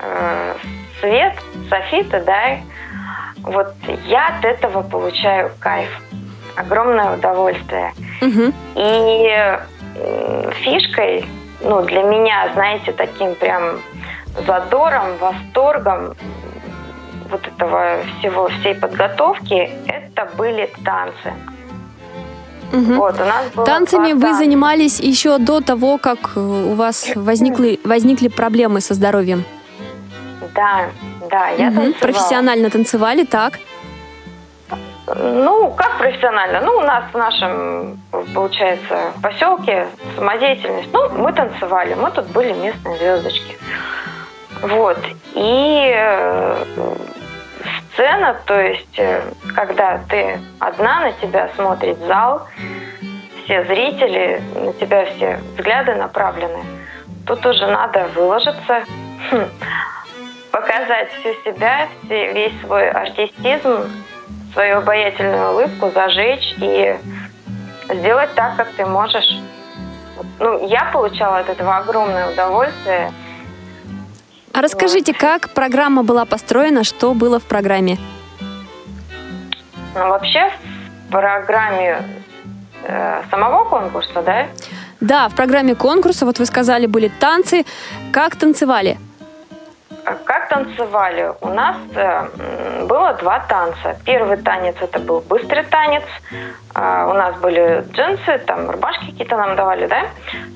э, 0.00 0.54
свет, 1.00 1.34
софита, 1.70 2.20
да, 2.20 2.58
вот 3.42 3.74
я 4.06 4.28
от 4.28 4.44
этого 4.44 4.82
получаю 4.82 5.52
кайф, 5.60 5.90
огромное 6.56 7.14
удовольствие. 7.14 7.92
Угу. 8.20 8.52
И 8.74 9.28
э, 9.96 10.50
фишкой, 10.62 11.24
ну, 11.60 11.82
для 11.82 12.02
меня, 12.02 12.50
знаете, 12.54 12.92
таким 12.92 13.34
прям 13.36 13.80
задором, 14.46 15.16
восторгом 15.18 16.14
вот 17.30 17.46
этого 17.46 17.98
всего, 18.18 18.48
всей 18.48 18.74
подготовки, 18.74 19.70
это 19.86 20.28
были 20.36 20.70
танцы. 20.84 21.32
Угу. 22.72 22.94
Вот, 22.94 23.20
у 23.20 23.24
нас 23.24 23.50
было 23.54 23.66
Танцами 23.66 24.12
вы 24.12 24.20
танцев. 24.20 24.38
занимались 24.38 25.00
еще 25.00 25.38
до 25.38 25.60
того, 25.60 25.98
как 25.98 26.36
у 26.36 26.74
вас 26.74 27.12
возникли, 27.14 27.80
возникли 27.84 28.28
проблемы 28.28 28.80
со 28.80 28.94
здоровьем? 28.94 29.44
Да, 30.54 30.86
да, 31.30 31.48
я 31.48 31.68
угу. 31.68 31.76
танцевала. 31.76 31.92
Профессионально 32.00 32.70
танцевали, 32.70 33.24
так? 33.24 33.54
Ну, 35.06 35.70
как 35.76 35.98
профессионально? 35.98 36.62
Ну, 36.62 36.76
у 36.78 36.80
нас 36.80 37.04
в 37.12 37.16
нашем, 37.16 38.00
получается, 38.34 39.12
поселке 39.22 39.86
самодеятельность. 40.16 40.88
Ну, 40.92 41.10
мы 41.10 41.32
танцевали, 41.32 41.94
мы 41.94 42.10
тут 42.10 42.26
были 42.28 42.52
местные 42.52 42.96
звездочки. 42.96 43.56
Вот. 44.64 44.98
И 45.34 45.92
э, 45.94 46.64
сцена, 47.92 48.40
то 48.46 48.58
есть, 48.58 48.98
э, 48.98 49.20
когда 49.54 50.00
ты 50.08 50.40
одна, 50.58 51.00
на 51.00 51.12
тебя 51.12 51.50
смотрит 51.54 51.98
зал, 51.98 52.46
все 53.44 53.62
зрители, 53.64 54.40
на 54.54 54.72
тебя 54.72 55.04
все 55.04 55.38
взгляды 55.56 55.94
направлены. 55.96 56.64
Тут 57.26 57.44
уже 57.44 57.66
надо 57.66 58.08
выложиться, 58.14 58.84
хм, 59.30 59.50
показать 60.50 61.10
всю 61.12 61.34
себя, 61.44 61.86
весь 62.08 62.58
свой 62.62 62.88
артистизм, 62.88 63.90
свою 64.54 64.78
обаятельную 64.78 65.52
улыбку, 65.52 65.90
зажечь 65.90 66.54
и 66.56 66.96
сделать 67.90 68.34
так, 68.34 68.56
как 68.56 68.70
ты 68.70 68.86
можешь. 68.86 69.28
Ну, 70.38 70.66
я 70.66 70.86
получала 70.90 71.40
от 71.40 71.50
этого 71.50 71.76
огромное 71.76 72.32
удовольствие– 72.32 73.12
а 74.54 74.62
расскажите, 74.62 75.12
как 75.12 75.50
программа 75.50 76.04
была 76.04 76.24
построена, 76.24 76.84
что 76.84 77.12
было 77.12 77.40
в 77.40 77.42
программе? 77.42 77.98
Ну, 79.94 80.08
вообще, 80.08 80.50
в 81.08 81.10
программе 81.10 82.02
э, 82.84 83.22
самого 83.30 83.64
конкурса, 83.64 84.22
да? 84.22 84.46
Да, 85.00 85.28
в 85.28 85.34
программе 85.34 85.74
конкурса, 85.74 86.24
вот 86.24 86.38
вы 86.38 86.46
сказали, 86.46 86.86
были 86.86 87.08
танцы. 87.20 87.64
Как 88.12 88.36
танцевали? 88.36 88.98
Как 90.04 90.48
танцевали? 90.48 91.32
У 91.40 91.48
нас 91.48 91.76
э, 91.94 92.84
было 92.86 93.14
два 93.14 93.40
танца. 93.40 93.96
Первый 94.04 94.36
танец 94.36 94.76
это 94.80 94.98
был 94.98 95.20
быстрый 95.20 95.64
танец. 95.64 96.02
Э, 96.74 97.06
у 97.08 97.14
нас 97.14 97.36
были 97.40 97.84
джинсы, 97.92 98.38
там 98.46 98.70
рубашки 98.70 99.06
какие-то 99.06 99.36
нам 99.36 99.56
давали, 99.56 99.86
да? 99.86 100.02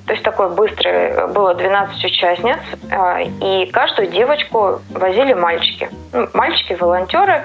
То 0.06 0.12
есть 0.12 0.22
такой 0.22 0.50
быстрый. 0.50 1.28
Было 1.28 1.54
12 1.54 2.04
участниц. 2.04 2.58
Э, 2.90 3.24
и 3.24 3.70
каждую 3.72 4.08
девочку 4.08 4.80
возили 4.90 5.32
мальчики. 5.32 5.88
Ну, 6.12 6.28
мальчики, 6.34 6.74
волонтеры. 6.74 7.44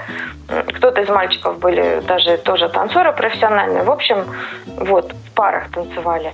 Кто-то 0.75 1.01
из 1.01 1.09
мальчиков 1.09 1.57
были 1.59 2.01
даже 2.01 2.37
тоже 2.37 2.67
танцоры 2.67 3.13
профессиональные. 3.13 3.83
В 3.83 3.91
общем, 3.91 4.25
вот, 4.65 5.13
в 5.13 5.31
парах 5.33 5.71
танцевали. 5.71 6.33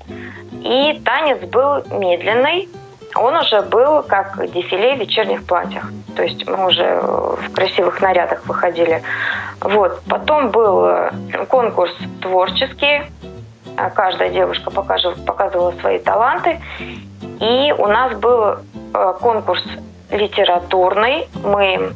И 0.63 0.99
танец 1.05 1.39
был 1.47 1.83
медленный, 1.91 2.67
он 3.15 3.35
уже 3.35 3.61
был 3.61 4.03
как 4.03 4.39
дефиле 4.51 4.95
в 4.95 4.99
вечерних 4.99 5.45
платьях. 5.45 5.85
То 6.15 6.23
есть 6.23 6.47
мы 6.47 6.67
уже 6.67 6.99
в 7.01 7.51
красивых 7.53 8.01
нарядах 8.01 8.45
выходили. 8.45 9.01
Вот. 9.61 10.01
Потом 10.07 10.51
был 10.51 10.85
э, 10.85 11.11
конкурс 11.47 11.93
творческий. 12.21 13.03
Э, 13.77 13.89
каждая 13.89 14.29
девушка 14.29 14.69
показывала 14.69 15.71
свои 15.79 15.99
таланты. 15.99 16.59
И 17.39 17.73
у 17.77 17.87
нас 17.87 18.17
был 18.17 18.43
э, 18.93 19.13
конкурс 19.21 19.63
литературный. 20.11 21.27
Мы 21.43 21.93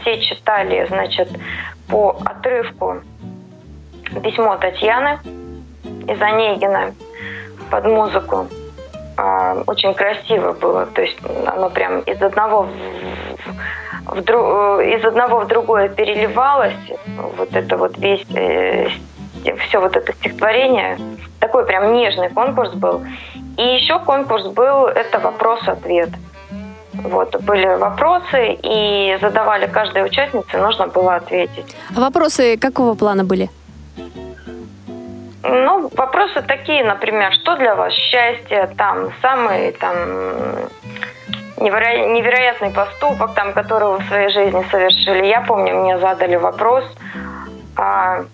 все 0.00 0.20
читали, 0.20 0.86
значит, 0.88 1.28
по 1.88 2.18
отрывку 2.24 3.00
письмо 4.22 4.56
Татьяны 4.56 5.18
из 6.06 6.20
Онегина 6.20 6.94
под 7.70 7.84
музыку. 7.86 8.48
Очень 9.16 9.94
красиво 9.94 10.52
было. 10.52 10.86
То 10.86 11.02
есть 11.02 11.18
оно 11.46 11.70
прям 11.70 12.00
из 12.00 12.20
одного 12.20 12.62
в, 12.62 12.70
в, 14.06 14.80
из 14.80 15.04
одного 15.04 15.40
в 15.40 15.46
другое 15.46 15.88
переливалось. 15.88 16.74
Вот 17.36 17.54
это 17.54 17.76
вот 17.76 17.96
весь 17.98 18.26
э, 18.34 18.88
все 19.68 19.80
вот 19.80 19.96
это 19.96 20.12
стихотворение. 20.12 20.98
Такой 21.40 21.66
прям 21.66 21.92
нежный 21.92 22.30
конкурс 22.30 22.72
был. 22.72 23.02
И 23.56 23.62
еще 23.62 23.98
конкурс 24.00 24.46
был, 24.48 24.86
это 24.86 25.18
вопрос-ответ. 25.18 26.10
Вот, 26.94 27.40
были 27.42 27.66
вопросы, 27.66 28.58
и 28.62 29.18
задавали 29.20 29.66
каждой 29.66 30.04
участнице, 30.04 30.58
нужно 30.58 30.86
было 30.86 31.16
ответить. 31.16 31.76
А 31.94 32.00
вопросы 32.00 32.56
какого 32.56 32.94
плана 32.94 33.24
были? 33.24 33.50
Ну, 35.46 35.90
вопросы 35.94 36.40
такие, 36.40 36.82
например, 36.84 37.32
что 37.34 37.56
для 37.56 37.74
вас 37.74 37.92
счастье, 37.92 38.66
там, 38.78 39.10
самый, 39.20 39.72
там, 39.72 39.94
неверо... 41.58 42.08
невероятный 42.08 42.70
поступок, 42.70 43.34
там, 43.34 43.52
который 43.52 43.90
вы 43.90 43.98
в 43.98 44.08
своей 44.08 44.30
жизни 44.30 44.64
совершили. 44.70 45.26
Я 45.26 45.42
помню, 45.42 45.76
мне 45.76 45.98
задали 45.98 46.36
вопрос, 46.36 46.84
а 47.76 48.24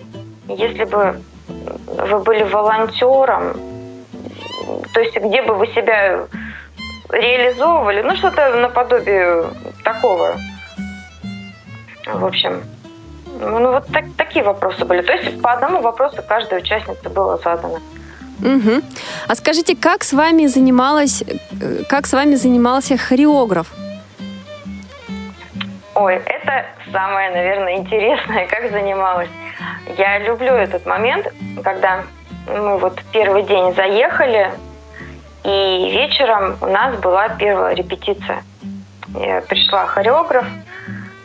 если 0.47 0.85
бы 0.85 1.21
вы 1.49 2.19
были 2.21 2.45
волонтером, 2.45 3.55
то 4.95 5.01
есть 5.01 5.17
где 5.17 5.43
бы 5.43 5.55
вы 5.55 5.67
себя 5.69 6.27
реализовывали, 7.09 8.03
ну 8.03 8.15
что-то 8.15 8.55
наподобие 8.55 9.47
такого. 9.83 10.35
В 12.07 12.25
общем, 12.25 12.63
ну 13.41 13.73
вот 13.73 13.87
так, 13.87 14.05
такие 14.17 14.45
вопросы 14.45 14.85
были. 14.85 15.03
То 15.03 15.13
есть 15.13 15.41
по 15.43 15.53
одному 15.53 15.81
вопросу 15.81 16.23
каждой 16.27 16.59
участнице 16.59 17.09
было 17.09 17.39
задано. 17.39 17.79
Угу. 18.43 18.83
А 19.29 19.35
скажите, 19.35 19.77
как 19.77 20.05
с 20.05 20.13
вами 20.13 20.47
занималась, 20.47 21.23
э, 21.23 21.85
как 21.89 22.07
с 22.07 22.13
вами 22.13 22.37
занимался 22.37 22.97
хореограф? 22.97 23.67
Ой, 25.95 26.15
это 26.15 26.67
самое, 26.93 27.31
наверное, 27.31 27.77
интересное, 27.77 28.47
как 28.47 28.71
занималась. 28.71 29.29
Я 29.99 30.19
люблю 30.19 30.53
этот 30.53 30.87
момент, 30.87 31.27
когда 31.63 32.05
мы 32.47 32.79
вот 32.79 32.99
первый 33.13 33.43
день 33.43 33.75
заехали, 33.75 34.51
и 35.45 35.91
вечером 35.93 36.57
у 36.61 36.67
нас 36.67 36.97
была 36.97 37.29
первая 37.31 37.75
репетиция. 37.75 38.43
Я 39.15 39.41
пришла 39.43 39.87
хореограф 39.87 40.47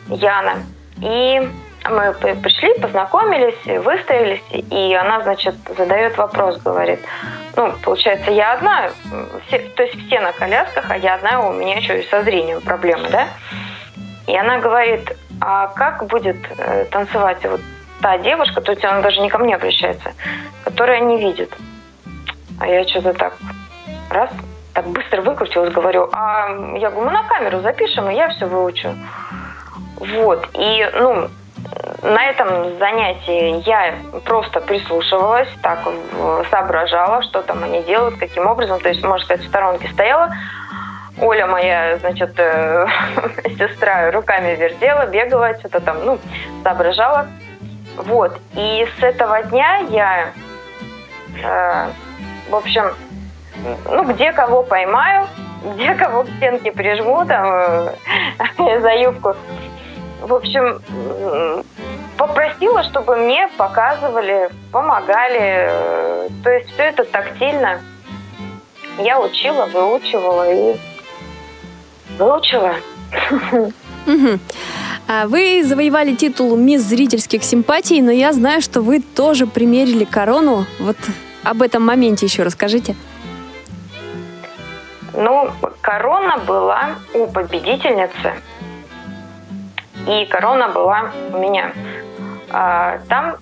Яна, 0.08 0.56
и 1.00 1.48
мы 1.90 2.12
пришли, 2.12 2.74
познакомились, 2.80 3.84
выстроились, 3.84 4.42
и 4.50 4.94
она, 4.94 5.22
значит, 5.22 5.54
задает 5.76 6.16
вопрос, 6.16 6.58
говорит, 6.58 7.00
ну, 7.56 7.72
получается, 7.82 8.30
я 8.30 8.54
одна, 8.54 8.90
все, 9.46 9.58
то 9.58 9.82
есть 9.82 10.06
все 10.06 10.20
на 10.20 10.32
колясках, 10.32 10.90
а 10.90 10.96
я 10.96 11.14
одна, 11.14 11.40
у 11.40 11.52
меня 11.52 11.76
еще 11.76 12.00
и 12.00 12.08
со 12.08 12.22
зрением 12.22 12.60
проблемы, 12.60 13.08
да? 13.10 13.28
И 14.26 14.36
она 14.36 14.58
говорит, 14.58 15.16
а 15.40 15.68
как 15.68 16.06
будет 16.06 16.36
э, 16.58 16.86
танцевать 16.86 17.44
вот 17.44 17.60
та 18.00 18.18
девушка, 18.18 18.60
то 18.60 18.72
есть 18.72 18.84
она 18.84 19.00
даже 19.00 19.20
не 19.20 19.28
ко 19.28 19.38
мне 19.38 19.54
обращается, 19.54 20.12
которая 20.64 21.00
не 21.00 21.18
видит. 21.18 21.54
А 22.60 22.66
я 22.66 22.86
что-то 22.86 23.12
так 23.14 23.34
раз, 24.10 24.30
так 24.74 24.86
быстро 24.88 25.22
выкрутилась, 25.22 25.72
говорю, 25.72 26.08
а 26.12 26.48
я 26.76 26.90
говорю, 26.90 27.06
мы 27.06 27.12
на 27.12 27.22
камеру 27.24 27.60
запишем, 27.60 28.10
и 28.10 28.14
я 28.14 28.28
все 28.30 28.46
выучу. 28.46 28.94
Вот, 29.96 30.48
и, 30.54 30.90
ну, 30.94 31.28
на 32.02 32.24
этом 32.26 32.78
занятии 32.78 33.62
я 33.68 33.96
просто 34.24 34.60
прислушивалась, 34.60 35.48
так 35.62 35.80
соображала, 36.50 37.22
что 37.22 37.42
там 37.42 37.62
они 37.64 37.82
делают, 37.82 38.16
каким 38.16 38.46
образом. 38.46 38.80
То 38.80 38.88
есть, 38.88 39.02
можно 39.02 39.24
сказать, 39.24 39.44
в 39.44 39.48
сторонке 39.48 39.88
стояла. 39.88 40.30
Оля 41.20 41.46
моя, 41.46 41.96
значит, 41.98 42.38
э, 42.38 42.86
сестра 43.58 44.10
руками 44.10 44.54
вертела, 44.54 45.06
бегала, 45.06 45.58
что-то 45.58 45.80
там, 45.80 46.04
ну, 46.04 46.18
соображала. 46.62 47.28
Вот. 47.96 48.38
И 48.54 48.86
с 48.98 49.02
этого 49.02 49.42
дня 49.44 49.78
я, 49.88 50.32
э, 51.42 51.88
в 52.50 52.54
общем, 52.54 52.84
ну, 53.86 54.04
где 54.04 54.32
кого 54.32 54.62
поймаю, 54.62 55.26
где 55.74 55.94
кого 55.94 56.24
к 56.24 56.28
стенке 56.36 56.70
прижму, 56.70 57.24
там, 57.24 57.46
э, 57.46 58.80
за 58.80 58.94
юбку, 58.94 59.34
в 60.20 60.32
общем, 60.32 60.80
попросила, 62.16 62.82
чтобы 62.84 63.16
мне 63.16 63.48
показывали, 63.56 64.50
помогали. 64.72 66.30
То 66.42 66.50
есть 66.50 66.70
все 66.72 66.84
это 66.84 67.04
тактильно. 67.04 67.80
Я 68.98 69.20
учила, 69.20 69.66
выучивала 69.66 70.50
и 70.50 70.76
выучила. 72.18 72.74
А 75.08 75.28
вы 75.28 75.62
завоевали 75.64 76.14
титул 76.14 76.56
«Мисс 76.56 76.82
зрительских 76.82 77.44
симпатий», 77.44 78.00
но 78.00 78.10
я 78.10 78.32
знаю, 78.32 78.60
что 78.60 78.80
вы 78.80 79.00
тоже 79.00 79.46
примерили 79.46 80.04
корону. 80.04 80.66
Вот 80.80 80.96
об 81.44 81.62
этом 81.62 81.84
моменте 81.84 82.26
еще 82.26 82.42
расскажите. 82.42 82.96
Ну, 85.12 85.50
корона 85.80 86.38
была 86.38 86.96
у 87.14 87.26
победительницы– 87.28 88.34
и 90.06 90.26
корона 90.26 90.68
была 90.68 91.10
у 91.32 91.38
меня. 91.38 91.72
А, 92.50 92.98
там 93.08 93.36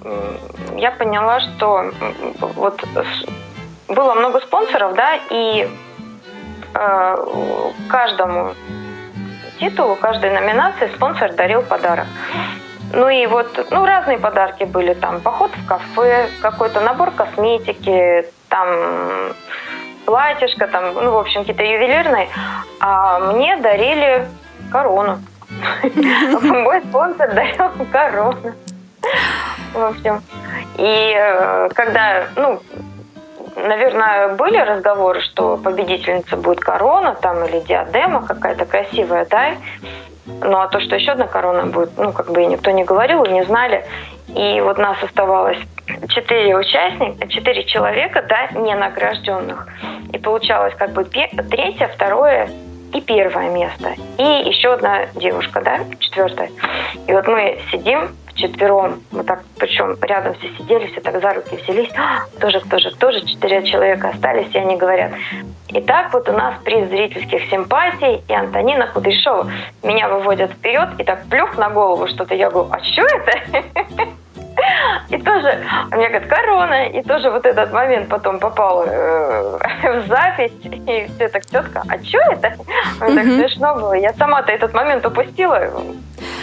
я 0.76 0.90
поняла, 0.90 1.40
что 1.40 1.90
вот 2.40 2.82
было 3.88 4.14
много 4.14 4.40
спонсоров, 4.40 4.94
да, 4.94 5.18
и 5.30 5.68
а, 6.74 7.16
каждому 7.88 8.54
титулу, 9.60 9.96
каждой 9.96 10.30
номинации 10.32 10.88
спонсор 10.94 11.32
дарил 11.32 11.62
подарок. 11.62 12.06
Ну 12.92 13.08
и 13.08 13.26
вот, 13.26 13.66
ну, 13.70 13.84
разные 13.84 14.18
подарки 14.18 14.64
были 14.64 14.94
там. 14.94 15.20
Поход 15.20 15.50
в 15.52 15.66
кафе, 15.66 16.28
какой-то 16.40 16.80
набор 16.80 17.10
косметики, 17.10 18.26
там 18.48 18.68
платьишко, 20.04 20.66
там, 20.68 20.94
ну, 20.94 21.12
в 21.12 21.18
общем, 21.18 21.40
какие-то 21.40 21.64
ювелирные. 21.64 22.28
А 22.80 23.18
мне 23.18 23.56
дарили 23.56 24.28
корону. 24.70 25.20
Мой 26.42 26.80
спонсор 26.82 27.34
дарил 27.34 27.70
корону. 27.90 28.52
В 29.72 29.82
общем, 29.82 30.22
и 30.78 31.14
э, 31.16 31.68
когда, 31.74 32.28
ну, 32.36 32.60
наверное, 33.56 34.34
были 34.34 34.56
разговоры, 34.56 35.20
что 35.20 35.56
победительница 35.56 36.36
будет 36.36 36.60
корона 36.60 37.14
там 37.20 37.44
или 37.44 37.60
диадема 37.60 38.24
какая-то 38.26 38.64
красивая, 38.64 39.26
да, 39.26 39.56
ну 40.26 40.58
а 40.58 40.68
то, 40.68 40.80
что 40.80 40.96
еще 40.96 41.12
одна 41.12 41.26
корона 41.26 41.66
будет, 41.66 41.90
ну, 41.98 42.12
как 42.12 42.30
бы 42.30 42.44
никто 42.46 42.70
не 42.70 42.84
говорил 42.84 43.24
и 43.24 43.30
не 43.30 43.44
знали. 43.44 43.84
И 44.28 44.60
вот 44.60 44.78
нас 44.78 44.96
оставалось 45.02 45.58
четыре 46.08 46.56
участника, 46.56 47.28
четыре 47.28 47.64
человека, 47.64 48.24
да, 48.28 48.58
не 48.58 48.74
награжденных. 48.74 49.68
И 50.12 50.18
получалось 50.18 50.74
как 50.76 50.92
бы 50.92 51.04
третье, 51.04 51.88
второе 51.88 52.48
и 52.94 53.00
первое 53.00 53.50
место, 53.50 53.94
и 54.18 54.48
еще 54.48 54.72
одна 54.74 55.06
девушка, 55.14 55.60
да, 55.60 55.80
четвертая. 55.98 56.50
И 57.06 57.12
вот 57.12 57.26
мы 57.26 57.58
сидим 57.70 58.08
четвером, 58.34 59.02
мы 59.10 59.24
так, 59.24 59.42
причем 59.58 59.96
рядом 60.00 60.34
все 60.34 60.48
сидели, 60.56 60.86
все 60.86 61.00
так 61.00 61.20
за 61.20 61.34
руки 61.34 61.56
взялись, 61.56 61.90
а, 61.96 62.26
тоже, 62.40 62.60
тоже, 62.60 62.94
тоже 62.96 63.20
четыре 63.26 63.64
человека 63.64 64.08
остались, 64.08 64.52
и 64.54 64.58
они 64.58 64.76
говорят, 64.76 65.12
и 65.68 65.80
так 65.80 66.12
вот 66.12 66.28
у 66.28 66.32
нас 66.32 66.54
приз 66.64 66.88
зрительских 66.88 67.48
симпатий, 67.50 68.22
и 68.28 68.32
Антонина 68.32 68.88
Кудряшова 68.88 69.50
меня 69.82 70.08
выводят 70.08 70.52
вперед, 70.52 70.90
и 70.98 71.04
так 71.04 71.26
плюх 71.26 71.56
на 71.58 71.70
голову 71.70 72.06
что-то, 72.08 72.34
я 72.34 72.50
говорю, 72.50 72.70
а 72.72 72.82
что 72.82 73.02
это? 73.02 74.08
И 75.08 75.18
тоже, 75.18 75.60
у 75.92 75.96
меня 75.96 76.08
говорит, 76.08 76.28
корона, 76.28 76.86
и 76.88 77.02
тоже 77.02 77.30
вот 77.30 77.46
этот 77.46 77.72
момент 77.72 78.08
потом 78.08 78.38
попал 78.38 78.84
э, 78.86 79.58
в 79.82 80.08
запись, 80.08 80.52
и 80.64 81.08
все 81.14 81.28
так 81.28 81.44
четко, 81.46 81.82
а 81.88 82.02
что 82.02 82.18
это? 82.32 82.54
Мне 83.00 83.14
так 83.14 83.24
смешно 83.24 83.74
было. 83.74 83.92
Я 83.94 84.12
сама-то 84.14 84.52
этот 84.52 84.74
момент 84.74 85.04
упустила. 85.06 85.60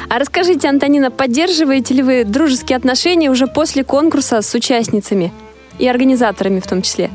А 0.10 0.20
расскажите, 0.20 0.68
Антонина, 0.68 1.12
поддерживаете 1.12 1.94
ли 1.94 2.04
вы 2.04 2.24
дружеские 2.24 2.78
отношения 2.78 3.30
уже 3.30 3.48
после 3.48 3.84
конкурса 3.84 4.42
с 4.42 4.54
участницами 4.54 5.32
и 5.80 5.88
организаторами 5.88 6.60
в 6.60 6.68
том 6.68 6.82
числе? 6.82 7.10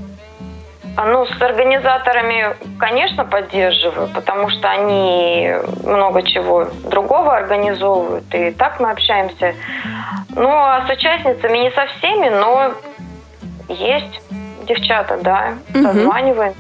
А, 0.97 1.05
ну, 1.05 1.27
с 1.27 1.43
организаторами, 1.43 2.57
конечно, 2.79 3.25
поддерживаю, 3.27 4.09
потому 4.09 4.49
что 4.49 4.71
они 4.71 5.53
много 5.85 6.23
чего 6.23 6.69
другого 6.91 7.37
организовывают, 7.37 8.25
и 8.35 8.51
так 8.53 8.81
мы 8.81 8.91
общаемся 8.91 9.55
Ну, 10.35 10.49
а 10.49 10.87
с 10.87 10.91
участницами 10.91 11.59
не 11.59 11.71
со 11.71 11.87
всеми, 11.87 12.31
но 12.31 12.73
есть 13.69 14.21
девчата, 14.67 15.19
да, 15.23 15.55
созваниваем, 15.73 16.55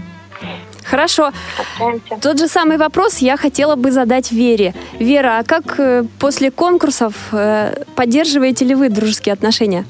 Хорошо. 0.84 1.32
общаемся. 1.58 2.18
Тот 2.20 2.38
же 2.38 2.46
самый 2.46 2.76
вопрос 2.76 3.18
я 3.18 3.36
хотела 3.36 3.74
бы 3.74 3.90
задать 3.90 4.32
Вере. 4.32 4.74
Вера, 4.98 5.38
а 5.38 5.44
как 5.44 5.80
э, 5.80 6.04
после 6.20 6.50
конкурсов 6.50 7.14
э, 7.32 7.82
поддерживаете 7.96 8.64
ли 8.64 8.74
вы 8.74 8.88
дружеские 8.88 9.32
отношения? 9.32 9.84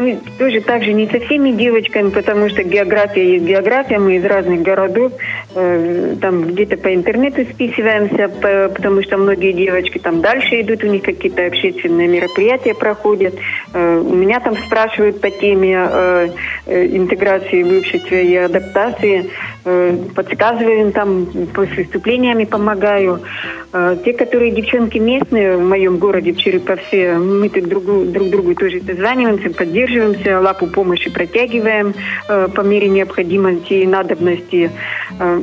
Ну, 0.00 0.18
тоже 0.38 0.62
так 0.62 0.82
же 0.82 0.94
не 0.94 1.06
со 1.08 1.20
всеми 1.20 1.50
девочками, 1.50 2.08
потому 2.08 2.48
что 2.48 2.62
география 2.62 3.34
есть 3.34 3.44
география, 3.44 3.98
мы 3.98 4.16
из 4.16 4.24
разных 4.24 4.62
городов, 4.62 5.12
э, 5.54 6.16
там 6.18 6.44
где-то 6.44 6.78
по 6.78 6.94
интернету 6.94 7.44
списываемся, 7.52 8.28
по- 8.28 8.72
потому 8.74 9.02
что 9.02 9.18
многие 9.18 9.52
девочки 9.52 9.98
там 9.98 10.22
дальше 10.22 10.62
идут, 10.62 10.82
у 10.84 10.86
них 10.86 11.02
какие-то 11.02 11.44
общественные 11.44 12.08
мероприятия 12.08 12.72
проходят. 12.74 13.34
Э, 13.74 13.98
у 13.98 14.14
меня 14.14 14.40
там 14.40 14.56
спрашивают 14.56 15.20
по 15.20 15.30
теме 15.30 15.76
э, 15.78 16.28
э, 16.64 16.86
интеграции 16.96 17.62
в 17.62 17.78
обществе 17.80 18.24
и 18.24 18.36
адаптации, 18.36 19.26
подсказываю 19.62 20.80
им 20.80 20.92
там, 20.92 21.26
с 21.54 21.76
выступлениями 21.76 22.44
помогаю. 22.44 23.20
Э, 23.72 23.96
те, 24.04 24.12
которые 24.12 24.50
девчонки 24.52 24.98
местные 24.98 25.56
в 25.56 25.62
моем 25.62 25.98
городе, 25.98 26.32
в 26.32 26.38
Череповце, 26.38 27.18
мы 27.18 27.48
тут 27.48 27.68
другу, 27.68 28.04
друг 28.04 28.30
другу 28.30 28.54
тоже 28.54 28.80
созваниваемся, 28.80 29.50
поддерживаемся, 29.50 30.40
лапу 30.40 30.66
помощи 30.66 31.10
протягиваем 31.10 31.94
э, 32.28 32.48
по 32.48 32.62
мере 32.62 32.88
необходимости 32.88 33.74
и 33.74 33.86
надобности. 33.86 34.70
Э, 35.18 35.40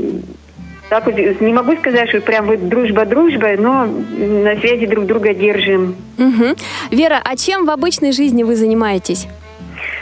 так 0.90 1.06
вот, 1.06 1.16
не 1.18 1.54
могу 1.54 1.76
сказать, 1.76 2.10
что 2.10 2.22
прям 2.22 2.46
вот 2.48 2.70
дружба-дружба, 2.70 3.56
но 3.58 3.86
на 3.86 4.56
связи 4.60 4.86
друг 4.86 5.06
друга 5.06 5.34
держим. 5.34 5.96
Мгм. 6.18 6.56
Вера, 6.92 7.22
а 7.24 7.36
чем 7.36 7.66
в 7.66 7.70
обычной 7.70 8.14
жизни 8.14 8.44
вы 8.44 8.56
занимаетесь? 8.56 9.28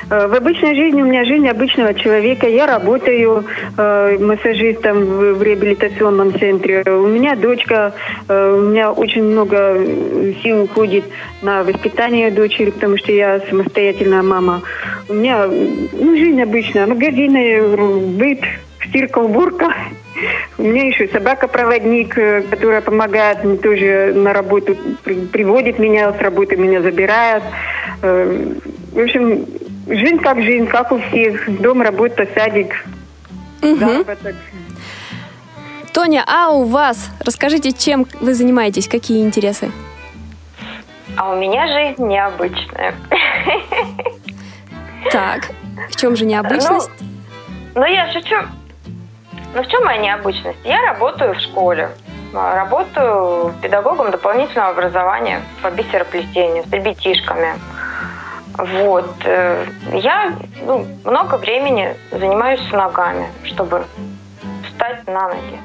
Э, 0.09 0.27
В 0.27 0.33
обычной 0.35 0.75
жизни 0.75 1.01
у 1.01 1.05
меня 1.05 1.25
жизнь 1.25 1.47
обычного 1.47 1.93
человека. 1.93 2.47
Я 2.47 2.65
работаю 2.67 3.45
э, 3.77 4.17
массажистом 4.19 5.03
в, 5.05 5.33
в 5.35 5.43
реабилитационном 5.43 6.37
центре. 6.37 6.83
У 6.87 7.07
меня 7.07 7.35
дочка, 7.35 7.93
э, 8.27 8.55
у 8.57 8.69
меня 8.69 8.91
очень 8.91 9.23
много 9.23 9.79
сил 10.43 10.63
уходит 10.63 11.05
на 11.41 11.63
воспитание 11.63 12.31
дочери, 12.31 12.71
потому 12.71 12.97
что 12.97 13.11
я 13.11 13.39
самостоятельная 13.49 14.21
мама. 14.21 14.61
У 15.09 15.13
меня 15.13 15.47
ну, 15.47 16.15
жизнь 16.15 16.41
обычная, 16.41 16.85
магазины, 16.87 17.61
быт, 18.17 18.39
стирка, 18.87 19.19
уборка. 19.19 19.73
У 20.57 20.63
меня 20.63 20.87
еще 20.87 21.07
собака-проводник, 21.07 22.17
э, 22.17 22.43
которая 22.49 22.81
помогает 22.81 23.43
мне 23.43 23.57
тоже 23.57 24.13
на 24.15 24.33
работу, 24.33 24.77
при- 25.03 25.25
приводит 25.25 25.79
меня 25.79 26.13
с 26.13 26.19
работы, 26.21 26.55
меня 26.57 26.81
забирает. 26.81 27.43
Э, 28.01 28.53
В 28.93 28.99
общем, 28.99 29.45
жизнь 29.87 30.17
как 30.19 30.41
жизнь, 30.41 30.67
как 30.67 30.91
у 30.91 30.99
всех. 30.99 31.59
Дом, 31.61 31.81
работа, 31.81 32.27
садик, 32.35 32.85
Мгм. 33.61 33.79
заработок. 33.79 34.35
Тоня, 35.93 36.23
а 36.27 36.49
у 36.49 36.63
вас? 36.65 37.09
Расскажите, 37.25 37.71
чем 37.71 38.05
вы 38.19 38.33
занимаетесь, 38.33 38.87
какие 38.87 39.23
интересы? 39.23 39.71
А 41.17 41.31
у 41.31 41.37
меня 41.37 41.65
жизнь 41.67 42.05
необычная. 42.05 42.93
Так, 45.11 45.49
в 45.89 45.95
чем 45.95 46.15
же 46.15 46.25
необычность? 46.25 46.89
Ну, 47.75 47.85
я 47.85 48.11
шучу. 48.11 48.35
Ну, 49.53 49.63
в 49.63 49.67
чем 49.67 49.83
моя 49.85 50.01
необычность? 50.01 50.57
Я 50.65 50.81
работаю 50.81 51.35
в 51.35 51.39
школе. 51.39 51.89
А, 52.33 52.55
Работаю 52.55 53.53
педагогом 53.61 54.11
дополнительного 54.11 54.71
образования 54.71 55.41
по 55.61 55.69
бисероплетению 55.71 56.63
с 56.67 56.71
ребятишками. 56.73 57.53
Вот. 58.57 59.09
э, 59.25 59.65
Я 59.93 60.33
ну, 60.61 60.85
много 61.03 61.35
времени 61.35 61.95
занимаюсь 62.11 62.61
ногами, 62.71 63.27
чтобы 63.43 63.85
встать 64.67 65.05
на 65.07 65.27
ноги. 65.27 65.59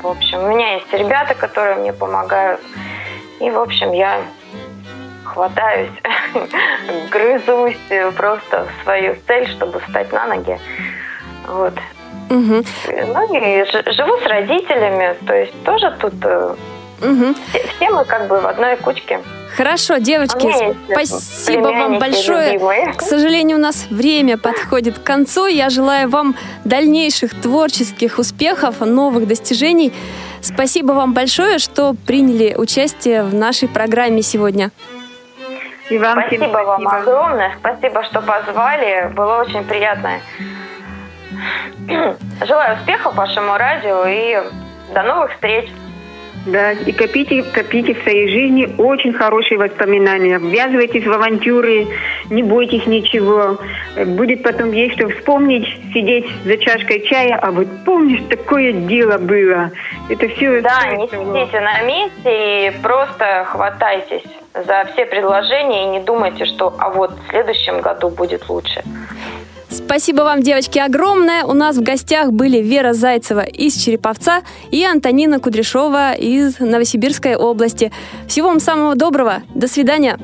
В 0.00 0.06
общем, 0.06 0.44
у 0.44 0.48
меня 0.48 0.74
есть 0.74 0.92
ребята, 0.92 1.34
которые 1.34 1.76
мне 1.76 1.92
помогают. 1.92 2.60
И, 3.40 3.50
в 3.50 3.58
общем, 3.58 3.92
я 3.92 4.20
хватаюсь, 5.24 5.90
грызусь 7.10 7.76
э, 7.90 8.10
просто 8.12 8.66
в 8.66 8.84
свою 8.84 9.16
цель, 9.26 9.48
чтобы 9.48 9.80
встать 9.80 10.12
на 10.12 10.26
ноги. 10.26 10.58
Вот. 11.46 11.74
Мгм. 12.30 12.62
Ну 12.86 13.34
и 13.34 13.64
живу 13.92 14.16
с 14.18 14.26
родителями, 14.26 15.16
то 15.26 15.34
есть 15.34 15.64
тоже 15.64 15.96
тут 15.98 16.14
Мгм. 17.00 17.34
все, 17.48 17.66
все 17.68 17.90
мы 17.90 18.04
как 18.04 18.26
бы 18.28 18.40
в 18.40 18.46
одной 18.46 18.76
кучке. 18.76 19.20
Хорошо, 19.58 19.96
девочки, 19.96 20.46
есть 20.46 20.88
спасибо 20.88 21.66
вам 21.66 21.98
большое. 21.98 22.52
любимые. 22.52 22.92
К 22.94 23.02
сожалению, 23.02 23.56
у 23.56 23.60
нас 23.60 23.88
время 23.90 24.38
подходит 24.38 25.00
к 25.00 25.02
концу. 25.02 25.46
Я 25.46 25.68
желаю 25.68 26.08
вам 26.08 26.36
дальнейших 26.64 27.34
творческих 27.34 28.20
успехов, 28.20 28.78
новых 28.78 29.26
достижений. 29.26 29.92
Спасибо 30.42 30.92
вам 30.92 31.12
большое, 31.12 31.58
что 31.58 31.96
приняли 32.06 32.54
участие 32.56 33.24
в 33.24 33.34
нашей 33.34 33.66
программе 33.66 34.22
сегодня. 34.22 34.70
И 35.90 35.98
вам 35.98 36.24
всем 36.28 36.38
Спасибо 36.38 36.58
вам 36.58 36.86
огромное, 36.86 37.56
спасибо, 37.58 38.04
что 38.04 38.22
позвали, 38.22 39.10
было 39.12 39.40
очень 39.40 39.64
приятно. 39.64 40.20
Желаю 42.46 42.76
успехов 42.78 43.16
вашему 43.16 43.58
радио 43.58 44.06
и 44.06 44.40
до 44.94 45.02
новых 45.02 45.32
встреч. 45.32 45.68
Да, 46.46 46.72
и 46.72 46.92
копите, 46.92 47.42
копите 47.42 47.94
в 47.94 48.02
своей 48.02 48.28
жизни 48.28 48.74
очень 48.78 49.12
хорошие 49.12 49.58
воспоминания. 49.58 50.38
Ввязывайтесь 50.38 51.04
в 51.04 51.12
авантюры, 51.12 51.86
не 52.30 52.42
бойтесь 52.42 52.86
ничего. 52.86 53.58
Будет 54.06 54.42
потом 54.42 54.72
есть 54.72 54.94
что 54.94 55.08
вспомнить, 55.08 55.66
сидеть 55.92 56.26
за 56.44 56.56
чашкой 56.56 57.00
чая, 57.02 57.36
а 57.36 57.50
вот 57.50 57.66
помнишь, 57.84 58.22
такое 58.30 58.72
дело 58.72 59.18
было. 59.18 59.70
Это 60.08 60.28
все... 60.28 60.60
Да, 60.62 60.86
не 60.96 61.06
сидите 61.08 61.60
на 61.60 61.82
месте 61.82 62.68
и 62.68 62.70
просто 62.82 63.46
хватайтесь 63.48 64.24
за 64.54 64.88
все 64.92 65.06
предложения 65.06 65.84
и 65.84 65.88
не 65.88 66.00
думайте, 66.00 66.44
что 66.46 66.74
а 66.78 66.90
вот 66.90 67.12
в 67.12 67.30
следующем 67.30 67.80
году 67.80 68.08
будет 68.08 68.48
лучше. 68.48 68.82
Спасибо 69.70 70.22
вам, 70.22 70.42
девочки, 70.42 70.78
огромное. 70.78 71.44
У 71.44 71.52
нас 71.52 71.76
в 71.76 71.82
гостях 71.82 72.32
были 72.32 72.58
Вера 72.58 72.94
Зайцева 72.94 73.44
из 73.44 73.74
Череповца 73.74 74.42
и 74.70 74.84
Антонина 74.84 75.40
Кудряшова 75.40 76.14
из 76.14 76.58
Новосибирской 76.58 77.36
области. 77.36 77.92
Всего 78.26 78.48
вам 78.48 78.60
самого 78.60 78.94
доброго. 78.94 79.42
До 79.54 79.68
свидания. 79.68 80.18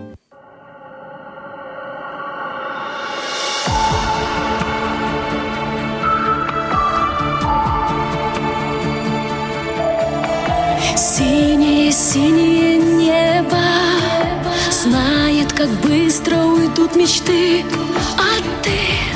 Синее-синее 10.96 12.76
небо 12.78 13.62
Знает, 14.70 15.52
как 15.52 15.68
быстро 15.82 16.36
уйдут 16.38 16.96
мечты 16.96 17.62
А 18.18 18.62
ты 18.62 19.13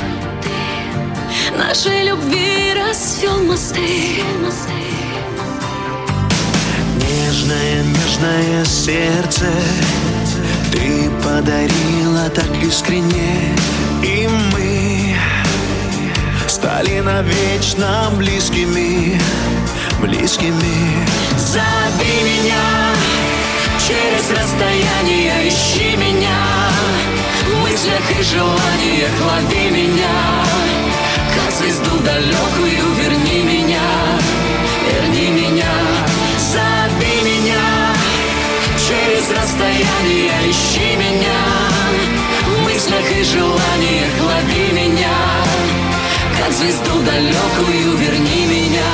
Нашей 1.57 2.03
любви 2.03 2.73
расцвел 2.73 3.43
мосты. 3.43 4.23
Нежное, 6.95 7.83
нежное 7.83 8.65
сердце 8.65 9.45
Ты 10.71 11.09
подарила 11.23 12.29
так 12.35 12.51
искренне. 12.61 13.55
И 14.03 14.27
мы 14.53 15.15
Стали 16.47 16.99
навечно 16.99 18.11
близкими 18.17 19.19
Близкими. 20.01 21.05
Зови 21.37 22.23
меня 22.23 22.93
Через 23.87 24.29
расстояние 24.29 25.49
ищи 25.49 25.95
меня. 25.95 26.69
В 27.47 27.61
мыслях 27.61 28.19
и 28.19 28.23
желаниях 28.23 29.11
лови 29.25 29.71
меня 29.71 30.58
звезду 31.59 31.99
далекую 31.99 32.93
верни 32.95 33.43
меня 33.43 33.81
Верни 34.87 35.27
меня 35.29 35.73
Зови 36.51 37.15
меня. 37.29 37.93
Через 38.87 39.29
расстояние 39.29 40.31
ищи 40.49 40.95
меня 40.95 41.41
В 42.45 42.63
мыслях 42.63 43.05
и 43.11 43.23
желаниях 43.23 44.13
лови 44.21 44.71
меня. 44.71 45.17
Как 46.39 46.51
звезду 46.53 47.01
далекую 47.05 47.97
верни 47.97 48.45
меня 48.55 48.91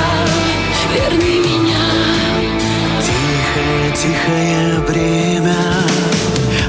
Верни 0.92 1.38
меня. 1.48 1.84
Тихое, 3.06 3.92
тихое 4.02 4.80
время 4.88 5.56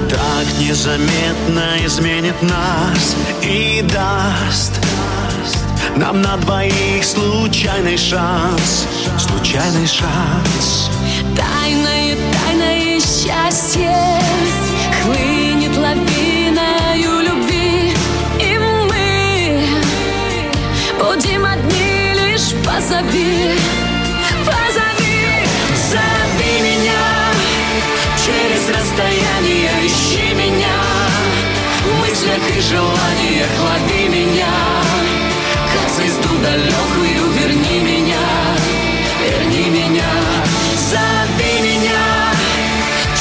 Так 0.09 0.59
незаметно 0.59 1.85
изменит 1.85 2.41
нас 2.41 3.15
И 3.41 3.83
даст 3.93 4.79
нам 5.97 6.21
на 6.21 6.37
двоих 6.37 7.03
случайный 7.03 7.97
шанс, 7.97 8.85
случайный 9.17 9.87
шанс. 9.87 10.91
Тайное, 11.35 12.15
тайное 12.33 12.99
счастье 12.99 13.97
хлынет 15.01 15.75
лавиною 15.75 17.21
любви, 17.21 17.95
и 18.39 18.57
мы 18.59 19.59
будем 20.99 21.43
одни 21.43 22.13
лишь 22.13 22.53
позови, 22.63 23.57
позови, 24.45 25.47
зови 25.89 26.61
меня 26.61 27.07
через 28.23 28.69
расстояние, 28.69 29.71
ищи 29.83 30.31
меня 30.35 30.77
в 31.83 31.99
мыслях 32.01 32.55
и 32.55 32.61
желаниях 32.61 33.49
лови 33.63 34.09
меня 34.09 35.06
далекую 36.41 37.31
верни 37.31 37.79
меня, 37.79 38.25
верни 39.21 39.69
меня, 39.69 40.11
зови 40.89 41.53
меня, 41.61 42.31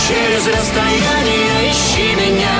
через 0.06 0.46
расстояние 0.46 1.70
ищи 1.70 2.14
меня, 2.14 2.58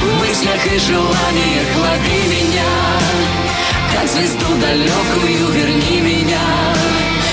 в 0.00 0.20
мыслях 0.20 0.66
и 0.66 0.78
желаниях 0.78 1.68
лови 1.82 2.22
меня, 2.34 2.72
как 3.92 4.08
звезду 4.08 4.54
далекую 4.60 5.52
верни 5.52 6.00
меня, 6.00 6.42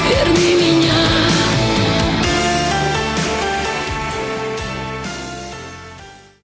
верни 0.10 0.56
меня. 0.56 0.71